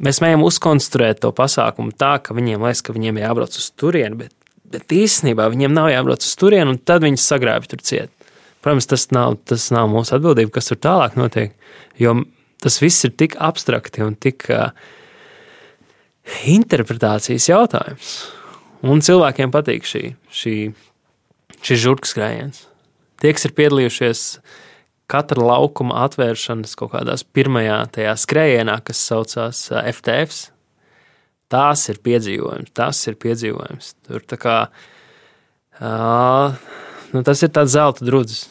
Mēs 0.00 0.20
mēģinām 0.24 0.46
uzkonstruēt 0.48 1.20
to 1.24 1.30
pasākumu 1.36 1.92
tā, 1.96 2.14
ka 2.24 2.36
viņiem 2.36 2.62
liekas, 2.64 2.80
ka 2.84 2.94
viņiem 2.96 3.20
jābrauc 3.20 3.56
uz 3.56 3.66
turieni, 3.76 4.16
bet, 4.22 4.32
bet 4.72 4.94
īstenībā 4.96 5.48
viņiem 5.52 5.74
nav 5.76 5.90
jābrauc 5.92 6.24
uz 6.24 6.32
turieni, 6.40 6.72
un 6.72 6.80
tad 6.80 7.04
viņi 7.04 7.20
sagrābj 7.20 7.68
tur 7.72 7.84
ciet. 7.84 8.30
Protams, 8.64 8.88
tas 8.88 9.06
nav, 9.12 9.38
tas 9.48 9.68
nav 9.72 9.88
mūsu 9.92 10.16
atbildība, 10.16 10.54
kas 10.56 10.68
tur 10.68 10.80
tālāk 10.80 11.16
notiek, 11.20 11.52
jo 12.00 12.16
tas 12.60 12.76
viss 12.80 13.06
ir 13.08 13.14
tik 13.16 13.36
abstrakti 13.40 14.04
un 14.04 14.16
tik 14.20 14.48
uh, 14.52 14.68
interpretācijas 16.48 17.48
jautājums. 17.48 18.12
Un 18.84 19.00
cilvēkiem 19.04 19.52
patīk 19.52 19.88
šī, 19.88 20.02
šī 20.32 20.54
šis 21.66 21.82
žurkas 21.82 22.14
skrējiens. 22.14 22.64
Tie, 23.20 23.32
kas 23.36 23.44
ir 23.48 23.54
piedalījušies 23.56 24.24
katra 25.10 25.42
laukuma 25.44 26.04
atvēršanas 26.06 26.76
kaut 26.78 26.94
kādās 26.94 27.24
pirmajā 27.26 27.80
tajā 27.96 28.14
skrējienā, 28.22 28.78
kas 28.86 29.02
saucās 29.10 29.66
FTFs, 29.74 30.46
tās 31.50 31.88
ir 31.90 31.98
piedzīvojums. 32.04 32.72
Tas 32.76 33.02
ir 33.10 33.18
piedzīvojums. 33.20 33.92
Tur 34.06 34.24
tā 34.30 34.38
kā 34.40 34.56
uh, 35.82 36.56
nu, 37.12 37.24
tas 37.26 37.42
ir 37.42 37.52
tāds 37.54 37.74
zelta 37.74 38.06
drudzis. 38.06 38.46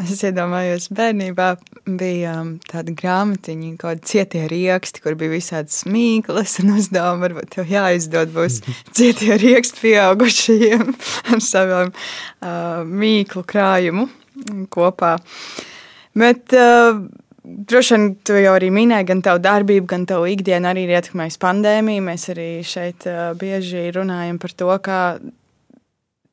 Es 0.00 0.22
iedomājos, 0.24 0.86
bērnībā 0.94 1.48
bija 1.98 2.36
um, 2.40 2.52
tāda 2.64 2.94
grāmatiņa, 2.96 3.72
kaut 3.76 4.00
kāda 4.00 4.08
cietie 4.08 4.44
rieksti, 4.48 5.02
kur 5.04 5.16
bija 5.20 5.34
visādas 5.34 5.82
mīklas 5.84 6.56
un 6.62 6.74
uzdevumi. 6.78 7.26
Varbūt 7.26 7.50
tev 7.56 7.72
jāizdod 7.72 8.32
būs 8.32 8.60
cietie 8.96 9.36
rieksti 9.42 9.84
pieaugušajiem 9.88 10.94
ar 11.34 11.42
savām 11.44 11.92
uh, 11.92 12.84
mīklu 12.88 13.44
krājumu 13.48 14.08
kopā. 14.72 15.18
Bet 16.16 16.56
uh, 16.56 17.02
Droši 17.42 17.96
vien 17.96 18.04
tu 18.22 18.36
jau 18.38 18.52
arī 18.54 18.68
minēji, 18.70 19.06
gan 19.08 19.20
tavu 19.26 19.40
darbību, 19.42 19.88
gan 19.90 20.04
tavu 20.06 20.28
ikdienu 20.30 20.68
arī 20.70 20.84
ir 20.86 20.92
ietekmējusi 20.94 21.40
pandēmija. 21.42 22.04
Mēs 22.06 22.28
arī 22.30 22.46
šeit 22.62 23.02
uh, 23.10 23.32
bieži 23.34 23.88
runājam 23.96 24.38
par 24.38 24.54
to, 24.54 24.68
kā 24.84 24.98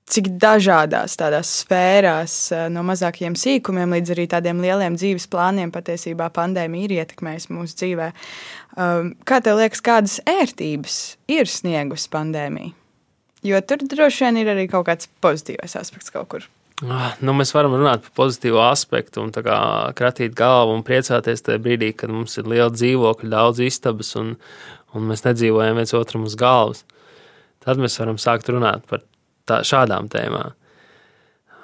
cik 0.09 0.31
dažādās 0.41 1.17
tādās 1.19 1.51
sfērās, 1.61 2.35
eh, 2.55 2.67
no 2.73 2.83
mazākiem 2.87 3.37
sīkumiem 3.37 3.95
līdz 3.97 4.15
arī 4.15 4.27
tādiem 4.31 4.61
lieliem 4.63 4.97
dzīves 4.97 5.29
plāniem, 5.31 5.71
patiesībā 5.71 6.29
pandēmija 6.33 6.89
ir 6.89 6.95
ietekmējusi 6.99 7.53
mūsu 7.53 7.79
dzīvē. 7.81 8.11
Um, 8.79 9.15
kā 9.25 9.41
tev 9.43 9.59
liekas, 9.59 9.81
kādas 9.85 10.19
ērtības 10.29 10.99
ir 11.27 11.49
sniegusi 11.49 12.09
pandēmija? 12.13 12.73
Jo 13.43 13.59
tur 13.63 13.83
droši 13.87 14.25
vien 14.25 14.39
ir 14.41 14.49
arī 14.51 14.65
kaut 14.71 14.87
kāds 14.89 15.07
pozitīvs 15.23 15.77
aspekts 15.79 16.11
kaut 16.11 16.27
kur. 16.31 16.47
Ah, 16.87 17.17
nu, 17.19 17.33
mēs 17.35 17.51
varam 17.51 17.73
runāt 17.75 18.05
par 18.05 18.13
pozitīvu 18.21 18.59
aspektu 18.63 19.19
un 19.19 19.33
kratīt 19.35 20.35
galvu 20.35 20.77
un 20.77 20.83
priecāties 20.87 21.43
tajā 21.43 21.59
brīdī, 21.59 21.91
kad 21.91 22.11
mums 22.11 22.37
ir 22.39 22.47
liela 22.47 22.69
dzīvokļa, 22.71 23.31
daudz 23.33 23.59
istabas 23.65 24.13
un, 24.19 24.37
un 24.95 25.09
mēs 25.11 25.25
nedzīvojam 25.25 25.79
viens 25.79 25.95
otram 25.97 26.23
uz 26.27 26.37
galvas. 26.39 26.85
Tad 27.65 27.81
mēs 27.83 27.99
varam 27.99 28.15
sākt 28.15 28.47
runāt 28.47 28.87
par 28.87 29.03
tā, 29.49 29.59
šādām 29.67 30.09
tēmām. 30.11 30.55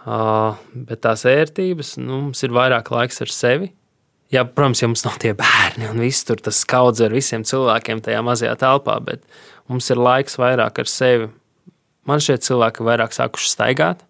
Uh, 0.06 0.60
bet 0.74 1.02
tās 1.02 1.24
ērtības, 1.26 1.96
nu, 1.98 2.28
mums 2.28 2.44
ir 2.46 2.54
vairāk 2.54 2.92
laiks 2.94 3.24
ar 3.26 3.32
sevi. 3.34 3.72
Jā, 4.34 4.44
protams, 4.46 4.82
ja 4.82 4.90
mums 4.90 5.06
nav 5.06 5.18
tie 5.22 5.32
bērni 5.38 5.88
un 5.90 6.02
viss 6.02 6.26
tur 6.26 6.42
tas 6.42 6.64
kaudz 6.70 7.02
ar 7.06 7.14
visiem 7.14 7.46
cilvēkiem 7.46 8.02
tajā 8.06 8.22
mazajā 8.26 8.54
telpā, 8.62 8.98
bet 9.06 9.24
mums 9.70 9.90
ir 9.94 10.02
laiks 10.02 10.38
vairāk 10.42 10.82
ar 10.82 10.90
sevi. 10.90 11.30
Man 12.06 12.22
šie 12.22 12.38
cilvēki 12.42 12.86
vairāk 12.86 13.14
sākuši 13.18 13.50
staigāt, 13.50 14.02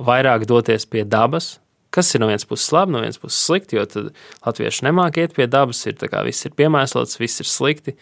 vairāk 0.00 0.46
doties 0.48 0.84
pie 0.88 1.04
dabas, 1.08 1.54
kas 1.94 2.12
ir 2.14 2.22
no 2.22 2.28
vienas 2.30 2.46
puses 2.48 2.68
labi, 2.72 2.94
no 2.94 3.00
vienas 3.02 3.20
puses 3.20 3.40
slikti, 3.44 3.76
jo 3.78 3.84
tad 3.88 4.10
latvieši 4.46 4.86
nemāk 4.88 5.20
iet 5.20 5.36
pie 5.36 5.48
dabas, 5.50 5.80
ir 5.88 5.96
kā 6.00 6.24
viss 6.26 6.48
ir 6.48 6.56
piemēslots, 6.56 7.20
viss 7.20 7.40
ir 7.40 7.48
slikti. 7.48 7.96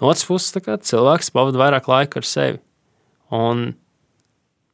No 0.00 0.10
otras 0.12 0.26
puses, 0.28 0.56
kā, 0.64 0.76
cilvēks 0.76 1.32
pavada 1.32 1.60
vairāk 1.60 1.88
laika 1.90 2.20
ar 2.20 2.28
sevi. 2.28 2.60
Un 3.32 3.72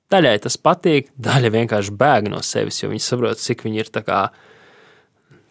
Daļai 0.09 0.38
tas 0.40 0.56
patīk, 0.56 1.11
daļai 1.20 1.52
vienkārši 1.52 1.94
bēg 2.00 2.30
no 2.32 2.40
sevis, 2.44 2.80
jo 2.80 2.88
viņi 2.88 3.04
saprot, 3.04 3.40
cik 3.42 3.66
viņi 3.66 3.82
ir 3.82 3.90
kā, 4.06 4.22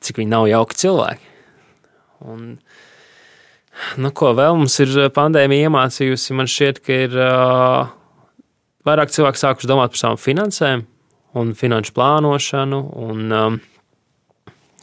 cik 0.01 0.21
viņi 0.21 0.31
nav 0.33 0.47
jauki 0.49 0.79
cilvēki. 0.81 1.33
Un, 2.25 2.47
nu, 4.01 4.11
ko 4.17 4.33
vēl 4.37 4.57
mums 4.57 4.79
ir 4.81 4.95
pandēmija 5.13 5.69
iemācījusi? 5.69 6.33
Man 6.37 6.49
šķiet, 6.49 6.81
ka 6.81 6.99
ir 7.05 7.17
uh, 7.21 7.93
vairāk 8.87 9.13
cilvēku 9.13 9.43
sākuši 9.43 9.69
domāt 9.69 9.93
par 9.93 10.01
savām 10.01 10.21
finansēm 10.21 10.87
un 11.37 11.53
finanšu 11.57 11.93
plānošanu 11.93 12.81
un 13.05 13.37
um, 13.37 13.59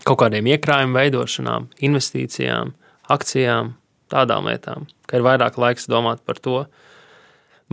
kaut 0.04 0.20
kādiem 0.22 0.52
iekrājumu 0.54 0.98
veidošanām, 0.98 1.68
investīcijām, 1.82 2.74
akcijām, 3.10 3.74
tādām 4.12 4.48
lietām, 4.50 4.86
ka 5.08 5.18
ir 5.18 5.26
vairāk 5.26 5.58
laiks 5.60 5.88
domāt 5.90 6.22
par 6.22 6.38
to. 6.38 6.64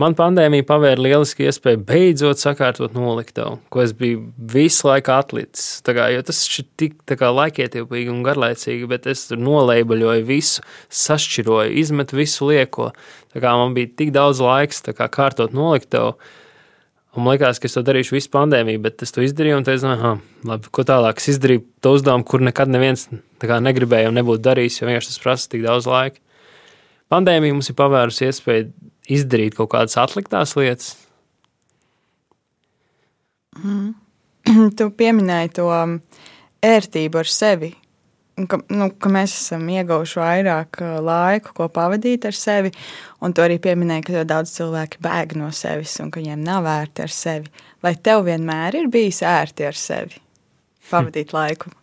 Man 0.00 0.14
pandēmija 0.16 0.64
pavēra 0.64 1.02
lielisku 1.04 1.44
iespēju 1.44 1.82
beidzot 1.84 2.40
sakārtot 2.40 2.94
noliktavu, 2.96 3.58
ko 3.68 3.82
es 3.82 3.90
biju 3.96 4.22
visu 4.54 4.86
laiku 4.88 5.12
atlicis. 5.12 5.82
Kā, 5.84 6.06
tas 6.24 6.38
ir 6.48 6.64
tik 6.80 7.20
laikietilpīgi 7.20 8.08
un 8.08 8.22
garlaicīgi, 8.24 8.88
bet 8.88 9.06
es 9.12 9.26
tur 9.28 9.42
nolaibaļoju 9.44 10.24
visu, 10.30 10.64
sašķiroju, 10.88 11.74
izmetu 11.82 12.16
visu 12.16 12.48
lieko. 12.48 12.88
Man 13.36 13.76
bija 13.76 13.92
tik 14.00 14.14
daudz 14.16 14.40
laiks 14.40 14.80
kā, 14.88 15.10
kārtot 15.12 15.52
noliktavu. 15.56 16.16
Un 17.12 17.26
man 17.26 17.36
liekas, 17.36 17.60
ka 17.60 17.68
es 17.68 17.76
to 17.76 17.82
darīšu 17.84 18.16
visu 18.16 18.30
pandēmiju, 18.32 18.80
bet 18.86 19.04
es 19.04 19.12
to 19.12 19.20
izdarīju 19.20 19.58
un 19.60 19.66
teicu, 19.68 19.90
ah, 19.92 20.16
labi, 20.48 20.72
ko 20.72 20.86
tālāk. 20.88 21.20
Es 21.20 21.34
izdarīju 21.34 21.66
to 21.84 21.92
uzdevumu, 21.98 22.24
kur 22.24 22.40
nekad 22.40 22.72
neviens 22.72 23.10
negribēja 23.42 24.08
un 24.08 24.16
nebūtu 24.16 24.40
darījis, 24.46 24.80
jo 24.80 24.88
vienkārši 24.88 25.12
tas 25.12 25.20
prasa 25.20 25.52
tik 25.52 25.66
daudz 25.66 25.90
laika. 25.90 26.22
Pandēmija 27.12 27.52
mums 27.52 27.68
ir 27.68 27.76
pavērusi 27.76 28.24
iespēju 28.30 28.70
izdarīt 29.12 29.56
kaut 29.58 29.72
kādas 29.74 29.98
atliktās 30.00 30.56
lietas. 30.58 30.94
Mm. 33.62 33.92
Tu 34.78 34.88
pieminēji 34.98 35.52
to 35.60 35.68
ērtību 36.66 37.20
ar 37.20 37.28
sevi 37.30 37.70
ka, 38.48 38.58
nu, 38.72 38.88
ka 39.00 39.10
mēs 39.12 39.34
esam 39.36 39.66
ieguvuši 39.70 40.20
vairāk 40.20 40.80
uh, 40.82 40.96
laika, 41.04 41.52
ko 41.56 41.68
pavadīt 41.72 42.26
ar 42.28 42.36
sevi. 42.36 42.72
Un 43.22 43.34
to 43.36 43.44
arī 43.44 43.58
pieminēja, 43.62 44.06
ka 44.06 44.24
daudz 44.28 44.54
cilvēki 44.56 45.02
bēg 45.04 45.36
no 45.40 45.50
sevis 45.54 45.94
un 46.02 46.10
ka 46.12 46.20
viņiem 46.20 46.42
nav 46.46 46.68
ērti 46.68 47.04
ar 47.04 47.14
sevi. 47.14 47.52
Vai 47.82 47.94
tev 47.98 48.24
vienmēr 48.28 48.78
ir 48.80 48.90
bijis 48.92 49.22
ērti 49.26 49.66
ar 49.68 49.78
sevi 49.78 50.20
pavadīt 50.90 51.32
hm. 51.32 51.36
laiku? 51.38 51.74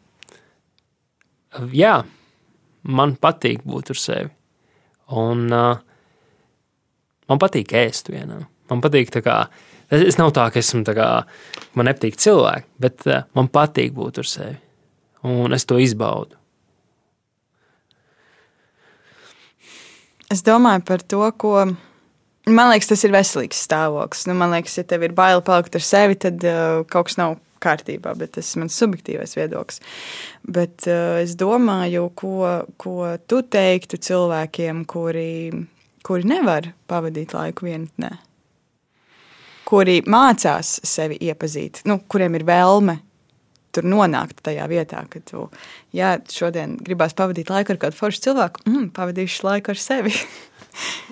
Jā, 1.74 1.96
man 2.86 3.16
patīk 3.18 3.64
būt 3.66 3.94
ar 3.94 4.02
sevi. 4.02 4.34
Un 5.20 5.48
uh, 5.50 5.80
man 7.30 7.42
patīk 7.42 7.76
ēst 7.78 8.12
vienam. 8.12 8.48
Man 8.70 8.82
patīk 8.84 9.14
tā 9.14 9.24
kā. 9.26 9.44
Es 9.90 10.20
nav 10.20 10.34
tā, 10.36 10.46
ka 10.54 10.62
esmu 10.62 10.84
tā 10.86 10.94
kā, 10.94 11.08
man 11.74 11.88
nepatīk 11.90 12.20
cilvēki, 12.22 12.68
bet 12.82 13.08
uh, 13.10 13.24
man 13.38 13.50
patīk 13.50 13.96
būt 13.96 14.22
ar 14.22 14.28
sevi. 14.30 14.58
Un 15.26 15.56
es 15.56 15.66
to 15.68 15.80
izbaudu. 15.82 16.38
Es 20.30 20.44
domāju 20.46 20.86
par 20.86 21.02
to, 21.02 21.24
ko. 21.42 21.54
Man 22.50 22.70
liekas, 22.70 22.92
tas 22.92 23.04
ir 23.06 23.14
veselīgs 23.14 23.64
stāvoklis. 23.66 24.28
Nu, 24.30 24.36
man 24.38 24.54
liekas, 24.54 24.78
ja 24.78 24.86
tev 24.86 25.08
ir 25.08 25.14
bail 25.18 25.42
palikt 25.46 25.76
ar 25.78 25.86
sevi, 25.86 26.18
tad 26.22 26.46
uh, 26.46 26.84
kaut 26.90 27.10
kas 27.10 27.18
nav 27.18 27.40
kārtībā, 27.60 28.14
bet 28.18 28.36
tas 28.38 28.54
ir 28.54 28.64
mans 28.64 28.78
subjektīvais 28.80 29.36
viedoklis. 29.38 29.82
Bet 30.46 30.86
uh, 30.86 31.18
es 31.24 31.34
domāju, 31.40 32.08
ko, 32.18 32.36
ko 32.80 32.96
tu 33.30 33.42
teiktu 33.42 34.00
cilvēkiem, 34.06 34.86
kuri, 34.90 35.34
kuri 36.06 36.28
nevar 36.30 36.72
pavadīt 36.89 37.36
laiku 37.36 37.68
vienatnē, 37.68 38.12
kuri 39.70 40.00
mācās 40.10 40.80
sevi 40.88 41.20
iepazīt, 41.30 41.84
nu, 41.89 42.00
kuriem 42.10 42.39
ir 42.39 42.47
vēlme 42.47 43.00
tur 43.76 43.86
nonākt 43.86 44.41
tajā 44.45 44.66
vietā, 44.70 45.04
ka 45.12 45.22
tu, 45.26 45.45
jā, 45.93 46.16
šodien 46.34 46.78
gribās 46.82 47.14
pavadīt 47.18 47.52
laiku 47.54 47.76
ar 47.76 47.82
kādu 47.84 48.00
foršu 48.00 48.26
cilvēku, 48.26 48.66
mm, 48.66 48.89
pavadīšu 48.95 49.45
laiku 49.45 49.76
ar 49.76 49.82
sevi. 49.82 50.16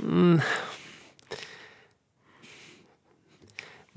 mm. 0.01 0.41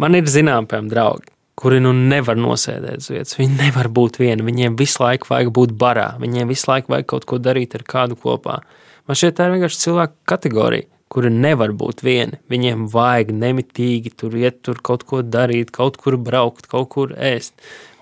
Man 0.01 0.17
ir 0.17 0.29
zināms, 0.33 0.69
piemēram, 0.71 0.89
draugi, 0.89 1.29
kuri 1.61 1.81
nu 1.85 1.91
nevar 1.93 2.39
nosēdēt 2.41 3.03
uz 3.03 3.11
vietas. 3.13 3.37
Viņi 3.37 3.59
nevar 3.59 3.91
būt 3.93 4.17
vieni. 4.21 4.47
Viņiem 4.47 4.79
visu 4.81 5.03
laiku 5.03 5.29
vajag 5.29 5.51
būt 5.59 5.75
barā. 5.77 6.15
Viņiem 6.23 6.49
visu 6.49 6.71
laiku 6.71 6.95
vajag 6.95 7.09
kaut 7.13 7.27
ko 7.29 7.37
darīt 7.43 7.77
ar 7.77 7.85
kādu 7.85 8.17
kopā. 8.17 8.63
Man 9.11 9.19
šķiet, 9.19 9.35
tā 9.35 9.49
ir 9.49 9.57
vienkārši 9.57 9.79
cilvēku 9.81 10.13
kategorija, 10.31 10.87
kuri 11.11 11.33
nevar 11.35 11.73
būt 11.75 12.05
vieni. 12.07 12.37
Viņiem 12.53 12.85
vajag 12.93 13.33
nemitīgi 13.35 14.13
tur 14.15 14.37
iet, 14.39 14.61
tur 14.63 14.79
kaut 14.87 15.03
ko 15.09 15.25
darīt, 15.27 15.73
kaut 15.75 15.97
kur 15.99 16.15
braukt, 16.15 16.69
kaut 16.71 16.93
kur 16.93 17.17
ēst. 17.19 17.57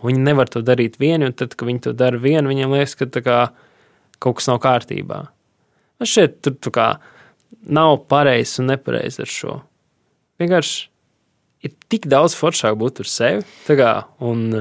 Viņi 0.05 0.21
nevar 0.27 0.53
to 0.53 0.61
darīt 0.61 0.99
vieni, 1.01 1.31
un 1.31 1.33
tad, 1.33 1.57
kad 1.57 1.65
viņi 1.71 1.81
to 1.87 1.95
dara 1.97 2.21
vieni, 2.21 2.51
viņiem 2.51 2.77
liekas, 2.77 2.93
ka 3.01 3.09
kā, 3.25 3.39
kaut 4.21 4.37
kas 4.43 4.51
nav 4.51 4.61
kārtībā. 4.67 5.23
Man 5.97 6.13
šeit 6.13 6.43
tur 6.45 6.75
kā, 6.77 6.91
nav 7.65 8.03
pareizi 8.13 8.61
un 8.61 8.69
nepareizi 8.75 9.25
ar 9.25 9.33
šo. 9.33 9.57
Vienkārši 10.45 10.85
ir 11.65 11.77
tik 11.89 12.05
daudz 12.13 12.37
foršāk 12.37 12.77
būt 12.85 13.01
ar 13.07 13.13
sevi, 13.17 13.49
kā, 13.81 13.95
un 14.21 14.61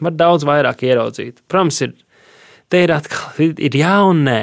var 0.00 0.16
daudz 0.16 0.48
vairāk 0.48 0.88
ieraudzīt. 0.88 1.44
Protams, 1.44 1.84
ir, 1.84 1.92
te 2.72 2.82
ir 2.86 2.92
atkal 2.94 3.40
ir, 3.42 3.54
ir 3.58 3.78
jā 3.78 3.94
un 4.08 4.24
nē. 4.28 4.40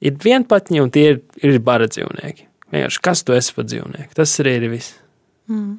Ir 0.00 0.16
vienpatņi 0.24 0.80
un 0.82 0.90
tie 0.94 1.06
ir, 1.12 1.20
ir 1.44 1.60
bara 1.64 1.90
dzīvnieki. 1.90 2.48
Vienkārši 2.70 3.04
kas 3.04 3.22
tu 3.26 3.36
esi 3.36 3.54
par 3.56 3.66
dzīvnieku? 3.68 4.14
Tas 4.16 4.38
arī 4.42 4.56
ir 4.60 4.68
viss. 4.72 4.96
Mm. 5.50 5.78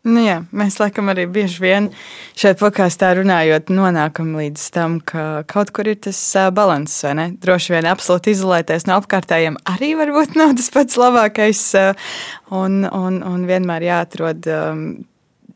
Nu 0.00 0.22
jā, 0.24 0.38
mēs 0.56 0.78
laikam 0.80 1.10
arī 1.12 1.26
bieži 1.28 1.60
vien 1.60 1.90
šeit 2.38 2.56
podkāstā 2.62 3.10
runājot, 3.18 3.68
nonākam 3.68 4.30
līdz 4.38 4.62
tam, 4.72 4.94
ka 5.04 5.42
kaut 5.50 5.74
kur 5.76 5.90
ir 5.92 5.98
tas 6.06 6.16
līdzsvars, 6.16 6.94
vai 7.04 7.12
ne? 7.18 7.26
Droši 7.42 7.74
vien 7.74 7.88
absolūti 7.90 8.32
izolēties 8.32 8.88
no 8.88 8.96
apkārtējiem 8.96 9.58
arī 9.68 9.92
varbūt 10.00 10.40
nav 10.40 10.54
tas 10.56 10.72
pats 10.72 10.96
labākais, 10.96 11.60
un, 12.48 12.80
un, 12.88 13.20
un 13.20 13.44
vienmēr 13.50 13.84
jāatrod 13.90 14.48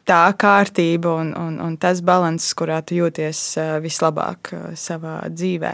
tā 0.09 0.23
kārtība 0.39 1.15
un, 1.21 1.33
un, 1.39 1.59
un 1.65 1.77
tas 1.81 2.03
līdzsvars, 2.05 2.51
kurā 2.59 2.81
tu 2.87 2.99
jūties 2.99 3.43
uh, 3.61 3.77
vislabāk 3.85 4.53
uh, 4.55 4.65
savā 4.79 5.21
dzīvē. 5.33 5.73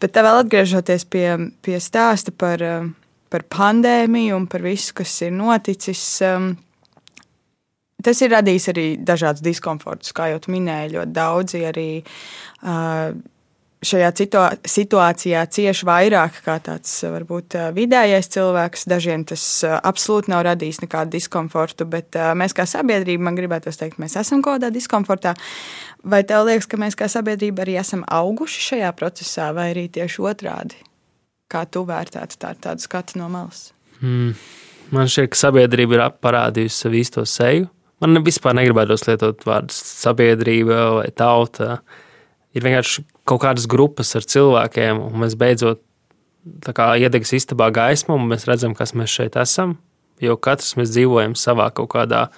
Bet 0.00 0.14
tā 0.14 0.24
vēl 0.26 0.42
atgriežoties 0.44 1.06
pie, 1.10 1.28
pie 1.64 1.80
stāsta 1.82 2.34
par, 2.36 2.62
uh, 2.62 2.88
par 3.30 3.46
pandēmiju 3.50 4.36
un 4.38 4.46
par 4.50 4.64
visu, 4.64 4.94
kas 4.94 5.20
ir 5.26 5.34
noticis. 5.34 6.04
Um, 6.22 6.54
Tas 8.04 8.18
ir 8.20 8.34
radījis 8.34 8.66
arī 8.68 8.82
dažādus 9.00 9.40
diskomfortus, 9.40 10.10
kā 10.12 10.26
jau 10.28 10.40
minēji, 10.52 10.90
ļoti 10.92 11.14
daudzi 11.16 11.62
arī 11.64 11.86
uh, 12.02 13.14
šajā 13.86 14.10
situācijā 14.68 15.42
cieši 15.56 15.86
vairāk 15.88 16.40
kā 16.44 16.56
tāds 16.64 16.92
varbūt 17.04 17.56
vidējais 17.76 18.30
cilvēks. 18.34 18.86
Dažiem 18.90 19.26
tas 19.28 19.44
absolūti 19.64 20.32
nav 20.32 20.44
radījis 20.48 20.82
nekādu 20.84 21.14
diskomfortu, 21.16 21.86
bet 21.90 22.16
mēs 22.38 22.56
kā 22.56 22.66
sabiedrība, 22.68 23.28
man 23.28 23.38
gribētu 23.38 23.72
teikt, 23.74 24.00
mēs 24.02 24.16
esam 24.20 24.42
kaut 24.44 24.58
kādā 24.58 24.72
diskomfortā. 24.74 25.34
Vai 26.04 26.22
tev 26.28 26.48
liekas, 26.48 26.68
ka 26.68 26.80
mēs 26.80 26.98
kā 26.98 27.08
sabiedrība 27.12 27.64
arī 27.64 27.78
esam 27.80 28.02
auguši 28.08 28.66
šajā 28.70 28.90
procesā, 28.98 29.52
vai 29.56 29.70
arī 29.74 29.86
tieši 29.92 30.24
otrādi? 30.24 30.80
Kā 31.52 31.64
tu 31.68 31.84
vērtētu 31.88 32.40
tā, 32.40 32.56
tādu 32.56 32.84
skatu 32.84 33.20
no 33.20 33.30
malas? 33.32 33.70
Mm. 34.00 34.34
Man 34.92 35.08
šķiet, 35.08 35.30
ka 35.32 35.46
sabiedrība 35.46 35.96
ir 35.96 36.04
parādījusi 36.20 36.84
savu 36.84 37.00
īsto 37.00 37.24
seju 37.28 37.70
Man 38.04 38.20
vispār 38.20 38.56
negribētos 38.58 39.06
lietot 39.06 39.46
vārdus 39.46 39.78
sabiedrība 40.02 40.80
vai 40.98 41.10
tauta. 41.16 41.78
Ir 42.54 42.66
vienkārši 42.66 43.04
kaut 43.28 43.42
kādas 43.44 43.66
grupas 43.70 44.14
ar 44.18 44.26
cilvēkiem, 44.28 45.00
un 45.00 45.20
mēs 45.24 45.36
beidzot 45.40 45.82
iedegas 46.44 47.32
istabā 47.36 47.70
gaismu, 47.72 48.18
un 48.18 48.28
mēs 48.32 48.46
redzam, 48.48 48.74
kas 48.76 48.94
mēs 48.94 49.12
šeit 49.12 49.36
esam. 49.40 49.78
Jo 50.22 50.36
katrs 50.36 50.76
mēs 50.78 50.92
dzīvojam 50.94 51.34
savā 51.38 51.70
kaut 51.74 51.90
kādā 51.96 52.28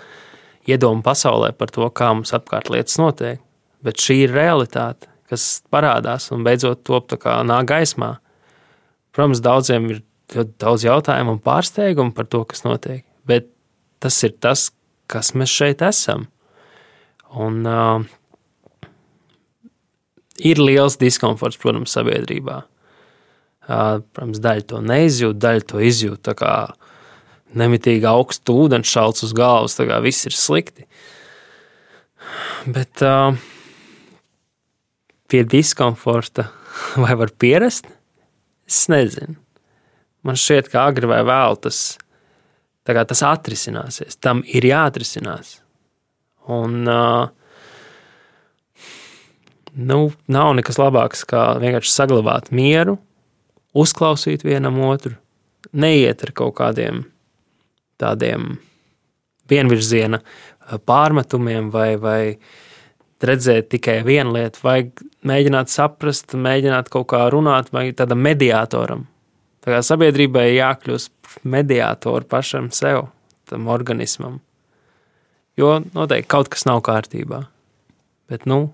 iedomu 0.67 1.03
pasaulē 1.05 1.53
par 1.59 1.71
to, 1.75 1.87
kā 1.91 2.13
mums 2.15 2.33
apkārt 2.35 2.71
lietas 2.73 2.99
notiek. 2.99 3.43
Bet 3.85 4.01
šī 4.03 4.23
ir 4.25 4.35
realitāte, 4.35 5.11
kas 5.31 5.63
parādās 5.71 6.31
un 6.35 6.47
beidzot 6.47 6.85
top 6.87 7.13
nāk 7.13 7.69
gaismā. 7.69 8.17
Protams, 9.13 9.43
daudziem 9.43 9.91
ir 9.91 10.03
ļoti 10.35 10.57
daudz 10.63 10.87
jautājumu 10.87 11.37
un 11.37 11.43
pārsteigumu 11.43 12.15
par 12.15 12.27
to, 12.31 12.43
kas 12.45 12.65
notiek. 12.65 13.05
Bet 13.27 13.51
tas 14.03 14.17
ir 14.27 14.35
tas, 14.41 14.71
kas 15.11 15.35
mēs 15.35 15.53
šeit 15.53 15.83
esam. 15.83 16.27
Un, 17.37 17.63
uh, 17.67 18.03
ir 20.39 20.61
liels 20.63 20.99
diskomforts, 21.01 21.59
protams, 21.61 21.95
sabiedrībā. 21.97 22.63
Protams, 23.67 24.41
daļa 24.43 24.67
to 24.71 24.83
neizjūt, 24.85 25.41
daļa 25.43 25.67
to 25.73 25.83
izjūt. 25.83 26.23
Tā 26.29 26.37
kā 26.39 26.53
nemitīgi 27.57 28.07
augsts 28.11 28.53
ūdens 28.53 28.91
šalts 28.91 29.27
uz 29.27 29.35
galvas, 29.37 29.77
tā 29.79 29.89
kā 29.89 30.01
viss 30.05 30.29
ir 30.29 30.37
slikti. 30.37 30.87
Bet 32.67 33.03
uh, 33.07 33.37
pie 35.31 35.45
diskomforta 35.47 36.49
vai 37.03 37.15
var 37.19 37.33
pierast? 37.39 37.89
Es 38.67 38.87
nezinu. 38.91 39.39
Man 40.27 40.39
šķiet, 40.39 40.73
ka 40.73 40.89
agri 40.91 41.07
vai 41.07 41.23
vēl 41.27 41.61
tas 41.63 41.97
tas 42.87 43.23
atrisināsies. 43.27 44.19
Tam 44.23 44.45
ir 44.47 44.63
jāatrisinās. 44.67 45.57
Un, 46.55 46.85
uh, 46.87 47.27
nu, 49.77 50.01
nav 50.33 50.55
nekas 50.57 50.81
labāks, 50.81 51.25
kā 51.29 51.55
vienkārši 51.61 51.93
saglabāt 51.93 52.51
mieru, 52.55 52.97
uzklausīt 53.77 54.45
vienam 54.47 54.79
otru, 54.89 55.15
neiet 55.77 56.25
ar 56.25 56.33
kaut 56.37 56.57
kādiem 56.61 57.05
tādiem 58.01 58.57
vienvirziena 59.51 60.21
pārmetumiem 60.89 61.69
vai, 61.73 61.91
vai 62.01 62.21
redzēt 63.23 63.71
tikai 63.73 64.01
vienu 64.07 64.35
lietu, 64.37 64.61
vajag 64.65 65.05
mēģināt 65.27 65.73
saprast, 65.73 66.35
mēģināt 66.37 66.91
kaut 66.93 67.09
kā 67.13 67.25
runāt, 67.33 67.71
vai 67.73 67.89
tādam 67.97 68.21
mediātoram. 68.25 69.07
Tā 69.65 69.75
kā 69.75 69.83
sabiedrībai 69.83 70.51
jākļūst 70.55 71.43
mediātori 71.49 72.29
pašam 72.31 72.71
sev, 72.75 73.09
tam 73.51 73.71
organismam. 73.73 74.41
Jo 75.57 75.79
noteikti 75.95 76.31
kaut 76.31 76.51
kas 76.53 76.67
nav 76.69 76.83
kārtībā. 76.87 77.47
Bet 78.31 78.45
nu, 78.47 78.69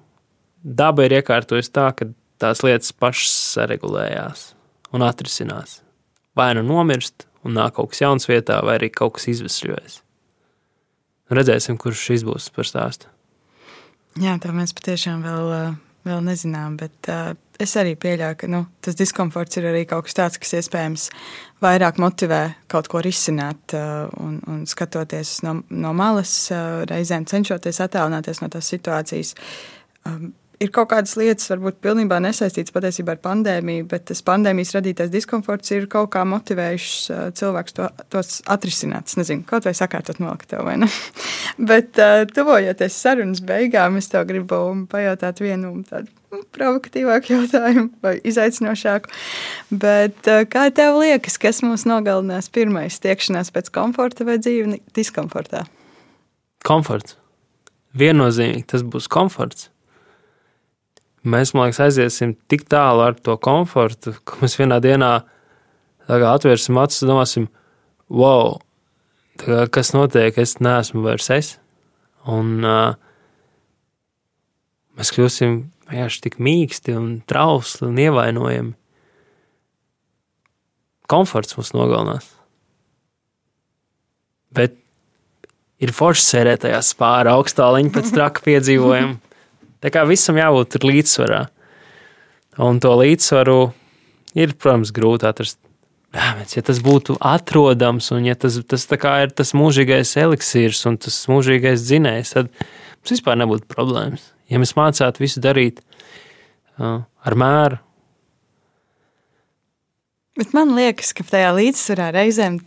daba 0.63 1.07
ir 1.07 1.19
iekārtojusi 1.19 1.73
tā, 1.75 1.89
ka 1.97 2.09
tās 2.43 2.63
lietas 2.67 2.95
pašas 2.95 3.35
saregulējās 3.57 4.47
un 4.95 5.05
atrisinās. 5.07 5.81
Vai 6.37 6.53
nu 6.57 6.65
nomirst, 6.65 7.27
un 7.45 7.57
nāk 7.59 7.77
kaut 7.77 7.93
kas 7.93 8.05
jauns 8.05 8.29
vietā, 8.31 8.61
vai 8.65 8.79
arī 8.79 8.91
kaut 8.95 9.19
kas 9.19 9.29
izvesļojas. 9.33 10.01
Redzēsim, 11.33 11.79
kurš 11.81 12.09
šis 12.09 12.27
būs 12.29 12.51
par 12.55 12.69
stāstu. 12.69 13.09
Jā, 14.21 14.37
tā 14.41 14.53
mēs 14.53 14.75
patiešām 14.77 15.23
vēl, 15.25 15.53
uh, 15.57 15.77
vēl 16.09 16.21
nezinām, 16.27 16.77
bet 16.81 17.09
uh, 17.09 17.33
es 17.63 17.73
arī 17.81 17.95
pieļauju, 17.97 18.39
ka 18.43 18.51
nu, 18.53 18.67
tas 18.85 18.99
diskomforts 18.99 19.57
ir 19.57 19.71
arī 19.71 19.87
kaut 19.89 20.09
kas 20.09 20.19
tāds, 20.19 20.41
kas 20.43 20.53
iespējams 20.61 21.07
vairāk 21.65 22.01
motivē 22.03 22.43
kaut 22.73 22.91
ko 22.93 23.01
risināt 23.05 23.73
uh, 23.79 24.11
un, 24.21 24.37
un 24.51 24.67
skatoties 24.69 25.39
no, 25.47 25.61
no 25.73 25.95
malas, 25.97 26.35
uh, 26.53 26.83
reizēm 26.91 27.25
cenšoties 27.31 27.81
attālināties 27.87 28.43
no 28.45 28.51
tās 28.53 28.69
situācijas. 28.75 29.33
Um, 30.05 30.35
ir 30.63 30.71
kaut 30.75 30.91
kādas 30.93 31.15
lietas, 31.19 31.49
varbūt 31.51 31.81
pilnībā 31.85 32.19
nesaistītas 32.23 32.75
patiesībā 32.75 33.17
ar 33.17 33.21
pandēmiju, 33.25 33.87
bet 33.91 34.07
tas 34.11 34.23
pandēmijas 34.27 34.75
radītais 34.77 35.11
diskomforts 35.13 35.75
ir 35.75 35.89
kaut 35.93 36.13
kā 36.15 36.25
motivējušs 36.29 36.97
cilvēkus 37.39 37.77
to, 37.79 37.89
tos 38.13 38.41
atrisināt. 38.53 39.11
Es 39.11 39.19
nezinu, 39.21 39.45
kaut 39.49 39.67
vai 39.69 39.75
sakārtot 39.77 40.23
noliktev 40.23 40.65
vai 40.67 40.79
ne. 40.85 40.91
bet 41.71 41.99
tuvojoties 42.35 42.99
sarunas 43.05 43.43
beigām, 43.47 43.99
es 44.01 44.11
tev 44.13 44.27
gribu 44.31 44.63
pajautāt 44.91 45.43
vienu 45.43 45.75
tādu 45.89 46.11
provokatīvāku 46.55 47.35
jautājumu 47.35 47.89
vai 48.05 48.17
izaicinošāku. 48.29 49.13
Bet, 49.83 50.31
kā 50.53 50.69
tev 50.75 51.01
liekas, 51.03 51.39
kas 51.43 51.63
mūs 51.67 51.87
nogalinās 51.89 52.49
pirmais 52.53 53.01
tiekšanās 53.03 53.53
pēc 53.55 53.73
komforta 53.75 54.29
vai 54.29 54.39
dzīve 54.41 54.81
diskomfortā? 54.97 55.67
Komforts. 56.67 57.19
Viennozīmīgi 57.99 58.71
tas 58.73 58.85
būs 58.89 59.11
komforts 59.13 59.69
mēs, 61.25 61.53
man 61.55 61.69
liekas, 61.69 61.81
aiziesim 61.87 62.35
tik 62.51 62.67
tālu 62.71 63.05
ar 63.07 63.17
to 63.19 63.37
komfortu, 63.41 64.15
ka 64.27 64.41
mēs 64.43 64.59
vienā 64.59 64.81
dienā 64.83 65.13
atvērsim 66.09 66.79
acis 66.83 67.05
un 67.05 67.13
domāsim, 67.13 67.49
wow, 68.13 68.59
kā, 69.41 69.65
kas 69.73 69.93
notiek, 69.97 70.37
es 70.39 70.59
neesmu 70.63 71.05
vairs 71.07 71.31
es. 71.35 71.55
Un 72.29 72.61
uh, 72.63 72.95
mēs 74.99 75.11
kļūsim 75.15 75.59
vienkārši 75.91 76.23
tik 76.27 76.39
mīksti 76.43 76.95
un 76.99 77.17
trausli 77.29 77.89
un 77.89 77.99
ievainojami. 78.03 78.77
Komforts 81.11 81.59
mums 81.59 81.73
nogalinās. 81.77 82.29
Bet 84.53 84.79
ir 85.83 85.93
forši 85.97 86.25
sēdēt 86.25 86.65
tajā 86.67 86.81
spāra 86.87 87.35
augstā 87.37 87.67
līnija 87.75 87.99
pēc 87.99 88.13
traka 88.15 88.45
piedzīvojuma. 88.47 89.19
Tā 89.83 89.91
kā 89.91 90.05
visam 90.07 90.39
jābūt 90.39 90.79
līdzsvarā. 90.87 91.43
Un 92.63 92.79
to 92.83 92.93
līdzsvaru 93.01 93.59
ir, 94.39 94.55
protams, 94.55 94.93
grūti 94.95 95.29
atrast. 95.29 95.59
Ja 96.13 96.61
tas 96.61 96.83
būtu 96.85 97.17
atrodams, 97.25 98.11
un 98.13 98.27
ja 98.29 98.35
tas, 98.37 98.59
tas 98.69 98.85
ir 98.85 99.31
tas 99.33 99.55
mūžīgais 99.57 100.13
eliksīrs 100.21 100.83
un 100.91 100.99
tas 101.01 101.17
mūžīgais 101.33 101.87
dzinējs, 101.87 102.35
tad 102.37 102.51
mums 102.53 103.15
vispār 103.15 103.39
nebūtu 103.41 103.65
problēmas. 103.71 104.27
Ja 104.53 104.61
mēs 104.61 104.75
mācītu 104.77 105.25
visu 105.25 105.41
darīt 105.41 105.81
uh, 105.81 107.01
ar 107.01 107.39
mēru. 107.41 107.81
Bet 110.37 110.53
man 110.57 110.77
liekas, 110.77 111.15
ka 111.17 111.25
tajā 111.25 111.55
līdzsvarā 111.57 112.11
reizēm 112.13 112.61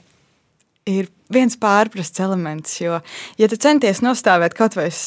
ir 0.90 1.12
viens 1.34 1.58
pārprasts 1.58 2.22
elements. 2.22 2.78
Jo, 2.82 3.00
ja 3.40 3.50
tu 3.50 3.58
centies 3.62 4.02
nostāvēt 4.06 4.56
kaut 4.58 4.78
vai 4.78 4.88
uz, 4.92 5.02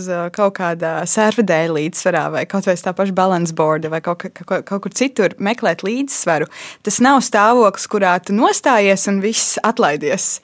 uz 0.00 0.08
kaut 0.36 0.56
kāda 0.58 1.00
servadēļa 1.10 1.76
līdzsvarā, 1.76 2.24
vai 2.36 2.44
kaut 2.50 2.68
vai 2.68 2.76
uz 2.78 2.84
tā 2.84 2.94
paša 2.96 3.16
balance 3.16 3.56
boarda, 3.56 3.92
vai 3.92 4.02
kaut, 4.04 4.24
kaut, 4.40 4.64
kaut 4.68 4.84
kur 4.86 4.96
citur 4.96 5.36
meklēt 5.38 5.84
līdzsvaru, 5.86 6.48
tas 6.86 7.00
nav 7.04 7.20
stāvoklis, 7.26 7.88
kurā 7.90 8.16
tu 8.24 8.36
nostājies 8.36 9.08
un 9.12 9.22
viss 9.24 9.58
atlaidies. 9.66 10.38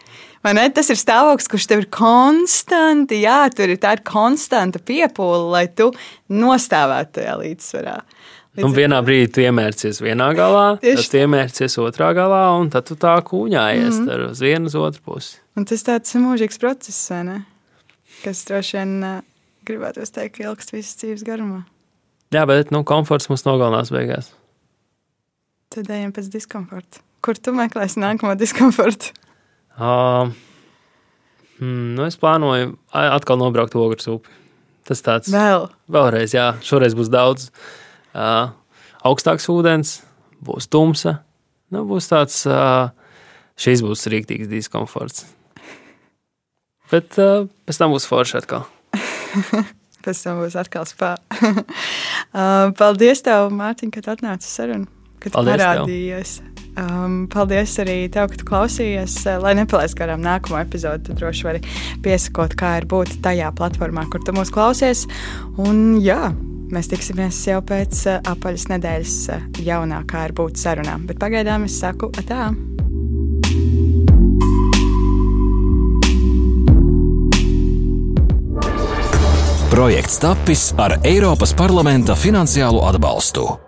Tas 0.47 0.93
ir 0.93 0.99
stāvoklis, 1.01 1.49
kurš 1.51 1.65
tev 1.67 1.81
ir 1.83 1.89
konstanti 1.91 3.19
jātur. 3.25 3.73
Tā 3.83 3.97
ir 3.97 4.03
konstanta 4.07 4.79
piepūle, 4.79 5.49
lai 5.51 5.65
tu 5.75 5.89
nostāvētu 6.31 7.17
tajā 7.19 7.35
līdzsvarā. 7.41 7.97
Un 8.65 8.73
vienā 8.73 9.03
brīdī 9.05 9.29
tu 9.35 9.43
iemērcies 9.45 9.99
vienā 10.01 10.31
galā, 10.37 10.65
tad 10.81 11.17
iemērcies 11.21 11.77
otrā 11.83 12.13
galā, 12.17 12.43
un 12.57 12.71
tad 12.73 12.87
tu 12.89 12.97
tā 13.01 13.17
kūņājies 13.27 14.01
mm 14.01 14.09
-hmm. 14.09 14.31
uz 14.31 14.41
vienu 14.41 14.71
uz 14.71 14.77
otru 14.81 15.03
pusi. 15.05 15.37
Un 15.57 15.65
tas 15.65 15.85
tāds 15.85 16.17
mūžīgs 16.17 16.61
process, 16.61 17.11
ne? 17.11 17.45
Kas 18.25 18.45
droši 18.49 18.77
vien 18.77 19.23
gribētu 19.67 20.07
teikt, 20.13 20.37
ka 20.37 20.49
ilgst 20.49 20.73
visas 20.73 20.97
dzīves 20.97 21.25
garumā. 21.25 21.65
Jā, 22.33 22.47
bet 22.47 22.71
nu, 22.71 22.85
komforts 22.85 23.29
mums 23.29 23.45
nogalinās 23.45 23.93
beigās. 23.93 24.33
Tad 25.69 25.91
ejam 25.91 26.13
pēc 26.13 26.31
diskomforta. 26.33 27.01
Kur 27.21 27.35
tu 27.35 27.53
meklēsi 27.53 28.01
nākamo 28.01 28.35
diskomfortu? 28.39 29.13
Uh, 29.77 30.33
hmm, 31.59 31.95
nu 31.95 32.05
es 32.07 32.17
plānoju 32.17 32.77
atkal 32.93 33.37
nobraukt 33.37 33.75
ogres 33.75 34.09
upi. 34.09 34.29
Tas 34.87 35.03
tāds 35.03 35.29
vēl. 35.29 35.69
Vēlreiz, 35.91 36.35
jā, 36.35 36.55
šoreiz 36.63 36.95
būs 36.95 37.11
daudz. 37.11 37.51
Uh, 37.51 37.86
uh, 38.17 38.51
augstāks 39.07 39.49
ūdens, 39.53 40.01
būs 40.45 40.71
tumsa. 40.73 41.21
Nu, 41.75 41.85
būs 41.89 42.09
tāds, 42.11 42.41
uh, 42.49 42.91
šīs 43.61 43.83
būs 43.85 44.07
rīktīgs 44.13 44.51
diskomforts. 44.51 45.27
Bet 46.91 47.19
uh, 47.19 47.49
pēc 47.67 47.81
tam 47.83 47.95
būs 47.95 48.07
forši 48.09 48.41
atkal. 48.41 48.67
pēc 50.07 50.21
tam 50.23 50.43
būs 50.43 50.59
atkal 50.59 50.87
spēks. 50.89 51.47
uh, 52.39 52.71
paldies, 52.79 53.25
tev, 53.27 53.51
Mārtiņ, 53.55 53.95
ka 53.95 54.05
atnāci 54.15 54.51
sarunu, 54.51 54.87
kad 55.23 55.35
paldies 55.35 55.59
parādījies. 55.59 56.39
Tev. 56.43 56.53
Um, 56.77 57.23
paldies 57.33 57.73
arī 57.81 58.03
tev, 58.13 58.29
ka 58.35 58.45
klausījies. 58.51 59.23
Lai 59.41 59.55
nepalaistu 59.57 60.03
garām 60.03 60.21
nākamo 60.21 60.59
epizodi, 60.61 61.09
tad 61.09 61.23
droši 61.23 61.47
vari 61.49 61.63
piesakot, 62.05 62.53
kā 62.59 62.75
ir 62.83 62.87
būt 62.91 63.17
tajā 63.25 63.49
platformā, 63.57 64.05
kur 64.13 64.21
tu 64.27 64.37
mūs 64.37 64.53
klausies. 64.53 65.07
Un 65.57 65.97
jā, 66.05 66.35
Mēs 66.75 66.89
tiksimies 66.91 67.39
jau 67.47 67.61
pēc 67.63 68.01
uh, 68.11 68.17
apaļas 68.27 68.67
nedēļas 68.73 69.19
uh, 69.31 69.45
jaunā 69.63 70.03
kā 70.09 70.27
ir 70.27 70.35
būt 70.37 70.59
sarunām, 70.59 71.07
bet 71.07 71.21
pagaidām 71.23 71.69
es 71.69 71.79
saku 71.79 72.11
tā. 72.27 72.51
Projekts 79.71 80.19
tapis 80.23 80.71
ar 80.81 80.97
Eiropas 81.05 81.53
parlamenta 81.53 82.17
finansiālo 82.17 82.87
atbalstu. 82.89 83.66